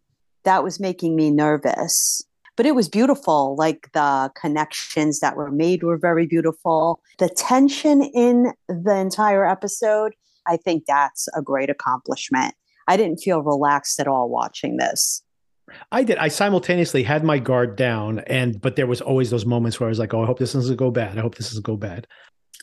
that 0.43 0.63
was 0.63 0.79
making 0.79 1.15
me 1.17 1.29
nervous. 1.29 2.23
But 2.55 2.65
it 2.65 2.73
was 2.73 2.87
beautiful. 2.87 3.57
Like 3.57 3.89
the 3.93 4.31
connections 4.39 5.19
that 5.19 5.35
were 5.35 5.51
made 5.51 5.83
were 5.83 5.97
very 5.97 6.25
beautiful. 6.25 7.01
The 7.19 7.27
tension 7.27 8.01
in 8.01 8.53
the 8.69 8.95
entire 8.95 9.45
episode, 9.45 10.13
I 10.47 10.55
think 10.55 10.85
that's 10.87 11.27
a 11.35 11.41
great 11.41 11.69
accomplishment. 11.69 12.55
I 12.87 12.95
didn't 12.95 13.17
feel 13.17 13.41
relaxed 13.43 13.99
at 13.99 14.07
all 14.07 14.29
watching 14.29 14.77
this. 14.77 15.21
I 15.91 16.03
did. 16.03 16.17
I 16.17 16.29
simultaneously 16.29 17.03
had 17.03 17.25
my 17.25 17.39
guard 17.39 17.75
down, 17.75 18.19
and 18.19 18.61
but 18.61 18.77
there 18.77 18.87
was 18.87 19.01
always 19.01 19.29
those 19.29 19.45
moments 19.45 19.79
where 19.81 19.87
I 19.87 19.89
was 19.89 19.99
like, 19.99 20.13
"Oh, 20.13 20.23
I 20.23 20.25
hope 20.25 20.39
this 20.39 20.53
doesn't 20.53 20.77
go 20.77 20.89
bad. 20.91 21.17
I 21.17 21.21
hope 21.21 21.35
this 21.35 21.49
doesn't 21.49 21.65
go 21.65 21.75
bad." 21.75 22.07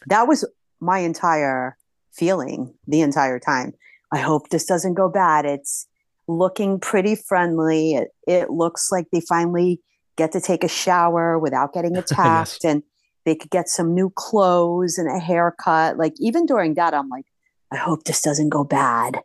That 0.06 0.28
was 0.28 0.48
my 0.80 0.98
entire 0.98 1.76
feeling 2.12 2.74
the 2.86 3.00
entire 3.00 3.38
time. 3.38 3.72
I 4.12 4.18
hope 4.18 4.48
this 4.48 4.64
doesn't 4.64 4.94
go 4.94 5.08
bad. 5.08 5.44
It's 5.44 5.88
looking 6.28 6.78
pretty 6.78 7.16
friendly. 7.16 7.94
It, 7.94 8.08
it 8.26 8.50
looks 8.50 8.92
like 8.92 9.06
they 9.10 9.20
finally 9.20 9.80
get 10.16 10.32
to 10.32 10.40
take 10.40 10.62
a 10.62 10.68
shower 10.68 11.38
without 11.38 11.72
getting 11.72 11.96
attacked 11.96 12.64
and 12.64 12.82
they 13.24 13.34
could 13.34 13.50
get 13.50 13.68
some 13.68 13.94
new 13.94 14.10
clothes 14.14 14.98
and 14.98 15.10
a 15.10 15.18
haircut. 15.18 15.96
Like 15.96 16.14
even 16.18 16.46
during 16.46 16.74
that, 16.74 16.94
I'm 16.94 17.08
like, 17.08 17.26
I 17.72 17.76
hope 17.76 18.04
this 18.04 18.22
doesn't 18.22 18.50
go 18.50 18.64
bad. 18.64 19.20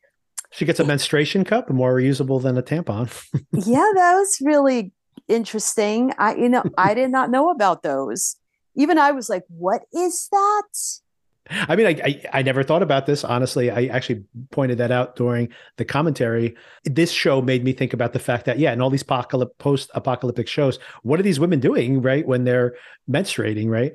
She 0.51 0.65
gets 0.65 0.79
a 0.79 0.83
menstruation 0.83 1.43
cup, 1.43 1.69
more 1.69 1.93
reusable 1.95 2.41
than 2.41 2.57
a 2.57 2.63
tampon. 2.63 3.07
yeah, 3.51 3.91
that 3.95 4.15
was 4.15 4.37
really 4.41 4.91
interesting. 5.27 6.11
I 6.17 6.35
you 6.35 6.49
know, 6.49 6.63
I 6.77 6.95
did 6.95 7.11
not 7.11 7.29
know 7.29 7.51
about 7.51 7.83
those. 7.83 8.35
Even 8.75 8.97
I 8.97 9.11
was 9.11 9.29
like, 9.29 9.43
what 9.47 9.81
is 9.93 10.27
that? 10.31 10.63
I 11.51 11.75
mean, 11.75 11.87
I, 11.87 12.01
I 12.03 12.39
I 12.39 12.41
never 12.43 12.63
thought 12.63 12.83
about 12.83 13.05
this 13.05 13.23
honestly. 13.23 13.71
I 13.71 13.85
actually 13.85 14.23
pointed 14.51 14.77
that 14.77 14.91
out 14.91 15.15
during 15.15 15.49
the 15.77 15.85
commentary. 15.85 16.55
This 16.83 17.11
show 17.11 17.41
made 17.41 17.63
me 17.63 17.73
think 17.73 17.93
about 17.93 18.13
the 18.13 18.19
fact 18.19 18.45
that 18.45 18.59
yeah, 18.59 18.71
in 18.71 18.81
all 18.81 18.89
these 18.89 19.01
apocalyptic 19.01 19.57
post-apocalyptic 19.57 20.47
shows, 20.47 20.77
what 21.01 21.19
are 21.19 21.23
these 21.23 21.39
women 21.39 21.59
doing 21.59 22.01
right 22.01 22.25
when 22.25 22.43
they're 22.43 22.75
menstruating, 23.09 23.69
right? 23.69 23.93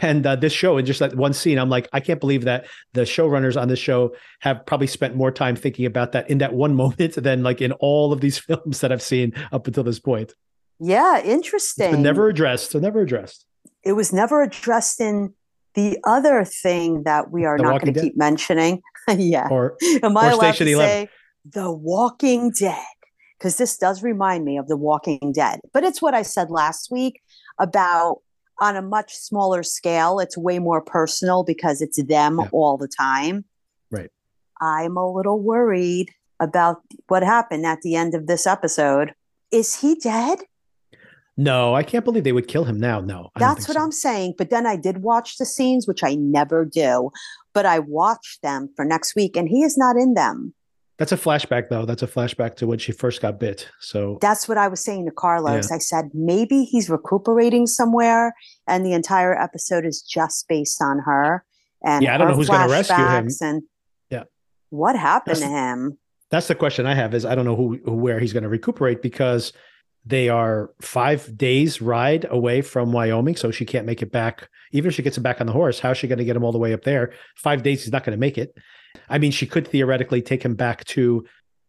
And 0.00 0.24
uh, 0.24 0.36
this 0.36 0.52
show, 0.52 0.78
and 0.78 0.86
just 0.86 1.00
that 1.00 1.16
one 1.16 1.34
scene, 1.34 1.58
I'm 1.58 1.68
like, 1.68 1.88
I 1.92 2.00
can't 2.00 2.20
believe 2.20 2.44
that 2.44 2.66
the 2.94 3.02
showrunners 3.02 3.60
on 3.60 3.68
this 3.68 3.78
show 3.78 4.14
have 4.40 4.64
probably 4.64 4.86
spent 4.86 5.16
more 5.16 5.30
time 5.30 5.54
thinking 5.54 5.84
about 5.84 6.12
that 6.12 6.30
in 6.30 6.38
that 6.38 6.54
one 6.54 6.74
moment 6.76 7.14
than 7.16 7.42
like 7.42 7.60
in 7.60 7.72
all 7.72 8.12
of 8.12 8.20
these 8.20 8.38
films 8.38 8.80
that 8.80 8.92
I've 8.92 9.02
seen 9.02 9.34
up 9.50 9.66
until 9.66 9.84
this 9.84 9.98
point. 9.98 10.34
Yeah, 10.78 11.20
interesting. 11.22 12.00
never 12.00 12.28
addressed. 12.28 12.74
Never 12.74 13.02
addressed. 13.02 13.44
It 13.84 13.92
was 13.92 14.12
never 14.12 14.42
addressed 14.42 15.00
in 15.00 15.34
the 15.74 15.98
other 16.04 16.44
thing 16.44 17.02
that 17.04 17.30
we 17.30 17.44
are 17.44 17.56
The 17.56 17.62
not 17.64 17.80
going 17.80 17.94
to 17.94 18.00
keep 18.00 18.16
mentioning. 18.16 18.82
yeah. 19.08 19.48
Or 19.50 19.76
Am 20.02 20.16
I 20.16 20.28
or 20.28 20.32
allowed 20.32 20.52
Station 20.54 20.66
to 20.66 20.72
11. 20.74 20.90
say 20.90 21.08
The 21.50 21.72
Walking 21.72 22.50
Dead? 22.58 22.76
Because 23.38 23.56
this 23.56 23.76
does 23.78 24.02
remind 24.02 24.44
me 24.44 24.58
of 24.58 24.68
The 24.68 24.76
Walking 24.76 25.32
Dead. 25.34 25.60
But 25.72 25.82
it's 25.84 26.00
what 26.02 26.14
I 26.14 26.22
said 26.22 26.50
last 26.50 26.90
week 26.90 27.20
about 27.58 28.18
on 28.60 28.76
a 28.76 28.82
much 28.82 29.14
smaller 29.14 29.62
scale, 29.62 30.20
it's 30.20 30.36
way 30.38 30.58
more 30.60 30.80
personal 30.82 31.42
because 31.42 31.80
it's 31.80 32.00
them 32.04 32.38
Yeah. 32.38 32.48
all 32.52 32.76
the 32.76 32.86
time. 32.88 33.44
Right. 33.90 34.10
I'm 34.60 34.96
a 34.96 35.10
little 35.10 35.40
worried 35.40 36.10
about 36.38 36.82
what 37.08 37.22
happened 37.24 37.66
at 37.66 37.80
the 37.82 37.96
end 37.96 38.14
of 38.14 38.26
this 38.26 38.46
episode. 38.46 39.14
Is 39.50 39.80
he 39.80 39.96
dead? 39.96 40.40
No, 41.36 41.74
I 41.74 41.82
can't 41.82 42.04
believe 42.04 42.24
they 42.24 42.32
would 42.32 42.48
kill 42.48 42.64
him 42.64 42.78
now. 42.78 43.00
No, 43.00 43.30
That's 43.38 43.66
what 43.66 43.76
so. 43.76 43.82
I'm 43.82 43.92
saying. 43.92 44.34
But 44.36 44.50
then 44.50 44.66
I 44.66 44.76
did 44.76 44.98
watch 45.02 45.38
the 45.38 45.46
scenes, 45.46 45.86
which 45.88 46.04
I 46.04 46.14
never 46.14 46.64
do, 46.64 47.10
but 47.54 47.64
I 47.66 47.78
watched 47.78 48.42
them 48.42 48.68
for 48.76 48.84
next 48.84 49.14
week 49.16 49.36
and 49.36 49.48
he 49.48 49.62
is 49.62 49.76
not 49.78 49.96
in 49.96 50.14
them. 50.14 50.54
That's 50.98 51.10
a 51.10 51.16
flashback, 51.16 51.68
though. 51.68 51.84
That's 51.86 52.02
a 52.02 52.06
flashback 52.06 52.54
to 52.56 52.66
when 52.66 52.78
she 52.78 52.92
first 52.92 53.22
got 53.22 53.40
bit. 53.40 53.68
So 53.80 54.18
That's 54.20 54.46
what 54.46 54.58
I 54.58 54.68
was 54.68 54.84
saying 54.84 55.06
to 55.06 55.10
Carlos. 55.10 55.72
I 55.72 55.78
said, 55.78 56.10
maybe 56.14 56.64
he's 56.64 56.88
recuperating 56.90 57.66
somewhere 57.66 58.34
and 58.68 58.84
the 58.86 58.92
entire 58.92 59.34
episode 59.36 59.84
is 59.86 60.02
just 60.02 60.46
based 60.48 60.80
on 60.82 60.98
her. 61.00 61.44
And 61.84 62.04
Yeah, 62.04 62.14
I 62.14 62.18
don't 62.18 62.28
know 62.28 62.34
who's 62.36 62.48
gonna 62.50 62.70
rescue 62.70 63.04
him. 63.04 63.28
And 63.40 63.62
Yeah. 64.10 64.24
what 64.70 64.96
happened 64.96 65.36
That's- 65.38 65.50
to 65.50 65.56
him? 65.56 65.98
that's 66.30 66.46
the 66.48 66.54
question 66.54 66.86
I 66.86 66.94
have: 66.94 67.12
is 67.14 67.24
I 67.26 67.34
don't 67.34 67.44
know 67.44 67.56
who, 67.56 67.78
who 67.84 67.92
where 67.94 68.18
he's 68.20 68.32
going 68.32 68.42
to 68.44 68.48
recuperate 68.48 69.02
because 69.02 69.52
they 70.04 70.28
are 70.28 70.70
five 70.80 71.36
days 71.36 71.80
ride 71.80 72.26
away 72.28 72.62
from 72.62 72.92
Wyoming, 72.92 73.36
so 73.36 73.50
she 73.50 73.64
can't 73.64 73.86
make 73.86 74.02
it 74.02 74.10
back. 74.10 74.48
Even 74.72 74.88
if 74.88 74.94
she 74.94 75.02
gets 75.02 75.16
it 75.16 75.22
back 75.22 75.40
on 75.40 75.46
the 75.46 75.52
horse, 75.52 75.78
how's 75.78 75.98
she 75.98 76.08
going 76.08 76.18
to 76.18 76.24
get 76.24 76.36
him 76.36 76.44
all 76.44 76.52
the 76.52 76.58
way 76.58 76.72
up 76.72 76.82
there? 76.82 77.12
Five 77.36 77.62
days, 77.62 77.84
he's 77.84 77.92
not 77.92 78.04
going 78.04 78.16
to 78.16 78.20
make 78.20 78.36
it. 78.36 78.56
I 79.08 79.18
mean, 79.18 79.30
she 79.30 79.46
could 79.46 79.68
theoretically 79.68 80.20
take 80.20 80.44
him 80.44 80.54
back 80.54 80.84
to 80.86 81.24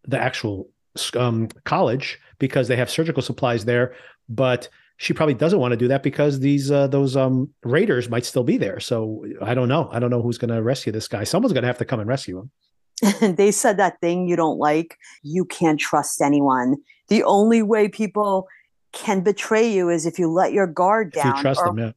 the 0.05 0.19
actual 0.19 0.69
um, 1.15 1.49
college 1.63 2.19
because 2.39 2.67
they 2.67 2.75
have 2.75 2.89
surgical 2.89 3.21
supplies 3.21 3.65
there, 3.65 3.95
but 4.29 4.67
she 4.97 5.13
probably 5.13 5.33
doesn't 5.33 5.59
want 5.59 5.71
to 5.71 5.77
do 5.77 5.87
that 5.87 6.03
because 6.03 6.39
these 6.39 6.71
uh, 6.71 6.87
those 6.87 7.15
um, 7.15 7.49
raiders 7.63 8.09
might 8.09 8.25
still 8.25 8.43
be 8.43 8.57
there. 8.57 8.79
So 8.79 9.25
I 9.41 9.53
don't 9.53 9.67
know. 9.67 9.89
I 9.91 9.99
don't 9.99 10.09
know 10.09 10.21
who's 10.21 10.37
going 10.37 10.53
to 10.53 10.61
rescue 10.61 10.91
this 10.91 11.07
guy. 11.07 11.23
Someone's 11.23 11.53
going 11.53 11.63
to 11.63 11.67
have 11.67 11.79
to 11.79 11.85
come 11.85 11.99
and 11.99 12.09
rescue 12.09 12.39
him. 12.39 13.35
they 13.35 13.51
said 13.51 13.77
that 13.77 13.99
thing 14.01 14.27
you 14.27 14.35
don't 14.35 14.57
like. 14.57 14.97
You 15.23 15.45
can't 15.45 15.79
trust 15.79 16.21
anyone. 16.21 16.77
The 17.09 17.23
only 17.23 17.61
way 17.61 17.87
people 17.89 18.47
can 18.91 19.21
betray 19.21 19.71
you 19.71 19.89
is 19.89 20.05
if 20.05 20.19
you 20.19 20.29
let 20.31 20.53
your 20.53 20.67
guard 20.67 21.15
If 21.15 21.23
down. 21.23 21.35
you 21.35 21.41
trust 21.41 21.59
or- 21.61 21.67
them, 21.67 21.79
yeah. 21.79 21.91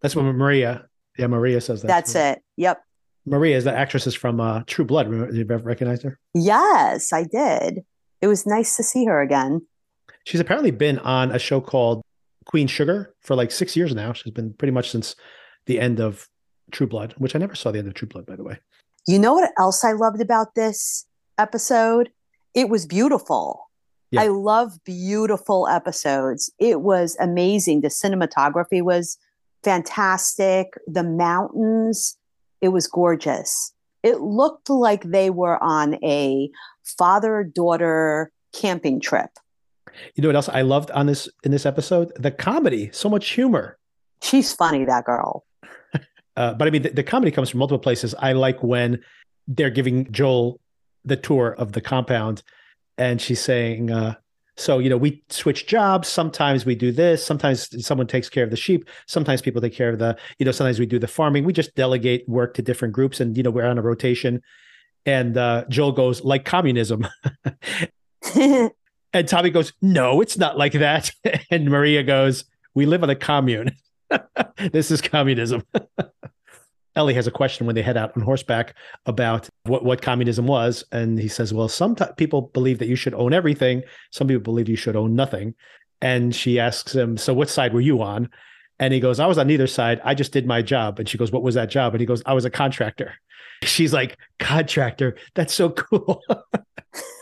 That's 0.00 0.14
what 0.14 0.22
Maria. 0.24 0.86
Yeah, 1.18 1.28
Maria 1.28 1.60
says 1.60 1.80
that. 1.82 1.88
That's 1.88 2.14
it. 2.14 2.42
Yep. 2.56 2.82
Maria 3.24 3.56
is 3.56 3.64
the 3.64 3.72
actress 3.74 4.06
is 4.06 4.14
from 4.14 4.38
uh, 4.40 4.62
True 4.66 4.84
Blood. 4.84 5.08
Remember, 5.08 5.32
you 5.34 5.42
ever 5.48 5.58
recognize 5.64 6.02
her? 6.02 6.18
Yes, 6.34 7.12
I 7.12 7.24
did. 7.24 7.84
It 8.20 8.26
was 8.26 8.44
nice 8.46 8.76
to 8.76 8.82
see 8.82 9.06
her 9.06 9.22
again. 9.22 9.66
She's 10.24 10.40
apparently 10.40 10.72
been 10.72 10.98
on 10.98 11.30
a 11.30 11.38
show 11.38 11.60
called 11.60 12.02
Queen 12.44 12.66
Sugar 12.66 13.14
for 13.20 13.34
like 13.34 13.50
six 13.50 13.76
years 13.76 13.94
now. 13.94 14.12
She's 14.12 14.32
been 14.32 14.52
pretty 14.54 14.72
much 14.72 14.90
since 14.90 15.16
the 15.66 15.80
end 15.80 16.00
of 16.00 16.28
True 16.70 16.86
Blood, 16.86 17.14
which 17.16 17.34
I 17.34 17.38
never 17.38 17.54
saw 17.54 17.70
the 17.70 17.78
end 17.78 17.88
of 17.88 17.94
True 17.94 18.08
Blood, 18.08 18.26
by 18.26 18.36
the 18.36 18.44
way. 18.44 18.58
You 19.06 19.18
know 19.18 19.34
what 19.34 19.52
else 19.58 19.84
I 19.84 19.92
loved 19.92 20.20
about 20.20 20.54
this 20.54 21.06
episode? 21.38 22.10
It 22.54 22.68
was 22.68 22.84
beautiful. 22.86 23.70
Yeah. 24.14 24.22
I 24.22 24.28
love 24.28 24.72
beautiful 24.84 25.68
episodes. 25.68 26.50
It 26.58 26.80
was 26.80 27.16
amazing. 27.20 27.80
The 27.80 27.88
cinematography 27.88 28.82
was 28.82 29.18
fantastic. 29.62 30.74
The 30.86 31.02
mountains, 31.02 32.16
it 32.60 32.68
was 32.68 32.86
gorgeous. 32.86 33.72
It 34.02 34.20
looked 34.20 34.68
like 34.68 35.02
they 35.04 35.30
were 35.30 35.62
on 35.62 35.94
a 36.04 36.50
father 36.84 37.42
daughter 37.42 38.30
camping 38.52 39.00
trip. 39.00 39.30
You 40.14 40.22
know 40.22 40.28
what 40.28 40.36
else 40.36 40.48
I 40.48 40.62
loved 40.62 40.90
on 40.90 41.06
this 41.06 41.28
in 41.44 41.50
this 41.50 41.66
episode? 41.66 42.12
The 42.16 42.30
comedy, 42.30 42.90
so 42.92 43.08
much 43.08 43.30
humor. 43.30 43.78
She's 44.22 44.52
funny, 44.52 44.84
that 44.84 45.04
girl. 45.04 45.44
Uh, 46.36 46.52
but 46.52 46.66
I 46.66 46.72
mean, 46.72 46.82
the, 46.82 46.88
the 46.88 47.04
comedy 47.04 47.30
comes 47.30 47.48
from 47.48 47.58
multiple 47.58 47.78
places. 47.78 48.12
I 48.18 48.32
like 48.32 48.60
when 48.60 49.00
they're 49.46 49.70
giving 49.70 50.10
Joel 50.10 50.58
the 51.04 51.16
tour 51.16 51.54
of 51.56 51.74
the 51.74 51.80
compound, 51.80 52.42
and 52.98 53.20
she's 53.20 53.40
saying, 53.40 53.90
uh, 53.90 54.14
"So 54.56 54.78
you 54.78 54.90
know, 54.90 54.96
we 54.96 55.22
switch 55.28 55.66
jobs. 55.66 56.08
Sometimes 56.08 56.64
we 56.64 56.74
do 56.74 56.92
this. 56.92 57.24
Sometimes 57.24 57.86
someone 57.86 58.06
takes 58.06 58.28
care 58.28 58.44
of 58.44 58.50
the 58.50 58.56
sheep. 58.56 58.88
Sometimes 59.06 59.42
people 59.42 59.60
take 59.60 59.74
care 59.74 59.90
of 59.90 59.98
the, 59.98 60.16
you 60.38 60.46
know, 60.46 60.52
sometimes 60.52 60.78
we 60.78 60.86
do 60.86 60.98
the 60.98 61.08
farming. 61.08 61.44
We 61.44 61.52
just 61.52 61.74
delegate 61.74 62.28
work 62.28 62.54
to 62.54 62.62
different 62.62 62.94
groups, 62.94 63.20
and 63.20 63.36
you 63.36 63.42
know, 63.42 63.50
we're 63.50 63.66
on 63.66 63.78
a 63.78 63.82
rotation." 63.82 64.42
And 65.06 65.36
uh, 65.36 65.64
Joel 65.68 65.92
goes, 65.92 66.22
"Like 66.24 66.44
communism." 66.44 67.06
And 69.14 69.28
Tommy 69.28 69.50
goes, 69.50 69.72
No, 69.80 70.20
it's 70.20 70.36
not 70.36 70.58
like 70.58 70.72
that. 70.72 71.12
And 71.50 71.70
Maria 71.70 72.02
goes, 72.02 72.44
We 72.74 72.84
live 72.84 73.02
on 73.02 73.10
a 73.10 73.14
commune. 73.14 73.76
this 74.72 74.90
is 74.90 75.00
communism. 75.00 75.62
Ellie 76.96 77.14
has 77.14 77.26
a 77.26 77.32
question 77.32 77.66
when 77.66 77.74
they 77.74 77.82
head 77.82 77.96
out 77.96 78.16
on 78.16 78.22
horseback 78.22 78.74
about 79.06 79.48
what, 79.64 79.84
what 79.84 80.02
communism 80.02 80.46
was. 80.46 80.84
And 80.92 81.18
he 81.18 81.28
says, 81.28 81.52
Well, 81.52 81.68
some 81.68 81.94
t- 81.94 82.04
people 82.16 82.42
believe 82.54 82.78
that 82.78 82.88
you 82.88 82.96
should 82.96 83.14
own 83.14 83.32
everything. 83.32 83.82
Some 84.10 84.28
people 84.28 84.42
believe 84.42 84.68
you 84.68 84.76
should 84.76 84.96
own 84.96 85.14
nothing. 85.14 85.54
And 86.00 86.34
she 86.34 86.60
asks 86.60 86.94
him, 86.94 87.16
So 87.16 87.34
what 87.34 87.48
side 87.48 87.74
were 87.74 87.80
you 87.80 88.02
on? 88.02 88.30
And 88.78 88.92
he 88.92 89.00
goes, 89.00 89.20
I 89.20 89.26
was 89.26 89.38
on 89.38 89.46
neither 89.46 89.66
side. 89.66 90.00
I 90.04 90.14
just 90.14 90.32
did 90.32 90.46
my 90.46 90.62
job. 90.62 90.98
And 90.98 91.08
she 91.08 91.18
goes, 91.18 91.32
What 91.32 91.42
was 91.42 91.54
that 91.54 91.70
job? 91.70 91.94
And 91.94 92.00
he 92.00 92.06
goes, 92.06 92.22
I 92.26 92.34
was 92.34 92.44
a 92.44 92.50
contractor. 92.50 93.14
She's 93.62 93.92
like, 93.92 94.16
Contractor. 94.38 95.16
That's 95.34 95.54
so 95.54 95.70
cool. 95.70 96.22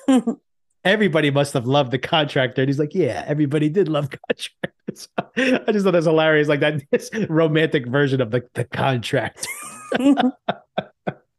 everybody 0.85 1.31
must 1.31 1.53
have 1.55 1.67
loved 1.67 1.91
the 1.91 1.99
contractor. 1.99 2.63
And 2.63 2.69
he's 2.69 2.79
like, 2.79 2.95
yeah, 2.95 3.25
everybody 3.27 3.69
did 3.69 3.89
love 3.89 4.11
contractors. 4.29 5.09
I 5.69 5.73
just 5.73 5.85
thought 5.85 5.93
that's 5.93 6.07
hilarious. 6.07 6.49
Like 6.49 6.61
that 6.61 6.83
this 6.91 7.11
romantic 7.29 7.87
version 7.87 8.21
of 8.21 8.31
the, 8.31 8.43
the 8.55 8.65
contract. 8.65 9.47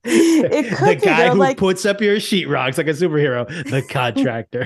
it 0.06 0.76
could 0.76 0.88
the 0.88 0.96
be, 1.00 1.06
guy 1.06 1.28
though, 1.28 1.34
who 1.34 1.40
like- 1.40 1.58
puts 1.58 1.86
up 1.86 2.02
your 2.02 2.18
sheetrocks 2.18 2.78
like 2.78 2.88
a 2.88 2.92
superhero, 2.92 3.48
the 3.70 3.82
contractor. 3.82 4.66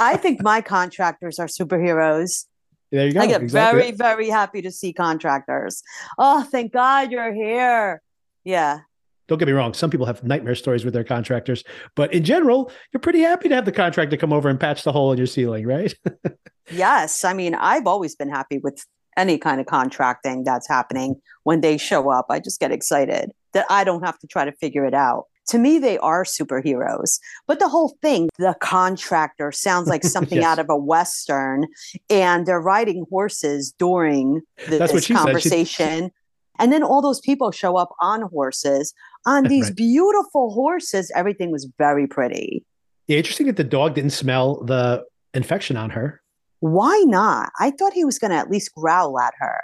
I 0.00 0.16
think 0.16 0.42
my 0.42 0.60
contractors 0.60 1.38
are 1.38 1.46
superheroes. 1.46 2.46
There 2.90 3.06
you 3.06 3.12
go. 3.14 3.20
I 3.20 3.26
get 3.26 3.42
Exactly. 3.42 3.80
very, 3.80 3.92
very 3.92 4.28
happy 4.28 4.60
to 4.62 4.70
see 4.70 4.92
contractors. 4.92 5.82
Oh, 6.18 6.42
thank 6.42 6.72
God 6.74 7.10
you're 7.10 7.32
here. 7.32 8.02
Yeah. 8.44 8.80
Don't 9.28 9.38
get 9.38 9.46
me 9.46 9.52
wrong. 9.52 9.72
Some 9.74 9.88
people 9.90 10.06
have 10.06 10.22
nightmare 10.24 10.54
stories 10.54 10.84
with 10.84 10.94
their 10.94 11.04
contractors, 11.04 11.62
but 11.94 12.12
in 12.12 12.24
general, 12.24 12.70
you're 12.92 13.00
pretty 13.00 13.20
happy 13.20 13.48
to 13.48 13.54
have 13.54 13.64
the 13.64 13.72
contractor 13.72 14.16
come 14.16 14.32
over 14.32 14.48
and 14.48 14.58
patch 14.58 14.82
the 14.82 14.92
hole 14.92 15.12
in 15.12 15.18
your 15.18 15.26
ceiling, 15.26 15.66
right? 15.66 15.94
Yes. 16.70 17.24
I 17.24 17.32
mean, 17.34 17.56
I've 17.56 17.88
always 17.88 18.14
been 18.14 18.28
happy 18.30 18.58
with 18.58 18.86
any 19.16 19.36
kind 19.36 19.60
of 19.60 19.66
contracting 19.66 20.44
that's 20.44 20.68
happening 20.68 21.16
when 21.42 21.60
they 21.60 21.76
show 21.76 22.08
up. 22.10 22.26
I 22.30 22.38
just 22.38 22.60
get 22.60 22.70
excited 22.70 23.32
that 23.52 23.66
I 23.68 23.82
don't 23.82 24.04
have 24.04 24.16
to 24.20 24.28
try 24.28 24.44
to 24.44 24.52
figure 24.52 24.84
it 24.86 24.94
out. 24.94 25.24
To 25.48 25.58
me, 25.58 25.80
they 25.80 25.98
are 25.98 26.22
superheroes. 26.22 27.18
But 27.48 27.58
the 27.58 27.68
whole 27.68 27.96
thing, 28.00 28.28
the 28.38 28.54
contractor 28.60 29.50
sounds 29.50 29.88
like 29.88 30.04
something 30.16 30.38
Yes. 30.38 30.46
out 30.46 30.58
of 30.60 30.66
a 30.70 30.76
Western, 30.76 31.66
and 32.08 32.46
they're 32.46 32.60
riding 32.60 33.04
horses 33.10 33.74
during 33.76 34.40
the, 34.68 34.78
this 34.78 34.90
said. 34.92 35.04
She- 35.04 35.14
conversation. 35.14 36.10
And 36.58 36.72
then 36.72 36.82
all 36.82 37.00
those 37.02 37.20
people 37.20 37.50
show 37.50 37.76
up 37.76 37.90
on 38.00 38.22
horses, 38.22 38.94
on 39.26 39.44
these 39.48 39.66
Right. 39.66 39.76
beautiful 39.76 40.50
horses. 40.52 41.10
Everything 41.14 41.50
was 41.50 41.68
very 41.78 42.06
pretty. 42.06 42.64
yeah, 43.08 43.16
interesting 43.18 43.46
that 43.46 43.56
the 43.56 43.64
dog 43.64 43.94
didn't 43.94 44.10
smell 44.10 44.62
the 44.64 45.04
infection 45.34 45.76
on 45.76 45.90
her. 45.90 46.20
Why 46.60 47.02
not? 47.06 47.50
I 47.58 47.70
thought 47.72 47.92
he 47.92 48.04
was 48.04 48.18
going 48.18 48.30
to 48.30 48.36
at 48.36 48.50
least 48.50 48.74
growl 48.74 49.18
at 49.18 49.34
her. 49.40 49.60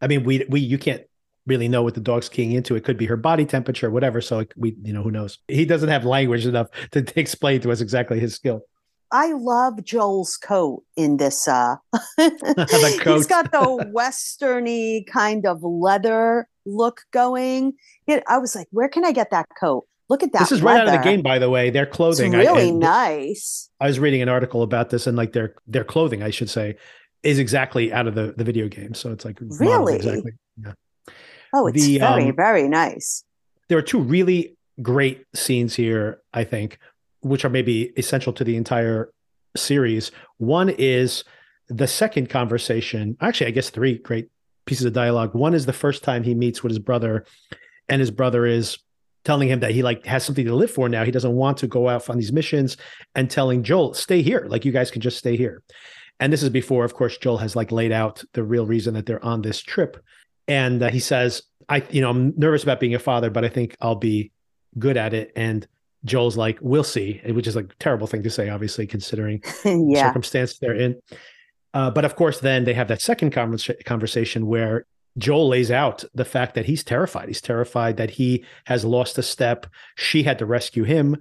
I 0.00 0.06
mean, 0.08 0.24
we 0.24 0.44
we 0.50 0.60
you 0.60 0.76
can't 0.76 1.02
really 1.46 1.68
know 1.68 1.82
what 1.82 1.94
the 1.94 2.00
dog's 2.00 2.28
keying 2.28 2.52
into. 2.52 2.74
It 2.74 2.84
could 2.84 2.96
be 2.98 3.06
her 3.06 3.16
body 3.16 3.44
temperature, 3.46 3.90
whatever. 3.90 4.20
So 4.20 4.44
we, 4.56 4.76
you 4.82 4.92
know, 4.92 5.02
who 5.02 5.10
knows? 5.10 5.38
He 5.48 5.64
doesn't 5.64 5.88
have 5.88 6.04
language 6.04 6.46
enough 6.46 6.68
to 6.92 7.04
explain 7.20 7.60
to 7.62 7.70
us 7.70 7.80
exactly 7.80 8.18
his 8.20 8.34
skill. 8.34 8.62
I 9.14 9.32
love 9.32 9.84
Joel's 9.84 10.36
coat 10.36 10.82
in 10.96 11.18
this. 11.18 11.46
Uh, 11.46 11.76
The 12.16 13.00
He's 13.14 13.26
got 13.26 13.52
the 13.52 13.58
westerny 13.96 15.06
kind 15.06 15.46
of 15.46 15.62
leather 15.62 16.48
look 16.66 17.02
going. 17.12 17.74
It, 18.08 18.24
I 18.28 18.38
was 18.38 18.56
like, 18.56 18.66
where 18.72 18.88
can 18.88 19.04
I 19.04 19.12
get 19.12 19.30
that 19.30 19.46
coat? 19.58 19.84
Look 20.08 20.22
at 20.24 20.32
that. 20.32 20.40
this 20.40 20.52
is 20.52 20.62
right 20.62 20.80
out 20.80 20.86
of 20.88 20.92
the 20.92 20.98
game, 20.98 21.22
by 21.22 21.38
the 21.38 21.48
way. 21.48 21.70
Their 21.70 21.86
clothing. 21.86 22.34
I- 22.34 22.38
really 22.38 22.70
and 22.70 22.80
nice. 22.80 23.70
I 23.80 23.86
was 23.86 23.98
reading 24.00 24.20
an 24.20 24.28
article 24.28 24.62
about 24.62 24.90
this, 24.90 25.06
and 25.06 25.16
like 25.16 25.32
their 25.32 25.54
their 25.66 25.84
clothing, 25.84 26.22
I 26.22 26.30
should 26.30 26.50
say, 26.50 26.76
is 27.22 27.38
exactly 27.38 27.92
out 27.92 28.06
of 28.06 28.14
the 28.14 28.34
the 28.36 28.44
video 28.44 28.68
game. 28.68 28.94
So 28.94 29.12
it's 29.12 29.24
like 29.24 29.38
Really? 29.40 29.94
exactly. 29.94 30.32
Yeah. 30.62 30.72
Oh, 31.54 31.68
it's 31.68 31.86
The, 31.86 31.98
very, 31.98 32.28
um, 32.30 32.36
very 32.36 32.68
nice. 32.68 33.24
there 33.68 33.78
are 33.78 33.82
two 33.82 34.00
really 34.00 34.56
great 34.82 35.24
scenes 35.34 35.74
here, 35.76 36.20
I 36.34 36.42
think, 36.44 36.78
which 37.24 37.44
are 37.44 37.50
maybe 37.50 37.92
essential 37.96 38.32
to 38.34 38.44
the 38.44 38.56
entire 38.56 39.12
series. 39.56 40.10
One 40.38 40.68
is 40.70 41.24
the 41.68 41.86
second 41.86 42.28
conversation. 42.28 43.16
Actually, 43.20 43.48
I 43.48 43.52
guess 43.52 43.70
three 43.70 43.98
great 43.98 44.28
pieces 44.66 44.86
of 44.86 44.92
dialogue. 44.92 45.34
One 45.34 45.54
is 45.54 45.66
the 45.66 45.72
first 45.72 46.04
time 46.04 46.22
he 46.22 46.34
meets 46.34 46.62
with 46.62 46.70
his 46.70 46.78
brother, 46.78 47.24
and 47.88 48.00
his 48.00 48.10
brother 48.10 48.46
is 48.46 48.78
telling 49.24 49.48
him 49.48 49.60
that 49.60 49.70
he 49.70 49.82
like 49.82 50.04
has 50.04 50.24
something 50.24 50.44
to 50.44 50.54
live 50.54 50.70
for 50.70 50.88
now. 50.88 51.04
He 51.04 51.10
doesn't 51.10 51.34
want 51.34 51.56
to 51.58 51.66
go 51.66 51.88
out 51.88 52.08
on 52.10 52.18
these 52.18 52.32
missions 52.32 52.76
and 53.14 53.30
telling 53.30 53.62
Joel, 53.62 53.94
stay 53.94 54.22
here. 54.22 54.46
Like 54.48 54.64
you 54.64 54.72
guys 54.72 54.90
can 54.90 55.00
just 55.00 55.18
stay 55.18 55.36
here. 55.36 55.62
And 56.20 56.32
this 56.32 56.42
is 56.42 56.50
before, 56.50 56.84
of 56.84 56.94
course, 56.94 57.16
Joel 57.16 57.38
has 57.38 57.56
like 57.56 57.72
laid 57.72 57.90
out 57.90 58.22
the 58.34 58.44
real 58.44 58.66
reason 58.66 58.94
that 58.94 59.06
they're 59.06 59.24
on 59.24 59.42
this 59.42 59.60
trip. 59.60 59.96
And 60.46 60.82
uh, 60.82 60.90
he 60.90 61.00
says, 61.00 61.42
I, 61.68 61.82
you 61.90 62.02
know, 62.02 62.10
I'm 62.10 62.34
nervous 62.36 62.62
about 62.62 62.80
being 62.80 62.94
a 62.94 62.98
father, 62.98 63.30
but 63.30 63.44
I 63.44 63.48
think 63.48 63.76
I'll 63.80 63.94
be 63.94 64.30
good 64.78 64.96
at 64.96 65.14
it. 65.14 65.32
And 65.34 65.66
Joel's 66.04 66.36
like, 66.36 66.58
we'll 66.60 66.84
see, 66.84 67.20
which 67.26 67.46
is 67.46 67.56
like 67.56 67.66
a 67.66 67.76
terrible 67.78 68.06
thing 68.06 68.22
to 68.22 68.30
say, 68.30 68.48
obviously, 68.50 68.86
considering 68.86 69.40
the 69.64 69.96
circumstance 69.96 70.58
they're 70.58 70.74
in. 70.74 71.00
Uh, 71.72 71.90
but 71.90 72.04
of 72.04 72.14
course, 72.14 72.40
then 72.40 72.64
they 72.64 72.74
have 72.74 72.88
that 72.88 73.00
second 73.00 73.32
conversa- 73.32 73.82
conversation 73.84 74.46
where 74.46 74.86
Joel 75.18 75.48
lays 75.48 75.70
out 75.70 76.04
the 76.14 76.24
fact 76.24 76.54
that 76.54 76.66
he's 76.66 76.84
terrified. 76.84 77.28
He's 77.28 77.40
terrified 77.40 77.96
that 77.96 78.10
he 78.10 78.44
has 78.66 78.84
lost 78.84 79.18
a 79.18 79.22
step. 79.22 79.66
She 79.94 80.22
had 80.24 80.38
to 80.38 80.46
rescue 80.46 80.84
him. 80.84 81.16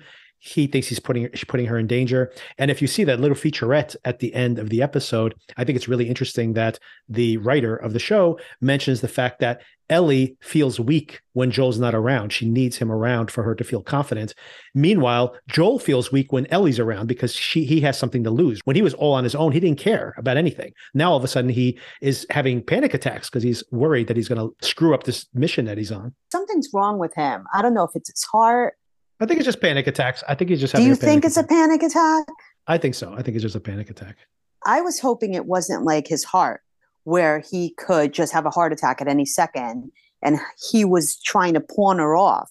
He 0.46 0.68
thinks 0.68 0.90
he's 0.90 1.00
putting 1.00 1.30
she's 1.34 1.46
putting 1.46 1.68
her 1.68 1.80
in 1.80 1.88
danger. 1.88 2.30
And 2.58 2.70
if 2.70 2.82
you 2.82 2.88
see 2.88 3.06
that 3.06 3.22
little 3.22 3.38
featurette 3.38 3.96
at 4.04 4.20
the 4.20 4.34
end 4.34 4.60
of 4.60 4.70
the 4.70 4.82
episode, 4.82 5.36
I 5.56 5.64
think 5.64 5.78
it's 5.78 5.88
really 5.88 6.10
interesting 6.10 6.52
that 6.54 6.80
the 7.08 7.38
writer 7.38 7.78
of 7.78 7.94
the 7.94 8.00
show 8.00 8.38
mentions 8.60 9.00
the 9.00 9.08
fact 9.08 9.40
that 9.40 9.62
Ellie 9.90 10.36
feels 10.42 10.82
weak 10.82 11.22
when 11.32 11.50
Joel's 11.50 11.80
not 11.80 11.96
around. 11.96 12.34
She 12.34 12.50
needs 12.50 12.76
him 12.78 12.92
around 12.92 13.32
for 13.32 13.44
her 13.44 13.56
to 13.56 13.64
feel 13.64 13.82
confident. 13.82 14.34
Meanwhile, 14.74 15.34
Joel 15.48 15.80
feels 15.80 16.12
weak 16.12 16.34
when 16.34 16.46
Ellie's 16.48 16.80
around 16.80 17.08
because 17.08 17.34
she 17.34 17.64
he 17.64 17.80
has 17.82 17.98
something 17.98 18.26
to 18.26 18.30
lose. 18.30 18.60
When 18.66 18.76
he 18.76 18.82
was 18.82 18.94
all 18.96 19.14
on 19.14 19.24
his 19.24 19.36
own, 19.36 19.54
he 19.54 19.62
didn't 19.62 19.80
care 19.80 20.14
about 20.18 20.36
anything. 20.36 20.74
Now 20.94 21.12
all 21.12 21.18
of 21.18 21.24
a 21.24 21.30
sudden 21.30 21.52
he 21.52 21.80
is 22.02 22.28
having 22.32 22.62
panic 22.62 22.94
attacks 22.94 23.30
because 23.30 23.44
he's 23.44 23.64
worried 23.72 24.08
that 24.10 24.18
he's 24.18 24.28
going 24.28 24.42
to 24.42 24.68
screw 24.68 24.94
up 24.94 25.04
this 25.04 25.26
mission 25.34 25.64
that 25.66 25.78
he's 25.78 25.92
on. 25.92 26.14
Something's 26.34 26.68
wrong 26.74 27.00
with 27.00 27.14
him. 27.16 27.46
I 27.54 27.62
don't 27.62 27.74
know 27.74 27.86
if 27.86 27.96
it's 27.96 28.10
his 28.10 28.24
heart. 28.26 28.76
I 29.20 29.26
think 29.26 29.40
it's 29.40 29.46
just 29.46 29.62
panic 29.62 29.88
attacks. 29.88 30.24
I 30.28 30.36
think 30.36 30.50
he's 30.50 30.60
just 30.60 30.76
Do 30.76 30.82
you 30.82 30.94
a 30.94 30.98
panic 30.98 31.02
think 31.02 31.26
it's 31.26 31.38
a 31.38 31.44
panic 31.44 31.84
attack? 31.84 32.26
I 32.68 32.78
think 32.78 32.96
so. 32.96 33.14
I 33.14 33.22
think 33.22 33.36
it's 33.36 33.44
just 33.44 33.56
a 33.56 33.60
panic 33.60 33.90
attack. 33.90 34.18
I 34.66 34.82
was 34.82 35.00
hoping 35.00 35.34
it 35.34 35.46
wasn't 35.46 35.84
like 35.84 36.08
his 36.08 36.24
heart, 36.24 36.62
where 37.04 37.40
he 37.40 37.72
could 37.78 38.14
just 38.14 38.34
have 38.34 38.46
a 38.46 38.50
heart 38.50 38.74
attack 38.74 39.02
at 39.02 39.08
any 39.08 39.26
second 39.26 39.92
and 40.22 40.40
he 40.72 40.86
was 40.86 41.22
trying 41.22 41.54
to 41.54 41.60
pawn 41.60 42.00
her 42.00 42.16
off 42.16 42.50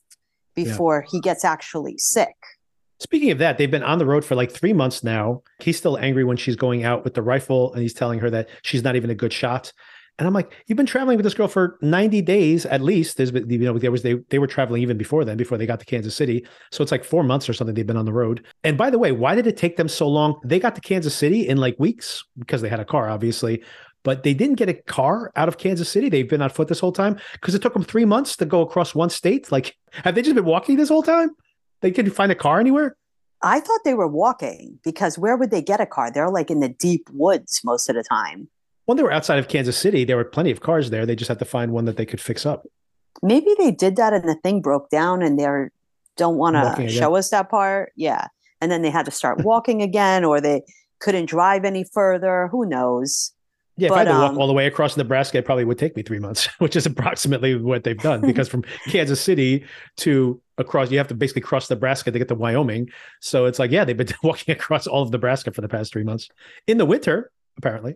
before 0.54 1.04
he 1.10 1.20
gets 1.20 1.44
actually 1.44 1.96
sick. 1.98 2.36
Speaking 3.00 3.30
of 3.30 3.38
that, 3.38 3.58
they've 3.58 3.70
been 3.70 3.82
on 3.82 3.98
the 3.98 4.06
road 4.06 4.24
for 4.24 4.36
like 4.36 4.52
three 4.52 4.72
months 4.72 5.02
now. 5.02 5.42
He's 5.58 5.76
still 5.76 5.98
angry 5.98 6.22
when 6.22 6.36
she's 6.36 6.54
going 6.54 6.84
out 6.84 7.02
with 7.02 7.14
the 7.14 7.22
rifle 7.22 7.72
and 7.72 7.82
he's 7.82 7.94
telling 7.94 8.20
her 8.20 8.30
that 8.30 8.48
she's 8.62 8.84
not 8.84 8.94
even 8.94 9.10
a 9.10 9.14
good 9.14 9.32
shot. 9.32 9.72
And 10.18 10.28
I'm 10.28 10.34
like, 10.34 10.52
you've 10.66 10.76
been 10.76 10.86
traveling 10.86 11.16
with 11.16 11.24
this 11.24 11.34
girl 11.34 11.48
for 11.48 11.78
90 11.80 12.22
days 12.22 12.66
at 12.66 12.82
least. 12.82 13.16
There's 13.16 13.30
been, 13.30 13.48
you 13.48 13.58
know, 13.58 13.78
there 13.78 13.90
was 13.90 14.02
they 14.02 14.14
they 14.28 14.38
were 14.38 14.46
traveling 14.46 14.82
even 14.82 14.98
before 14.98 15.24
then, 15.24 15.36
before 15.36 15.58
they 15.58 15.66
got 15.66 15.80
to 15.80 15.86
Kansas 15.86 16.14
City. 16.14 16.46
So 16.70 16.82
it's 16.82 16.92
like 16.92 17.02
four 17.02 17.22
months 17.22 17.48
or 17.48 17.54
something 17.54 17.74
they've 17.74 17.86
been 17.86 17.96
on 17.96 18.04
the 18.04 18.12
road. 18.12 18.44
And 18.62 18.76
by 18.76 18.90
the 18.90 18.98
way, 18.98 19.12
why 19.12 19.34
did 19.34 19.46
it 19.46 19.56
take 19.56 19.76
them 19.76 19.88
so 19.88 20.06
long? 20.06 20.38
They 20.44 20.60
got 20.60 20.74
to 20.74 20.80
Kansas 20.80 21.14
City 21.14 21.48
in 21.48 21.56
like 21.56 21.76
weeks 21.78 22.22
because 22.38 22.60
they 22.60 22.68
had 22.68 22.80
a 22.80 22.84
car, 22.84 23.08
obviously. 23.08 23.62
But 24.04 24.22
they 24.22 24.34
didn't 24.34 24.56
get 24.56 24.68
a 24.68 24.74
car 24.74 25.32
out 25.36 25.48
of 25.48 25.58
Kansas 25.58 25.88
City. 25.88 26.08
They've 26.08 26.28
been 26.28 26.42
on 26.42 26.50
foot 26.50 26.68
this 26.68 26.80
whole 26.80 26.92
time 26.92 27.18
because 27.32 27.54
it 27.54 27.62
took 27.62 27.72
them 27.72 27.84
three 27.84 28.04
months 28.04 28.36
to 28.36 28.44
go 28.44 28.60
across 28.60 28.94
one 28.94 29.10
state. 29.10 29.50
Like, 29.52 29.76
have 29.92 30.14
they 30.14 30.22
just 30.22 30.34
been 30.34 30.44
walking 30.44 30.76
this 30.76 30.88
whole 30.88 31.04
time? 31.04 31.30
They 31.80 31.90
couldn't 31.90 32.12
find 32.12 32.32
a 32.32 32.36
car 32.36 32.58
anywhere. 32.60 32.96
I 33.42 33.60
thought 33.60 33.80
they 33.84 33.94
were 33.94 34.08
walking 34.08 34.78
because 34.84 35.18
where 35.18 35.36
would 35.36 35.50
they 35.50 35.62
get 35.62 35.80
a 35.80 35.86
car? 35.86 36.10
They're 36.10 36.30
like 36.30 36.50
in 36.50 36.60
the 36.60 36.68
deep 36.68 37.08
woods 37.12 37.60
most 37.64 37.88
of 37.88 37.96
the 37.96 38.04
time. 38.04 38.48
When 38.86 38.96
they 38.96 39.02
were 39.02 39.12
outside 39.12 39.38
of 39.38 39.48
Kansas 39.48 39.76
City, 39.78 40.04
there 40.04 40.16
were 40.16 40.24
plenty 40.24 40.50
of 40.50 40.60
cars 40.60 40.90
there. 40.90 41.06
They 41.06 41.14
just 41.16 41.28
had 41.28 41.38
to 41.38 41.44
find 41.44 41.72
one 41.72 41.84
that 41.84 41.96
they 41.96 42.06
could 42.06 42.20
fix 42.20 42.44
up. 42.44 42.66
Maybe 43.22 43.54
they 43.58 43.70
did 43.70 43.96
that 43.96 44.12
and 44.12 44.28
the 44.28 44.34
thing 44.42 44.60
broke 44.60 44.90
down 44.90 45.22
and 45.22 45.38
they 45.38 45.46
don't 46.16 46.36
want 46.36 46.56
to 46.56 46.88
show 46.88 47.14
us 47.14 47.30
that 47.30 47.48
part. 47.50 47.92
Yeah. 47.96 48.26
and 48.60 48.70
then 48.70 48.82
they 48.82 48.90
had 48.90 49.04
to 49.04 49.10
start 49.12 49.44
walking 49.44 49.82
again, 49.90 50.24
or 50.24 50.40
they 50.40 50.62
couldn't 50.98 51.26
drive 51.26 51.64
any 51.64 51.84
further. 51.84 52.48
Who 52.50 52.66
knows? 52.66 53.32
Yeah, 53.76 53.86
if 53.86 53.92
I 53.92 54.04
But, 54.04 54.06
had 54.08 54.12
to 54.14 54.18
walk 54.20 54.30
um, 54.32 54.38
all 54.38 54.46
the 54.46 54.52
way 54.52 54.66
across 54.66 54.96
Nebraska, 54.96 55.38
it 55.38 55.44
probably 55.46 55.64
would 55.64 55.78
take 55.78 55.96
me 55.96 56.02
three 56.02 56.18
months, 56.18 56.46
which 56.58 56.76
is 56.76 56.84
approximately 56.86 57.54
what 57.56 57.84
they've 57.84 57.96
done. 57.98 58.20
Because 58.26 58.48
from 58.48 58.64
Kansas 58.88 59.20
City 59.20 59.64
to 59.98 60.40
across, 60.58 60.90
you 60.90 60.98
have 60.98 61.08
to 61.08 61.14
basically 61.14 61.42
cross 61.42 61.70
Nebraska 61.70 62.10
to 62.10 62.18
get 62.18 62.28
to 62.28 62.34
Wyoming. 62.34 62.90
So 63.20 63.46
it's 63.46 63.58
like, 63.58 63.70
yeah, 63.70 63.84
they've 63.84 63.96
been 63.96 64.08
walking 64.22 64.52
across 64.52 64.86
all 64.86 65.02
of 65.02 65.10
Nebraska 65.10 65.52
for 65.52 65.60
the 65.60 65.68
past 65.68 65.92
three 65.92 66.04
months 66.04 66.28
in 66.66 66.78
the 66.78 66.84
winter, 66.86 67.30
apparently. 67.56 67.94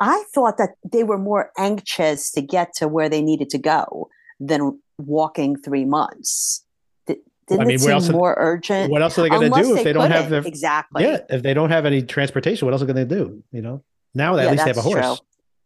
I 0.00 0.24
thought 0.34 0.58
that 0.58 0.70
they 0.90 1.04
were 1.04 1.18
more 1.18 1.50
anxious 1.58 2.30
to 2.32 2.40
get 2.42 2.74
to 2.76 2.88
where 2.88 3.08
they 3.08 3.22
needed 3.22 3.50
to 3.50 3.58
go 3.58 4.08
than 4.40 4.80
walking 4.98 5.56
three 5.56 5.84
months. 5.84 6.64
Di- 7.06 7.16
Didn't 7.48 7.66
mean, 7.66 7.74
it 7.76 7.80
seem 7.80 7.90
else 7.90 8.08
more 8.08 8.34
urgent? 8.38 8.90
What 8.90 9.02
else 9.02 9.18
are 9.18 9.22
they 9.22 9.28
going 9.30 9.50
to 9.52 9.62
do 9.62 9.76
if 9.76 9.84
they 9.84 9.92
don't 9.92 10.10
have 10.10 10.32
exactly? 10.46 11.02
yeah? 11.04 11.18
If 11.28 11.42
they 11.42 11.54
don't 11.54 11.70
have 11.70 11.84
any 11.86 12.02
transportation, 12.02 12.66
what 12.66 12.72
else 12.72 12.82
are 12.82 12.86
they 12.86 12.92
going 12.92 13.08
to 13.08 13.14
do? 13.14 13.42
You 13.50 13.62
know, 13.62 13.82
now 14.14 14.36
at 14.36 14.44
Yeah, 14.44 14.50
least 14.52 14.64
they 14.64 14.70
have 14.70 14.76
a 14.78 14.82
horse. 14.82 15.04
true. 15.04 15.16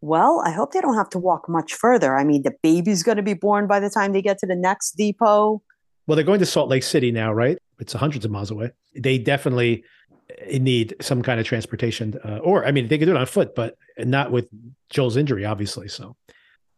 Well, 0.01 0.43
I 0.45 0.51
hope 0.51 0.73
they 0.73 0.81
don't 0.81 0.97
have 0.97 1.11
to 1.11 1.19
walk 1.19 1.49
much 1.49 1.75
further. 1.75 2.17
I 2.17 2.25
mean, 2.25 2.43
the 2.43 2.53
baby's 2.63 3.03
going 3.05 3.19
to 3.19 3.23
be 3.23 3.35
born 3.35 3.67
by 3.69 3.79
the 3.79 3.89
time 3.89 4.13
they 4.13 4.23
get 4.23 4.39
to 4.39 4.47
the 4.47 4.57
next 4.57 4.93
depot. 4.97 5.63
Well, 6.07 6.17
they're 6.17 6.25
going 6.25 6.41
to 6.41 6.47
Salt 6.47 6.69
Lake 6.69 6.83
City 6.83 7.13
now, 7.13 7.33
right? 7.33 7.57
It's 7.79 7.93
hundreds 7.93 8.25
of 8.25 8.31
miles 8.33 8.51
away. 8.51 8.71
They 8.97 9.19
definitely 9.19 9.85
need 10.53 10.95
some 11.01 11.23
kind 11.23 11.39
of 11.41 11.47
transportation, 11.47 12.19
uh, 12.25 12.39
or 12.39 12.65
I 12.65 12.71
mean, 12.73 12.89
they 12.89 12.99
could 12.99 13.07
do 13.07 13.13
it 13.13 13.17
on 13.17 13.27
foot, 13.27 13.55
but 13.55 13.77
not 13.99 14.31
with 14.33 14.49
Joel's 14.91 15.17
injury, 15.17 15.45
obviously. 15.45 15.89
So 15.89 16.17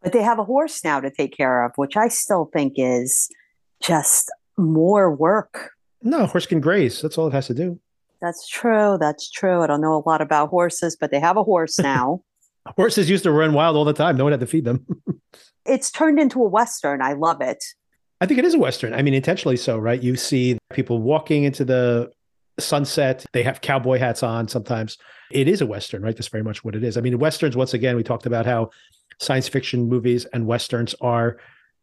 But 0.01 0.13
they 0.13 0.21
have 0.23 0.39
a 0.39 0.43
horse 0.43 0.83
now 0.83 0.99
to 0.99 1.09
take 1.11 1.35
care 1.35 1.65
of, 1.65 1.71
which 1.75 1.97
I 1.97 2.07
still 2.07 2.49
think 2.53 2.73
is 2.77 3.29
just 3.81 4.31
more 4.57 5.13
work. 5.13 5.71
no, 6.01 6.19
a 6.19 6.25
horse 6.27 6.45
can 6.45 6.59
graze. 6.61 7.01
That's 7.01 7.17
all 7.17 7.27
it 7.27 7.33
has 7.33 7.47
to 7.47 7.53
do. 7.53 7.79
That's 8.21 8.47
true. 8.47 8.97
That's 8.99 9.29
true. 9.29 9.61
I 9.61 9.67
don't 9.67 9.81
know 9.81 9.95
a 9.95 10.09
lot 10.09 10.21
about 10.21 10.49
horses, 10.49 10.95
but 10.95 11.11
they 11.11 11.19
have 11.19 11.37
a 11.37 11.43
horse 11.43 11.77
now. 11.93 12.21
Horses 12.75 13.09
used 13.09 13.23
to 13.23 13.31
run 13.31 13.53
wild 13.53 13.75
all 13.75 13.85
the 13.85 13.93
time. 13.93 14.17
No 14.17 14.23
one 14.23 14.33
had 14.33 14.39
to 14.39 14.47
feed 14.47 14.65
them. 14.65 14.85
it's 15.65 15.91
turned 15.91 16.19
into 16.19 16.41
a 16.43 16.47
Western. 16.47 17.01
I 17.01 17.13
love 17.13 17.41
it. 17.41 17.63
I 18.21 18.25
think 18.25 18.39
it 18.39 18.45
is 18.45 18.53
a 18.53 18.59
Western. 18.59 18.93
I 18.93 19.01
mean, 19.01 19.13
intentionally 19.13 19.57
so, 19.57 19.77
right? 19.77 20.01
You 20.01 20.15
see 20.15 20.57
people 20.73 20.99
walking 20.99 21.43
into 21.43 21.65
the 21.65 22.11
sunset. 22.59 23.25
They 23.33 23.43
have 23.43 23.61
cowboy 23.61 23.99
hats 23.99 24.23
on 24.23 24.47
sometimes. 24.47 24.97
It 25.31 25.47
is 25.47 25.61
a 25.61 25.65
Western, 25.65 26.03
right? 26.03 26.15
That's 26.15 26.27
very 26.27 26.43
much 26.43 26.63
what 26.63 26.75
it 26.75 26.83
is. 26.83 26.97
I 26.97 27.01
mean, 27.01 27.19
Westerns, 27.19 27.57
once 27.57 27.73
again, 27.73 27.95
we 27.95 28.03
talked 28.03 28.25
about 28.25 28.45
how 28.45 28.69
science 29.19 29.47
fiction 29.47 29.87
movies 29.89 30.25
and 30.25 30.45
Westerns 30.45 30.95
are 31.01 31.37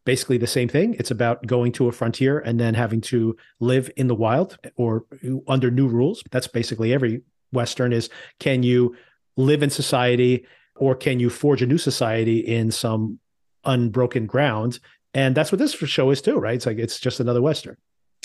basically 0.05 0.39
the 0.39 0.47
same 0.47 0.69
thing. 0.69 0.95
It's 0.99 1.11
about 1.11 1.47
going 1.47 1.73
to 1.73 1.89
a 1.89 1.93
frontier 1.93 2.39
and 2.39 2.59
then 2.59 2.75
having 2.75 3.01
to 3.03 3.37
live 3.61 3.91
in 3.97 4.09
the 4.09 4.15
wild 4.15 4.59
or 4.77 5.05
under 5.47 5.71
new 5.71 5.89
rules. 5.89 6.23
That's 6.31 6.47
basically 6.47 6.93
every 6.93 7.23
Western 7.53 7.93
is 7.93 8.09
can 8.41 8.63
you 8.63 8.97
live 9.37 9.63
in 9.63 9.71
society 9.71 10.47
or 10.77 10.95
can 10.95 11.21
you 11.21 11.31
forge 11.31 11.63
a 11.63 11.67
new 11.67 11.79
society 11.79 12.39
in 12.39 12.71
some 12.71 13.19
unbroken 13.65 14.27
ground? 14.27 14.79
And 15.15 15.35
that's 15.35 15.53
what 15.53 15.59
this 15.59 15.73
show 15.73 16.11
is 16.11 16.23
too, 16.23 16.37
right? 16.37 16.55
It's 16.55 16.67
like 16.67 16.79
it's 16.79 16.99
just 16.99 17.21
another 17.21 17.43
Western. 17.43 17.77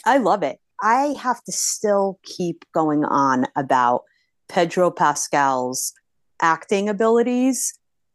I 0.05 0.17
love 0.17 0.43
it. 0.43 0.59
I 0.81 1.15
have 1.19 1.43
to 1.43 1.51
still 1.51 2.19
keep 2.23 2.65
going 2.73 3.03
on 3.05 3.45
about 3.55 4.03
Pedro 4.49 4.91
Pascal's 4.91 5.93
acting 6.41 6.89
abilities. 6.89 7.73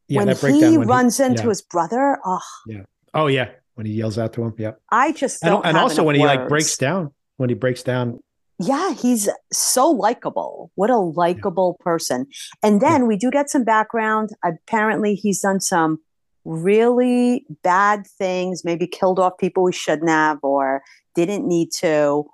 Yeah, 0.08 0.24
when 0.24 0.36
he 0.36 0.78
when 0.78 0.88
runs 0.88 1.20
into 1.20 1.44
yeah. 1.44 1.48
his 1.48 1.62
brother, 1.62 2.18
oh, 2.24 2.40
Yeah. 2.66 2.82
Oh 3.14 3.26
yeah, 3.26 3.50
when 3.74 3.86
he 3.86 3.92
yells 3.92 4.18
out 4.18 4.32
to 4.34 4.44
him. 4.44 4.54
Yeah, 4.58 4.72
I 4.90 5.12
just 5.12 5.42
and, 5.44 5.60
and 5.64 5.76
also 5.76 6.02
when 6.02 6.16
he 6.16 6.22
like 6.24 6.48
breaks 6.48 6.76
down, 6.76 7.12
when 7.36 7.48
he 7.48 7.54
breaks 7.54 7.82
down. 7.82 8.20
Yeah, 8.58 8.92
he's 8.92 9.28
so 9.52 9.90
likable. 9.90 10.70
What 10.76 10.90
a 10.90 10.98
likable 10.98 11.76
person. 11.80 12.26
And 12.62 12.80
then 12.80 13.06
we 13.06 13.16
do 13.16 13.30
get 13.30 13.50
some 13.50 13.64
background. 13.64 14.30
Apparently, 14.44 15.14
he's 15.14 15.40
done 15.40 15.60
some 15.60 15.98
really 16.44 17.44
bad 17.62 18.06
things, 18.06 18.64
maybe 18.64 18.86
killed 18.86 19.18
off 19.18 19.38
people 19.38 19.64
we 19.64 19.72
shouldn't 19.72 20.08
have 20.08 20.38
or 20.42 20.82
didn't 21.14 21.46
need 21.46 21.70
to. 21.78 22.24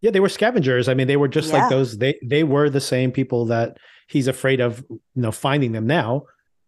Yeah, 0.00 0.10
they 0.12 0.20
were 0.20 0.28
scavengers. 0.28 0.88
I 0.88 0.94
mean, 0.94 1.06
they 1.08 1.16
were 1.16 1.28
just 1.28 1.48
Yeah. 1.52 1.60
like 1.60 1.70
those. 1.70 1.98
They 1.98 2.18
they 2.24 2.44
were 2.44 2.70
the 2.70 2.80
same 2.80 3.10
people 3.12 3.46
that 3.46 3.76
he's 4.06 4.28
afraid 4.28 4.60
of, 4.60 4.84
you 4.90 5.00
know, 5.16 5.32
finding 5.32 5.72
them 5.72 5.86
now. 5.86 6.22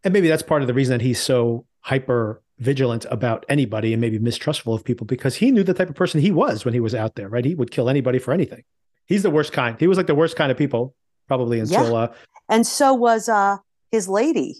And 0.05 0.12
maybe 0.12 0.28
that's 0.28 0.43
part 0.43 0.62
of 0.62 0.68
the 0.68 0.74
reason 0.74 0.99
that 0.99 1.05
he's 1.05 1.20
so 1.20 1.66
hyper 1.81 2.43
vigilant 2.59 3.07
about 3.11 3.47
anybody 3.49 3.93
and 3.95 4.01
maybe 4.01 4.18
mistrustful 4.18 4.74
of 4.74 4.85
people 4.85 5.07
because 5.07 5.37
he 5.37 5.51
knew 5.51 5.62
the 5.62 5.72
type 5.74 5.89
of 5.89 5.95
person 5.95 6.20
he 6.20 6.31
was 6.31 6.64
when 6.64 6.74
he 6.74 6.81
was 6.81 6.95
out 6.95 7.14
there, 7.14 7.28
right? 7.28 7.45
He 7.45 7.55
would 7.55 7.70
kill 7.70 7.89
anybody 7.89 8.18
for 8.18 8.33
anything. 8.33 8.64
He's 9.07 9.22
the 9.22 9.31
worst 9.31 9.53
kind. 9.53 9.76
He 9.81 9.87
was 9.87 9.97
like 9.97 10.07
the 10.07 10.14
worst 10.14 10.37
kind 10.37 10.51
of 10.53 10.59
people, 10.59 10.95
probably 11.28 11.61
until 11.61 11.97
uh 11.97 12.09
And 12.49 12.66
so 12.66 12.93
was 12.95 13.28
uh, 13.28 13.59
his 13.91 14.09
lady. 14.09 14.57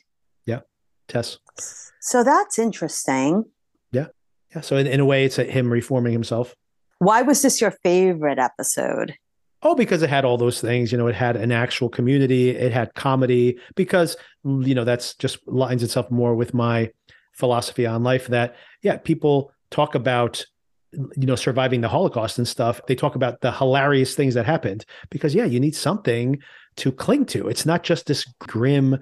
Yeah. 0.47 0.61
Tess. 1.09 1.39
So 2.01 2.25
that's 2.25 2.59
interesting. 2.59 3.45
Yeah. 3.93 4.07
Yeah. 4.55 4.63
So 4.63 4.77
in, 4.77 4.87
in 4.87 5.01
a 5.01 5.05
way, 5.05 5.25
it's 5.25 5.37
him 5.37 5.71
reforming 5.71 6.13
himself. 6.13 6.55
Why 7.01 7.23
was 7.23 7.41
this 7.41 7.63
your 7.63 7.73
favorite 7.83 8.39
episode? 8.39 9.15
Oh, 9.63 9.75
because 9.75 10.03
it 10.03 10.11
had 10.11 10.25
all 10.25 10.37
those 10.37 10.61
things. 10.61 10.93
You 10.93 10.99
know, 10.99 11.07
it 11.07 11.15
had 11.15 11.35
an 11.35 11.51
actual 11.51 11.89
community, 11.89 12.51
it 12.51 12.73
had 12.73 12.95
comedy, 12.95 13.59
because, 13.75 14.17
you 14.45 14.75
know, 14.75 14.85
that's 14.85 15.15
just 15.15 15.39
lines 15.49 15.83
itself 15.83 16.11
more 16.11 16.35
with 16.35 16.53
my 16.55 16.91
philosophy 17.33 17.87
on 17.87 18.03
life 18.03 18.27
that, 18.29 18.55
yeah, 18.83 18.99
people 18.99 19.51
talk 19.71 19.95
about, 19.95 20.45
you 20.93 21.27
know, 21.27 21.37
surviving 21.37 21.81
the 21.81 21.89
Holocaust 21.89 22.37
and 22.37 22.47
stuff. 22.47 22.83
They 22.87 22.95
talk 22.95 23.15
about 23.15 23.41
the 23.41 23.53
hilarious 23.53 24.15
things 24.15 24.35
that 24.35 24.45
happened 24.45 24.85
because, 25.09 25.35
yeah, 25.35 25.47
you 25.47 25.59
need 25.59 25.75
something 25.75 26.39
to 26.77 26.93
cling 26.93 27.25
to. 27.27 27.49
It's 27.49 27.65
not 27.65 27.83
just 27.83 28.07
this 28.07 28.27
grim, 28.41 28.99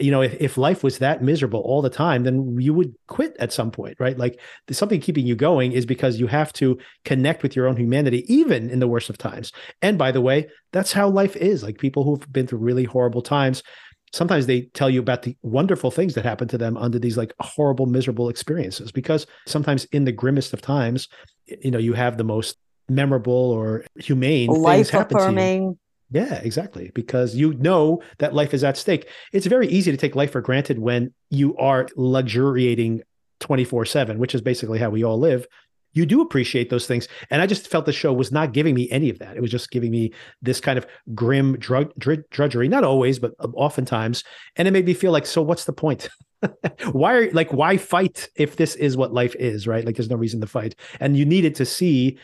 you 0.00 0.10
know, 0.10 0.22
if, 0.22 0.34
if 0.40 0.56
life 0.56 0.84
was 0.84 0.98
that 0.98 1.22
miserable 1.22 1.60
all 1.60 1.82
the 1.82 1.90
time, 1.90 2.22
then 2.22 2.56
you 2.60 2.72
would 2.72 2.94
quit 3.08 3.36
at 3.40 3.52
some 3.52 3.70
point, 3.70 3.96
right? 3.98 4.16
Like 4.16 4.40
something 4.70 5.00
keeping 5.00 5.26
you 5.26 5.34
going 5.34 5.72
is 5.72 5.84
because 5.84 6.20
you 6.20 6.28
have 6.28 6.52
to 6.54 6.78
connect 7.04 7.42
with 7.42 7.56
your 7.56 7.66
own 7.66 7.76
humanity, 7.76 8.24
even 8.32 8.70
in 8.70 8.78
the 8.78 8.86
worst 8.86 9.10
of 9.10 9.18
times. 9.18 9.52
And 9.82 9.98
by 9.98 10.12
the 10.12 10.20
way, 10.20 10.48
that's 10.72 10.92
how 10.92 11.08
life 11.08 11.34
is. 11.36 11.62
Like 11.62 11.78
people 11.78 12.04
who've 12.04 12.32
been 12.32 12.46
through 12.46 12.60
really 12.60 12.84
horrible 12.84 13.22
times, 13.22 13.64
sometimes 14.12 14.46
they 14.46 14.62
tell 14.74 14.90
you 14.90 15.00
about 15.00 15.22
the 15.22 15.36
wonderful 15.42 15.90
things 15.90 16.14
that 16.14 16.24
happen 16.24 16.46
to 16.48 16.58
them 16.58 16.76
under 16.76 16.98
these 16.98 17.16
like 17.16 17.32
horrible, 17.40 17.86
miserable 17.86 18.28
experiences. 18.28 18.92
Because 18.92 19.26
sometimes 19.48 19.86
in 19.86 20.04
the 20.04 20.12
grimmest 20.12 20.52
of 20.52 20.62
times, 20.62 21.08
you 21.46 21.70
know, 21.72 21.78
you 21.78 21.94
have 21.94 22.16
the 22.16 22.24
most 22.24 22.58
memorable 22.88 23.32
or 23.32 23.84
humane 23.96 24.50
things 24.50 24.64
Life 24.64 24.90
happen 24.90 25.16
to 25.16 25.22
you. 25.24 25.28
affirming. 25.28 25.78
Yeah, 26.10 26.34
exactly. 26.42 26.90
Because 26.94 27.34
you 27.34 27.54
know 27.54 28.02
that 28.18 28.34
life 28.34 28.52
is 28.52 28.64
at 28.64 28.76
stake. 28.76 29.08
It's 29.32 29.46
very 29.46 29.68
easy 29.68 29.90
to 29.90 29.96
take 29.96 30.16
life 30.16 30.32
for 30.32 30.40
granted 30.40 30.78
when 30.78 31.14
you 31.30 31.56
are 31.56 31.88
luxuriating 31.96 33.02
24 33.38 33.84
7, 33.86 34.18
which 34.18 34.34
is 34.34 34.40
basically 34.40 34.78
how 34.78 34.90
we 34.90 35.04
all 35.04 35.18
live. 35.18 35.46
You 35.92 36.06
do 36.06 36.20
appreciate 36.20 36.70
those 36.70 36.86
things. 36.86 37.08
And 37.30 37.42
I 37.42 37.46
just 37.46 37.68
felt 37.68 37.84
the 37.84 37.92
show 37.92 38.12
was 38.12 38.30
not 38.30 38.52
giving 38.52 38.74
me 38.74 38.88
any 38.90 39.10
of 39.10 39.18
that. 39.18 39.36
It 39.36 39.40
was 39.40 39.50
just 39.50 39.70
giving 39.70 39.90
me 39.90 40.12
this 40.40 40.60
kind 40.60 40.78
of 40.78 40.86
grim 41.14 41.58
drug, 41.58 41.92
drud- 41.98 42.28
drudgery, 42.30 42.68
not 42.68 42.84
always, 42.84 43.18
but 43.18 43.32
um, 43.40 43.54
oftentimes. 43.56 44.22
And 44.54 44.68
it 44.68 44.70
made 44.70 44.86
me 44.86 44.94
feel 44.94 45.10
like, 45.10 45.26
so 45.26 45.42
what's 45.42 45.64
the 45.64 45.72
point? 45.72 46.08
why 46.92 47.14
are 47.14 47.30
like 47.32 47.52
why 47.52 47.76
fight 47.76 48.30
if 48.34 48.56
this 48.56 48.74
is 48.76 48.96
what 48.96 49.12
life 49.12 49.36
is 49.38 49.66
right 49.66 49.84
like 49.84 49.94
there's 49.96 50.08
no 50.08 50.16
reason 50.16 50.40
to 50.40 50.46
fight 50.46 50.74
and 50.98 51.14
you 51.14 51.26
needed 51.26 51.54
to 51.54 51.66
see 51.66 52.16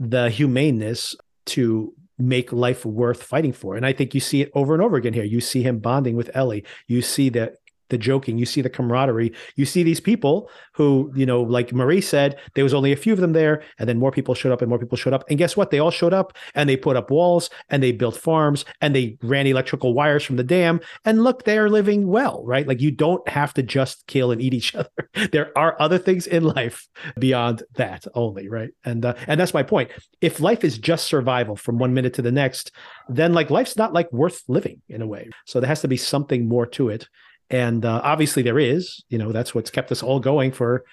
the 0.00 0.30
humaneness 0.30 1.14
to 1.44 1.92
make 2.18 2.52
life 2.52 2.84
worth 2.84 3.22
fighting 3.22 3.52
for. 3.52 3.76
And 3.76 3.86
I 3.86 3.92
think 3.92 4.14
you 4.14 4.20
see 4.20 4.42
it 4.42 4.50
over 4.54 4.74
and 4.74 4.82
over 4.82 4.96
again 4.96 5.12
here. 5.12 5.24
You 5.24 5.40
see 5.40 5.62
him 5.62 5.78
bonding 5.78 6.16
with 6.16 6.30
Ellie. 6.34 6.64
You 6.86 7.02
see 7.02 7.28
the 7.28 7.56
the 7.90 7.98
joking, 7.98 8.38
you 8.38 8.46
see 8.46 8.60
the 8.60 8.70
camaraderie, 8.70 9.32
you 9.56 9.64
see 9.64 9.82
these 9.82 10.00
people 10.00 10.50
who, 10.74 11.12
you 11.14 11.26
know, 11.26 11.42
like 11.42 11.72
Maria 11.72 12.02
said, 12.02 12.38
there 12.54 12.64
was 12.64 12.74
only 12.74 12.92
a 12.92 12.96
few 12.96 13.12
of 13.12 13.20
them 13.20 13.32
there, 13.32 13.62
and 13.78 13.88
then 13.88 13.98
more 13.98 14.12
people 14.12 14.34
showed 14.34 14.52
up 14.52 14.62
and 14.62 14.68
more 14.68 14.78
people 14.78 14.96
showed 14.96 15.12
up. 15.12 15.24
And 15.28 15.38
guess 15.38 15.56
what? 15.56 15.70
They 15.70 15.78
all 15.78 15.90
showed 15.90 16.14
up 16.14 16.36
and 16.54 16.68
they 16.68 16.76
put 16.76 16.96
up 16.96 17.10
walls 17.10 17.50
and 17.68 17.82
they 17.82 17.92
built 17.92 18.16
farms 18.16 18.64
and 18.80 18.94
they 18.94 19.16
ran 19.22 19.46
electrical 19.46 19.94
wires 19.94 20.24
from 20.24 20.36
the 20.36 20.44
dam. 20.44 20.80
And 21.04 21.24
look, 21.24 21.44
they 21.44 21.58
are 21.58 21.68
living 21.68 22.06
well, 22.06 22.42
right? 22.44 22.66
Like 22.66 22.80
you 22.80 22.90
don't 22.90 23.26
have 23.28 23.54
to 23.54 23.62
just 23.62 24.06
kill 24.06 24.30
and 24.30 24.40
eat 24.40 24.54
each 24.54 24.74
other. 24.74 24.90
there 25.32 25.56
are 25.56 25.76
other 25.80 25.98
things 25.98 26.26
in 26.26 26.44
life 26.44 26.88
beyond 27.18 27.62
that 27.74 28.06
only, 28.14 28.48
right? 28.48 28.70
And 28.84 29.04
uh, 29.04 29.14
and 29.26 29.40
that's 29.40 29.54
my 29.54 29.62
point. 29.62 29.90
If 30.20 30.40
life 30.40 30.64
is 30.64 30.78
just 30.78 31.06
survival 31.06 31.56
from 31.56 31.78
one 31.78 31.94
minute 31.94 32.14
to 32.14 32.22
the 32.22 32.32
next, 32.32 32.72
then 33.08 33.32
like 33.32 33.50
life's 33.50 33.76
not 33.76 33.92
like 33.92 34.12
worth 34.12 34.42
living 34.48 34.82
in 34.88 35.02
a 35.02 35.06
way. 35.06 35.28
So 35.46 35.60
there 35.60 35.68
has 35.68 35.82
to 35.82 35.88
be 35.88 35.96
something 35.96 36.48
more 36.48 36.66
to 36.66 36.88
it. 36.88 37.08
And 37.50 37.84
uh, 37.84 38.00
obviously 38.04 38.42
there 38.42 38.58
is, 38.58 39.02
you 39.08 39.18
know, 39.18 39.32
that's 39.32 39.54
what's 39.54 39.70
kept 39.70 39.90
us 39.92 40.02
all 40.02 40.20
going 40.20 40.52
for 40.52 40.84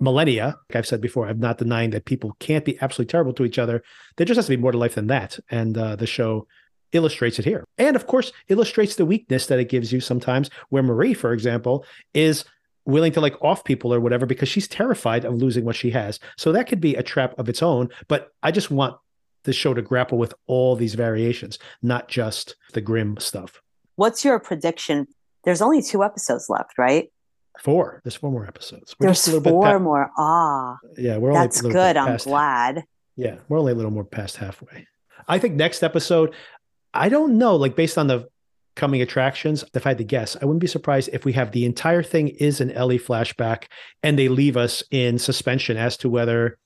millennia. 0.00 0.56
Like 0.68 0.76
I've 0.76 0.86
said 0.86 1.00
before, 1.00 1.28
I'm 1.28 1.38
not 1.38 1.58
denying 1.58 1.90
that 1.90 2.04
people 2.04 2.36
can't 2.40 2.64
be 2.64 2.80
absolutely 2.80 3.10
terrible 3.10 3.32
to 3.34 3.44
each 3.44 3.58
other. 3.58 3.82
There 4.16 4.26
just 4.26 4.36
has 4.36 4.46
to 4.46 4.56
be 4.56 4.60
more 4.60 4.72
to 4.72 4.78
life 4.78 4.96
than 4.96 5.06
that. 5.08 5.38
And 5.50 5.78
uh, 5.78 5.96
the 5.96 6.06
show 6.06 6.46
illustrates 6.92 7.38
it 7.38 7.44
here. 7.44 7.64
And 7.78 7.96
of 7.96 8.06
course, 8.06 8.32
illustrates 8.48 8.96
the 8.96 9.06
weakness 9.06 9.46
that 9.46 9.58
it 9.58 9.68
gives 9.68 9.92
you 9.92 10.00
sometimes, 10.00 10.50
where 10.68 10.82
Maria, 10.82 11.14
for 11.14 11.32
example, 11.32 11.84
is 12.14 12.44
willing 12.84 13.12
to 13.12 13.20
like 13.20 13.40
off 13.42 13.64
people 13.64 13.94
or 13.94 14.00
whatever 14.00 14.26
because 14.26 14.48
she's 14.48 14.68
terrified 14.68 15.24
of 15.24 15.34
losing 15.34 15.64
what 15.64 15.76
she 15.76 15.90
has. 15.90 16.18
So 16.36 16.52
that 16.52 16.66
could 16.66 16.80
be 16.80 16.96
a 16.96 17.02
trap 17.02 17.38
of 17.38 17.48
its 17.48 17.62
own. 17.62 17.88
But 18.08 18.30
I 18.42 18.50
just 18.50 18.70
want 18.70 18.96
the 19.44 19.52
show 19.52 19.74
to 19.74 19.82
grapple 19.82 20.18
with 20.18 20.34
all 20.46 20.76
these 20.76 20.94
variations, 20.94 21.58
not 21.80 22.08
just 22.08 22.56
the 22.72 22.80
grim 22.80 23.16
stuff. 23.18 23.60
What's 23.96 24.24
your 24.24 24.38
prediction? 24.38 25.06
There's 25.44 25.62
only 25.62 25.82
two 25.82 26.02
episodes 26.02 26.46
left, 26.48 26.78
right? 26.78 27.10
Four. 27.60 28.00
There's 28.04 28.14
four 28.14 28.30
more 28.30 28.46
episodes. 28.46 28.94
We're 28.98 29.06
There's 29.06 29.26
a 29.26 29.30
little 29.30 29.42
bit 29.42 29.50
four 29.50 29.78
more. 29.78 30.10
Ah, 30.16 30.78
yeah, 30.96 31.18
we're 31.18 31.32
only 31.32 31.42
that's 31.42 31.60
good. 31.60 31.96
I'm 31.96 32.16
glad. 32.16 32.84
Yeah, 33.16 33.36
we're 33.48 33.58
only 33.58 33.72
a 33.72 33.74
little 33.74 33.90
more 33.90 34.04
past 34.04 34.36
halfway. 34.36 34.86
I 35.28 35.38
think 35.38 35.54
next 35.54 35.82
episode, 35.82 36.34
I 36.94 37.08
don't 37.08 37.38
know, 37.38 37.56
like 37.56 37.76
based 37.76 37.98
on 37.98 38.06
the 38.06 38.28
coming 38.74 39.02
attractions, 39.02 39.64
if 39.74 39.86
I 39.86 39.90
had 39.90 39.98
to 39.98 40.04
guess, 40.04 40.36
I 40.40 40.46
wouldn't 40.46 40.60
be 40.60 40.66
surprised 40.66 41.10
if 41.12 41.24
we 41.24 41.34
have 41.34 41.52
the 41.52 41.66
entire 41.66 42.02
thing 42.02 42.28
is 42.28 42.60
an 42.60 42.70
Ellie 42.70 42.98
flashback 42.98 43.64
and 44.02 44.18
they 44.18 44.28
leave 44.28 44.56
us 44.56 44.82
in 44.90 45.18
suspension 45.18 45.76
as 45.76 45.96
to 45.98 46.08
whether 46.08 46.58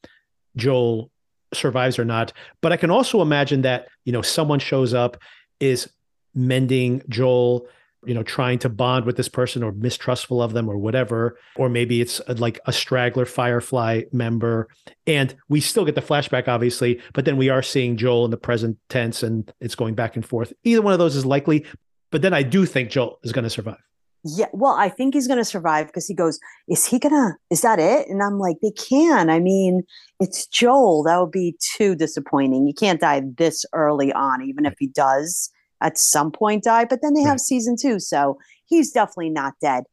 Joel 0.54 1.10
survives 1.52 1.98
or 1.98 2.04
not. 2.04 2.32
But 2.62 2.72
I 2.72 2.76
can 2.76 2.90
also 2.90 3.22
imagine 3.22 3.62
that, 3.62 3.88
you 4.04 4.12
know, 4.12 4.22
someone 4.22 4.60
shows 4.60 4.94
up, 4.94 5.16
is 5.58 5.90
mending 6.34 7.02
Joel, 7.08 7.66
you 8.06 8.14
know, 8.14 8.22
trying 8.22 8.58
to 8.60 8.68
bond 8.68 9.04
with 9.04 9.16
this 9.16 9.28
person 9.28 9.62
or 9.62 9.72
mistrustful 9.72 10.40
of 10.40 10.52
them 10.52 10.68
or 10.68 10.78
whatever. 10.78 11.38
Or 11.56 11.68
maybe 11.68 12.00
it's 12.00 12.20
uh, 12.20 12.34
like 12.38 12.60
a 12.66 12.72
straggler 12.72 13.26
Firefly 13.26 14.02
member. 14.12 14.68
And 15.06 15.34
we 15.48 15.60
still 15.60 15.84
get 15.84 15.94
the 15.94 16.02
flashback, 16.02 16.48
obviously, 16.48 17.00
but 17.12 17.24
then 17.24 17.36
we 17.36 17.48
are 17.48 17.62
seeing 17.62 17.96
Joel 17.96 18.24
in 18.24 18.30
the 18.30 18.36
present 18.36 18.78
tense 18.88 19.22
and 19.22 19.52
it's 19.60 19.74
going 19.74 19.94
back 19.94 20.16
and 20.16 20.24
forth. 20.24 20.52
Either 20.64 20.82
one 20.82 20.92
of 20.92 20.98
those 20.98 21.16
is 21.16 21.26
likely. 21.26 21.66
But 22.10 22.22
then 22.22 22.32
I 22.32 22.42
do 22.42 22.64
think 22.64 22.90
Joel 22.90 23.18
is 23.24 23.32
going 23.32 23.42
to 23.42 23.50
survive. 23.50 23.82
Yeah, 24.24 24.46
well, 24.52 24.74
I 24.74 24.88
think 24.88 25.14
he's 25.14 25.28
going 25.28 25.38
to 25.38 25.44
survive 25.44 25.86
because 25.86 26.06
he 26.06 26.14
goes, 26.14 26.40
Is 26.68 26.84
he 26.84 26.98
to, 26.98 27.34
is 27.50 27.60
that 27.60 27.78
it? 27.78 28.08
And 28.08 28.22
I'm 28.22 28.38
like, 28.38 28.56
They 28.60 28.72
can. 28.72 29.30
I 29.30 29.38
mean, 29.38 29.82
it's 30.18 30.46
Joel. 30.46 31.04
That 31.04 31.20
would 31.20 31.30
be 31.30 31.56
too 31.76 31.94
disappointing. 31.94 32.66
You 32.66 32.74
can't 32.74 33.00
die 33.00 33.22
this 33.36 33.64
early 33.72 34.12
on, 34.12 34.42
even 34.42 34.66
if 34.66 34.74
he 34.78 34.88
does 34.88 35.50
at 35.80 35.98
some 35.98 36.30
point 36.30 36.64
die. 36.64 36.84
But 36.84 37.00
then 37.02 37.14
they 37.14 37.22
have 37.22 37.40
season 37.40 37.76
two. 37.80 38.00
So 38.00 38.38
he's 38.64 38.92
definitely 38.92 39.30
not 39.30 39.54
dead. 39.60 39.84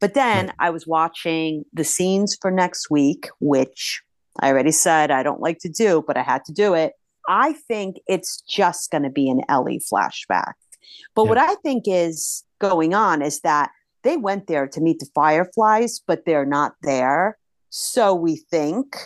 But 0.00 0.14
then. 0.14 0.52
I 0.58 0.70
was 0.70 0.86
watching 0.86 1.64
the 1.72 1.84
scenes 1.84 2.36
for 2.40 2.50
next 2.50 2.90
week, 2.90 3.28
which 3.40 4.02
I 4.40 4.50
already 4.50 4.72
said 4.72 5.10
I 5.10 5.22
don't 5.22 5.40
like 5.40 5.58
to 5.60 5.68
do, 5.68 6.02
but 6.06 6.16
I 6.16 6.22
had 6.22 6.44
to 6.46 6.52
do 6.52 6.74
it. 6.74 6.94
I 7.28 7.52
think 7.52 7.96
it's 8.06 8.40
just 8.42 8.90
going 8.90 9.02
to 9.02 9.10
be 9.10 9.28
an 9.28 9.42
Ellie 9.48 9.80
flashback. 9.92 10.52
But 11.14 11.26
what 11.26 11.38
I 11.38 11.54
think 11.56 11.84
is 11.86 12.44
going 12.58 12.94
on 12.94 13.22
is 13.22 13.40
that 13.40 13.70
they 14.02 14.16
went 14.16 14.46
there 14.46 14.66
to 14.66 14.80
meet 14.80 14.98
the 14.98 15.08
fireflies, 15.14 16.00
but 16.06 16.24
they're 16.24 16.46
not 16.46 16.72
there. 16.82 17.36
So 17.68 18.14
we 18.14 18.36
think. 18.36 18.96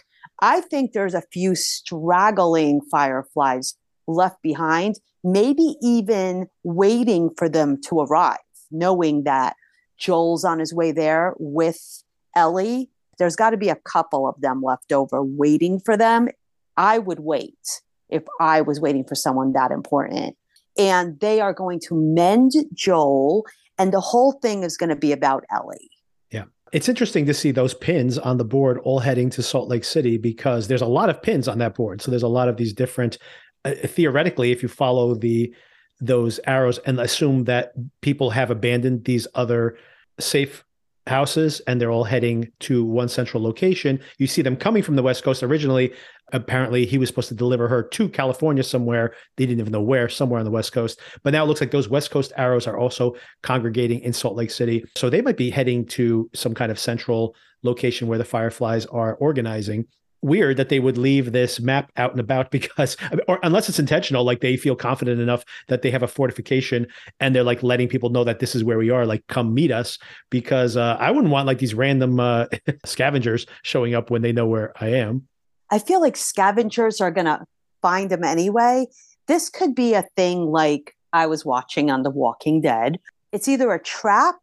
I 0.40 0.60
think 0.60 0.92
there's 0.92 1.14
a 1.14 1.22
few 1.32 1.54
straggling 1.54 2.80
fireflies 2.90 3.76
left 4.06 4.42
behind, 4.42 4.96
maybe 5.22 5.76
even 5.82 6.48
waiting 6.62 7.30
for 7.36 7.48
them 7.48 7.80
to 7.82 8.00
arrive, 8.00 8.38
knowing 8.70 9.24
that 9.24 9.56
Joel's 9.98 10.44
on 10.44 10.58
his 10.58 10.74
way 10.74 10.92
there 10.92 11.34
with 11.38 12.02
Ellie. 12.36 12.90
There's 13.18 13.36
got 13.36 13.50
to 13.50 13.56
be 13.56 13.68
a 13.68 13.76
couple 13.76 14.28
of 14.28 14.40
them 14.40 14.60
left 14.62 14.92
over 14.92 15.22
waiting 15.22 15.80
for 15.80 15.96
them. 15.96 16.28
I 16.76 16.98
would 16.98 17.20
wait 17.20 17.80
if 18.08 18.24
I 18.40 18.60
was 18.60 18.80
waiting 18.80 19.04
for 19.04 19.14
someone 19.14 19.52
that 19.52 19.70
important. 19.70 20.36
And 20.76 21.20
they 21.20 21.40
are 21.40 21.52
going 21.52 21.80
to 21.88 21.94
mend 21.94 22.52
Joel, 22.72 23.46
and 23.78 23.92
the 23.92 24.00
whole 24.00 24.32
thing 24.32 24.64
is 24.64 24.76
going 24.76 24.90
to 24.90 24.96
be 24.96 25.12
about 25.12 25.44
Ellie. 25.52 25.90
Yeah. 26.32 26.44
It's 26.72 26.88
interesting 26.88 27.26
to 27.26 27.34
see 27.34 27.52
those 27.52 27.74
pins 27.74 28.18
on 28.18 28.38
the 28.38 28.44
board 28.44 28.78
all 28.78 28.98
heading 28.98 29.30
to 29.30 29.42
Salt 29.42 29.68
Lake 29.68 29.84
City 29.84 30.18
because 30.18 30.66
there's 30.66 30.82
a 30.82 30.86
lot 30.86 31.10
of 31.10 31.22
pins 31.22 31.46
on 31.46 31.58
that 31.58 31.76
board. 31.76 32.02
So 32.02 32.10
there's 32.10 32.24
a 32.24 32.28
lot 32.28 32.48
of 32.48 32.56
these 32.56 32.72
different 32.72 33.18
Uh, 33.64 33.74
theoretically 33.86 34.52
if 34.52 34.62
you 34.62 34.68
follow 34.68 35.14
the 35.14 35.54
those 36.00 36.40
arrows 36.46 36.78
and 36.86 37.00
assume 37.00 37.44
that 37.44 37.72
people 38.00 38.30
have 38.30 38.50
abandoned 38.50 39.04
these 39.04 39.26
other 39.34 39.78
safe 40.18 40.64
houses 41.06 41.60
and 41.66 41.80
they're 41.80 41.90
all 41.90 42.04
heading 42.04 42.50
to 42.60 42.84
one 42.84 43.08
central 43.08 43.42
location. 43.42 44.00
You 44.18 44.26
see 44.26 44.42
them 44.42 44.56
coming 44.56 44.82
from 44.82 44.96
the 44.96 45.02
West 45.02 45.22
Coast 45.22 45.42
originally. 45.42 45.92
Apparently, 46.32 46.86
he 46.86 46.98
was 46.98 47.08
supposed 47.08 47.28
to 47.28 47.34
deliver 47.34 47.68
her 47.68 47.82
to 47.82 48.08
California 48.08 48.62
somewhere. 48.62 49.14
They 49.36 49.44
didn't 49.46 49.60
even 49.60 49.72
know 49.72 49.82
where, 49.82 50.08
somewhere 50.08 50.38
on 50.38 50.44
the 50.44 50.50
West 50.50 50.72
Coast. 50.72 51.00
But 51.22 51.32
now 51.32 51.44
it 51.44 51.46
looks 51.46 51.60
like 51.60 51.70
those 51.70 51.88
West 51.88 52.10
Coast 52.10 52.32
arrows 52.36 52.66
are 52.66 52.78
also 52.78 53.14
congregating 53.42 54.00
in 54.00 54.12
Salt 54.12 54.36
Lake 54.36 54.50
City. 54.50 54.84
So 54.96 55.10
they 55.10 55.20
might 55.20 55.36
be 55.36 55.50
heading 55.50 55.84
to 55.88 56.30
some 56.34 56.54
kind 56.54 56.72
of 56.72 56.78
central 56.78 57.36
location 57.62 58.08
where 58.08 58.18
the 58.18 58.24
Fireflies 58.24 58.86
are 58.86 59.14
organizing. 59.16 59.86
Weird 60.24 60.56
that 60.56 60.70
they 60.70 60.80
would 60.80 60.96
leave 60.96 61.32
this 61.32 61.60
map 61.60 61.92
out 61.96 62.12
and 62.12 62.20
about 62.20 62.50
because, 62.58 62.96
or 63.28 63.38
unless 63.42 63.68
it's 63.68 63.78
intentional, 63.78 64.24
like 64.24 64.40
they 64.40 64.56
feel 64.56 64.74
confident 64.74 65.20
enough 65.20 65.44
that 65.68 65.82
they 65.82 65.90
have 65.90 66.02
a 66.02 66.08
fortification 66.08 66.86
and 67.20 67.34
they're 67.34 67.44
like 67.44 67.62
letting 67.62 67.88
people 67.88 68.08
know 68.08 68.24
that 68.24 68.40
this 68.40 68.54
is 68.54 68.64
where 68.64 68.78
we 68.78 68.90
are, 68.90 69.04
like 69.04 69.26
come 69.26 69.52
meet 69.52 69.70
us. 69.70 69.98
Because 70.30 70.76
uh, 70.76 70.96
I 70.98 71.10
wouldn't 71.10 71.32
want 71.32 71.46
like 71.46 71.58
these 71.58 71.74
random 71.74 72.18
uh, 72.18 72.46
scavengers 72.84 73.46
showing 73.62 73.94
up 73.94 74.10
when 74.10 74.22
they 74.22 74.32
know 74.32 74.46
where 74.46 74.72
I 74.80 74.88
am. 74.88 75.28
I 75.70 75.78
feel 75.78 76.00
like 76.00 76.16
scavengers 76.16 77.00
are 77.00 77.10
to 77.12 77.44
find 77.82 78.10
them 78.10 78.24
anyway. 78.24 78.86
This 79.26 79.50
could 79.50 79.74
be 79.74 79.94
a 79.94 80.06
thing 80.16 80.46
like 80.46 80.96
I 81.12 81.26
was 81.26 81.44
watching 81.44 81.90
on 81.90 82.02
The 82.02 82.10
Walking 82.10 82.60
Dead. 82.60 82.98
It's 83.32 83.46
either 83.46 83.72
a 83.72 83.82
trap 83.82 84.36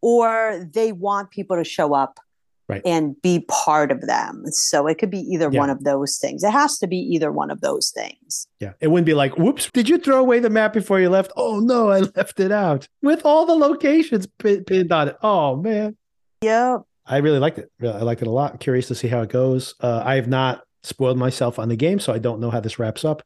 or 0.00 0.68
they 0.72 0.92
want 0.92 1.30
people 1.30 1.56
to 1.56 1.64
show 1.64 1.94
up 1.94 2.20
Right. 2.66 2.80
and 2.86 3.20
be 3.20 3.44
part 3.48 3.92
of 3.92 4.00
them. 4.02 4.44
So 4.46 4.86
it 4.86 4.96
could 4.98 5.10
be 5.10 5.20
either 5.20 5.50
Yeah. 5.52 5.58
one 5.60 5.68
of 5.68 5.84
those 5.84 6.16
things. 6.16 6.42
It 6.42 6.50
has 6.50 6.78
to 6.78 6.86
be 6.86 6.96
either 6.96 7.30
one 7.30 7.50
of 7.50 7.60
those 7.60 7.90
things. 7.94 8.46
Yeah. 8.58 8.72
It 8.80 8.88
wouldn't 8.88 9.04
be 9.04 9.12
like, 9.12 9.36
whoops, 9.36 9.70
did 9.70 9.86
you 9.88 9.98
throw 9.98 10.18
away 10.18 10.38
the 10.38 10.48
map 10.48 10.72
before 10.72 10.98
you 10.98 11.10
left? 11.10 11.30
Oh, 11.36 11.60
no, 11.60 11.90
I 11.90 11.98
left 12.16 12.40
it 12.40 12.50
out 12.50 12.88
with 13.02 13.26
all 13.26 13.44
the 13.44 13.54
locations 13.54 14.26
pin- 14.38 14.64
pinned 14.64 14.90
on 14.92 15.08
it. 15.08 15.16
Oh, 15.22 15.56
man. 15.56 15.96
Yeah. 16.40 16.78
I 17.06 17.18
really 17.18 17.38
liked 17.38 17.58
it. 17.58 17.70
I 17.82 18.02
liked 18.02 18.22
it 18.22 18.28
a 18.28 18.30
lot. 18.30 18.60
Curious 18.60 18.88
to 18.88 18.94
see 18.94 19.08
how 19.08 19.20
it 19.20 19.28
goes. 19.28 19.74
Uh, 19.80 20.02
I 20.02 20.14
have 20.14 20.28
not 20.28 20.62
spoiled 20.82 21.18
myself 21.18 21.58
on 21.58 21.68
the 21.68 21.76
game, 21.76 21.98
so 21.98 22.14
I 22.14 22.18
don't 22.18 22.40
know 22.40 22.50
how 22.50 22.60
this 22.60 22.78
wraps 22.78 23.04
up. 23.04 23.22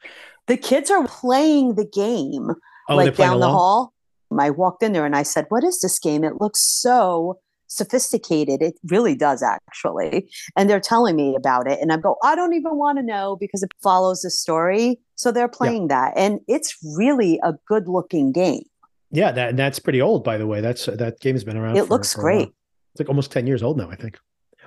The 0.49 0.57
kids 0.57 0.91
are 0.91 1.07
playing 1.07 1.77
the 1.77 1.85
game 1.87 2.49
Oh, 2.89 2.97
they're 2.97 3.07
like 3.07 3.15
playing 3.15 3.33
down 3.33 3.41
the 3.41 3.51
hall. 3.51 3.93
I 4.37 4.51
walked 4.51 4.83
in 4.83 4.93
there 4.95 5.07
and 5.07 5.15
I 5.15 5.23
said, 5.23 5.47
What 5.49 5.63
is 5.63 5.81
this 5.81 5.99
game? 6.01 6.25
It 6.25 6.41
looks 6.41 6.61
so 6.61 7.39
sophisticated. 7.69 8.61
It 8.61 8.75
really 8.85 9.15
does, 9.15 9.43
actually. 9.43 10.29
And 10.57 10.69
they're 10.69 10.81
telling 10.81 11.17
me 11.17 11.37
about 11.37 11.71
it. 11.71 11.79
And 11.81 11.93
I 11.93 11.97
go, 11.97 12.17
I 12.25 12.35
don't 12.35 12.55
even 12.55 12.77
want 12.77 12.99
to 12.99 13.05
know 13.05 13.37
because 13.39 13.63
it 13.63 13.73
follows 13.83 14.23
the 14.23 14.31
story. 14.31 14.99
So 15.15 15.31
they're 15.31 15.49
playing 15.49 15.89
that. 15.89 16.15
And 16.17 16.41
it's 16.49 16.77
really 16.97 17.39
a 17.43 17.55
good 17.67 17.89
looking 17.89 18.33
game. 18.33 18.65
Yeah, 19.11 19.33
that 19.33 19.51
and 19.51 19.59
that's 19.59 19.79
pretty 19.79 20.03
old, 20.03 20.25
by 20.25 20.37
the 20.37 20.47
way. 20.47 20.61
That's 20.61 20.87
that 20.87 21.21
game 21.21 21.35
has 21.35 21.45
been 21.45 21.57
around. 21.57 21.77
It 21.77 21.87
for- 21.87 21.95
looks 21.95 22.13
for 22.13 22.21
great. 22.23 22.49
It's 22.93 23.01
like 23.01 23.09
almost 23.09 23.31
ten 23.33 23.47
years 23.47 23.63
old 23.63 23.79
now, 23.79 23.91
I 23.91 23.97
think. 23.97 24.19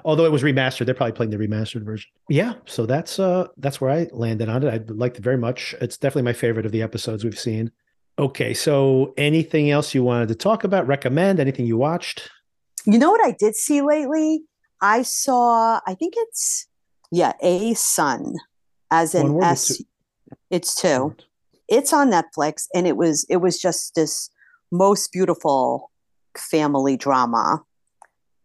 Although 0.04 0.26
it 0.26 0.32
was 0.32 0.42
remastered, 0.42 0.86
they're 0.86 0.96
probably 0.96 1.12
playing 1.12 1.30
the 1.30 1.38
remastered 1.38 1.84
version. 1.84 2.10
Yeah, 2.28 2.54
so 2.66 2.88
that's 2.88 3.20
uh 3.20 3.48
that's 3.58 3.80
where 3.80 3.92
I 3.92 4.08
landed 4.12 4.50
on 4.50 4.64
it. 4.64 4.74
I 4.74 4.94
liked 4.94 5.18
it 5.18 5.24
very 5.24 5.38
much. 5.38 5.76
It's 5.80 5.98
definitely 5.98 6.24
my 6.24 6.34
favorite 6.34 6.66
of 6.66 6.72
the 6.72 6.82
episodes 6.82 7.24
we've 7.24 7.38
seen. 7.38 7.72
Okay, 8.18 8.54
so 8.54 9.14
anything 9.18 9.70
else 9.70 9.94
you 9.94 10.04
wanted 10.04 10.30
to 10.30 10.36
talk 10.36 10.64
about? 10.64 10.88
Recommend 10.88 11.40
anything 11.40 11.66
you 11.66 11.78
watched? 11.78 12.30
You 12.86 12.98
know 12.98 13.12
what 13.12 13.24
I 13.24 13.32
did 13.32 13.56
see 13.56 13.82
lately? 13.82 14.44
I 14.82 15.04
saw, 15.04 15.80
I 15.86 15.94
think 15.94 16.16
it's, 16.18 16.68
yeah, 17.12 17.34
A 17.42 17.74
Sun, 17.76 18.36
as 18.90 19.14
One 19.14 19.26
in 19.26 19.32
or 19.34 19.44
S. 19.44 19.78
two? 19.78 19.84
It's 20.50 20.76
two. 20.76 21.16
it's 21.68 21.94
on 21.94 22.12
Netflix 22.12 22.68
and 22.76 22.86
it 22.86 22.98
was 22.98 23.26
it 23.30 23.38
was 23.38 23.60
just 23.60 23.96
this 23.96 24.30
most 24.72 25.12
beautiful 25.12 25.90
family 26.38 26.98
drama. 26.98 27.64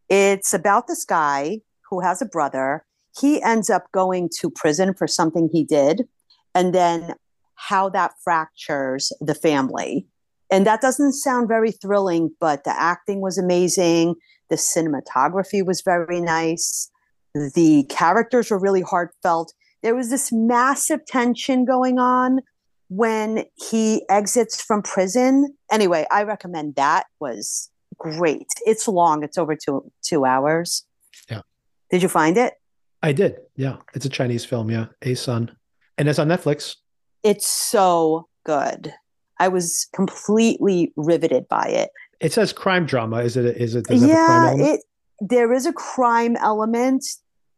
It's 0.08 0.54
about 0.54 0.86
this 0.86 1.04
guy 1.04 1.60
who 1.90 2.00
has 2.00 2.22
a 2.22 2.26
brother. 2.26 2.84
He 3.18 3.42
ends 3.42 3.68
up 3.70 3.90
going 3.92 4.30
to 4.40 4.50
prison 4.50 4.94
for 4.94 5.06
something 5.06 5.48
he 5.52 5.64
did 5.64 6.06
and 6.54 6.74
then 6.74 7.14
how 7.54 7.88
that 7.90 8.12
fractures 8.22 9.12
the 9.20 9.34
family. 9.34 10.06
And 10.50 10.66
that 10.66 10.80
doesn't 10.80 11.12
sound 11.12 11.48
very 11.48 11.72
thrilling, 11.72 12.30
but 12.40 12.64
the 12.64 12.70
acting 12.70 13.20
was 13.20 13.38
amazing. 13.38 14.14
The 14.48 14.56
cinematography 14.56 15.64
was 15.64 15.82
very 15.82 16.20
nice. 16.20 16.90
The 17.34 17.84
characters 17.88 18.50
were 18.50 18.58
really 18.58 18.82
heartfelt. 18.82 19.52
There 19.82 19.94
was 19.94 20.10
this 20.10 20.32
massive 20.32 21.04
tension 21.06 21.64
going 21.64 21.98
on 21.98 22.40
when 22.88 23.44
he 23.54 24.04
exits 24.08 24.62
from 24.62 24.82
prison. 24.82 25.54
Anyway, 25.70 26.06
I 26.10 26.22
recommend 26.22 26.76
that 26.76 27.06
was 27.20 27.70
great. 27.98 28.46
It's 28.64 28.86
long. 28.86 29.22
It's 29.22 29.38
over 29.38 29.56
two 29.56 29.90
two 30.02 30.24
hours. 30.24 30.84
Yeah. 31.28 31.42
Did 31.90 32.02
you 32.02 32.08
find 32.08 32.36
it? 32.36 32.54
I 33.02 33.12
did. 33.12 33.36
Yeah, 33.56 33.76
it's 33.94 34.06
a 34.06 34.08
Chinese 34.08 34.44
film. 34.44 34.70
Yeah, 34.70 34.86
A 35.02 35.14
Sun, 35.14 35.54
and 35.98 36.08
it's 36.08 36.18
on 36.18 36.28
Netflix. 36.28 36.76
It's 37.22 37.46
so 37.46 38.28
good. 38.44 38.94
I 39.38 39.48
was 39.48 39.86
completely 39.94 40.92
riveted 40.96 41.48
by 41.48 41.66
it. 41.66 41.90
It 42.20 42.32
says 42.32 42.52
crime 42.52 42.86
drama. 42.86 43.18
Is 43.18 43.36
it? 43.36 43.56
Is 43.56 43.74
it? 43.74 43.86
Does 43.86 44.02
a 44.02 44.06
crime 44.06 44.58
yeah, 44.58 44.66
it 44.66 44.80
there 45.20 45.52
is 45.52 45.66
a 45.66 45.72
crime 45.72 46.36
element. 46.36 47.04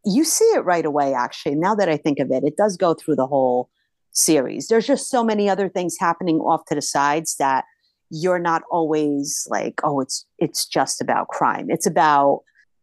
You 0.05 0.23
see 0.23 0.45
it 0.45 0.63
right 0.65 0.85
away, 0.85 1.13
actually. 1.13 1.55
Now 1.55 1.75
that 1.75 1.89
I 1.89 1.97
think 1.97 2.19
of 2.19 2.31
it, 2.31 2.43
it 2.43 2.57
does 2.57 2.77
go 2.77 2.93
through 2.93 3.15
the 3.15 3.27
whole 3.27 3.69
series. 4.11 4.67
There's 4.67 4.87
just 4.87 5.09
so 5.09 5.23
many 5.23 5.49
other 5.49 5.69
things 5.69 5.97
happening 5.99 6.37
off 6.39 6.65
to 6.65 6.75
the 6.75 6.81
sides 6.81 7.35
that 7.37 7.65
you're 8.09 8.39
not 8.39 8.63
always 8.71 9.47
like, 9.49 9.81
oh, 9.83 9.99
it's 9.99 10.25
it's 10.37 10.65
just 10.65 11.01
about 11.01 11.27
crime. 11.27 11.67
It's 11.69 11.85
about 11.85 12.41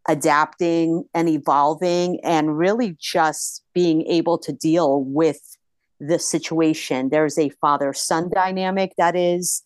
adapting 0.09 1.05
and 1.15 1.29
evolving 1.29 2.21
and 2.23 2.57
really 2.57 2.97
just 3.01 3.65
being 3.75 4.03
able 4.07 4.39
to 4.39 4.53
deal 4.53 5.03
with 5.03 5.56
the 6.01 6.19
situation. 6.19 7.09
There's 7.11 7.39
a 7.39 7.51
father 7.61 7.93
son 7.93 8.31
dynamic 8.35 8.93
that 8.99 9.17
is 9.17 9.63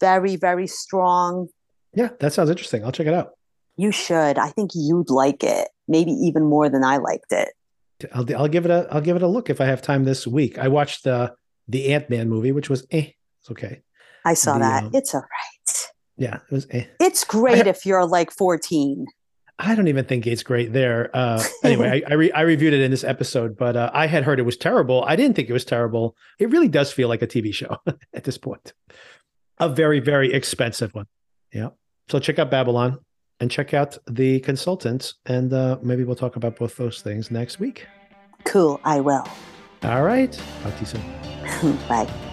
very, 0.00 0.36
very 0.36 0.66
strong. 0.66 1.48
Yeah, 1.94 2.10
that 2.20 2.32
sounds 2.32 2.50
interesting. 2.50 2.84
I'll 2.84 2.92
check 2.92 3.06
it 3.06 3.14
out. 3.14 3.32
You 3.76 3.90
should. 3.92 4.38
I 4.38 4.48
think 4.50 4.70
you'd 4.74 5.10
like 5.10 5.44
it, 5.44 5.68
maybe 5.88 6.10
even 6.12 6.44
more 6.44 6.68
than 6.68 6.82
I 6.84 6.96
liked 6.98 7.30
it. 7.32 7.48
I'll, 8.12 8.26
I'll 8.36 8.48
give 8.48 8.64
it 8.66 8.70
a 8.70 8.86
I'll 8.90 9.00
give 9.00 9.16
it 9.16 9.22
a 9.22 9.26
look 9.28 9.48
if 9.48 9.60
I 9.60 9.64
have 9.66 9.80
time 9.80 10.04
this 10.04 10.26
week. 10.26 10.58
I 10.58 10.68
watched 10.68 11.04
the 11.04 11.34
the 11.68 11.92
Ant 11.94 12.10
Man 12.10 12.28
movie, 12.28 12.52
which 12.52 12.68
was 12.68 12.86
eh, 12.90 13.10
it's 13.40 13.50
okay. 13.50 13.82
I 14.24 14.34
saw 14.34 14.54
The, 14.54 14.58
that. 14.60 14.84
um, 14.84 14.90
it's 14.92 15.14
all 15.14 15.20
right. 15.22 15.86
Yeah, 16.18 16.36
it 16.36 16.52
was 16.54 16.66
eh. 16.70 16.84
It's 17.00 17.24
great 17.24 17.66
if 17.66 17.86
you're 17.86 18.06
like 18.06 18.30
14. 18.30 19.06
I 19.58 19.74
don't 19.74 19.88
even 19.88 20.04
think 20.04 20.26
it's 20.26 20.42
great 20.42 20.72
there. 20.72 21.10
Uh, 21.14 21.42
anyway, 21.64 22.02
I 22.06 22.10
I, 22.10 22.14
re- 22.14 22.32
I 22.32 22.42
reviewed 22.42 22.74
it 22.74 22.80
in 22.80 22.90
this 22.90 23.04
episode, 23.04 23.56
but 23.56 23.76
uh, 23.76 23.90
I 23.94 24.06
had 24.06 24.24
heard 24.24 24.38
it 24.38 24.42
was 24.42 24.56
terrible. 24.56 25.04
I 25.06 25.16
didn't 25.16 25.34
think 25.36 25.48
it 25.48 25.52
was 25.52 25.64
terrible. 25.64 26.14
It 26.38 26.50
really 26.50 26.68
does 26.68 26.92
feel 26.92 27.08
like 27.08 27.22
a 27.22 27.26
TV 27.26 27.54
show 27.54 27.78
at 28.12 28.24
this 28.24 28.38
point. 28.38 28.74
A 29.58 29.68
very 29.68 30.00
very 30.00 30.32
expensive 30.32 30.94
one. 30.94 31.06
Yeah. 31.52 31.70
So 32.08 32.18
check 32.18 32.38
out 32.38 32.50
Babylon 32.50 32.98
and 33.40 33.50
check 33.50 33.72
out 33.72 33.96
the 34.06 34.40
consultants, 34.40 35.14
and 35.24 35.52
uh, 35.52 35.78
maybe 35.82 36.04
we'll 36.04 36.16
talk 36.16 36.36
about 36.36 36.56
both 36.56 36.76
those 36.76 37.00
things 37.00 37.30
next 37.30 37.58
week. 37.58 37.86
Cool, 38.44 38.80
I 38.84 39.00
will. 39.00 39.26
All 39.82 40.02
right. 40.02 40.32
Talk 40.62 40.74
to 40.74 40.80
you 40.80 40.86
soon. 40.86 41.78
Bye. 41.88 42.25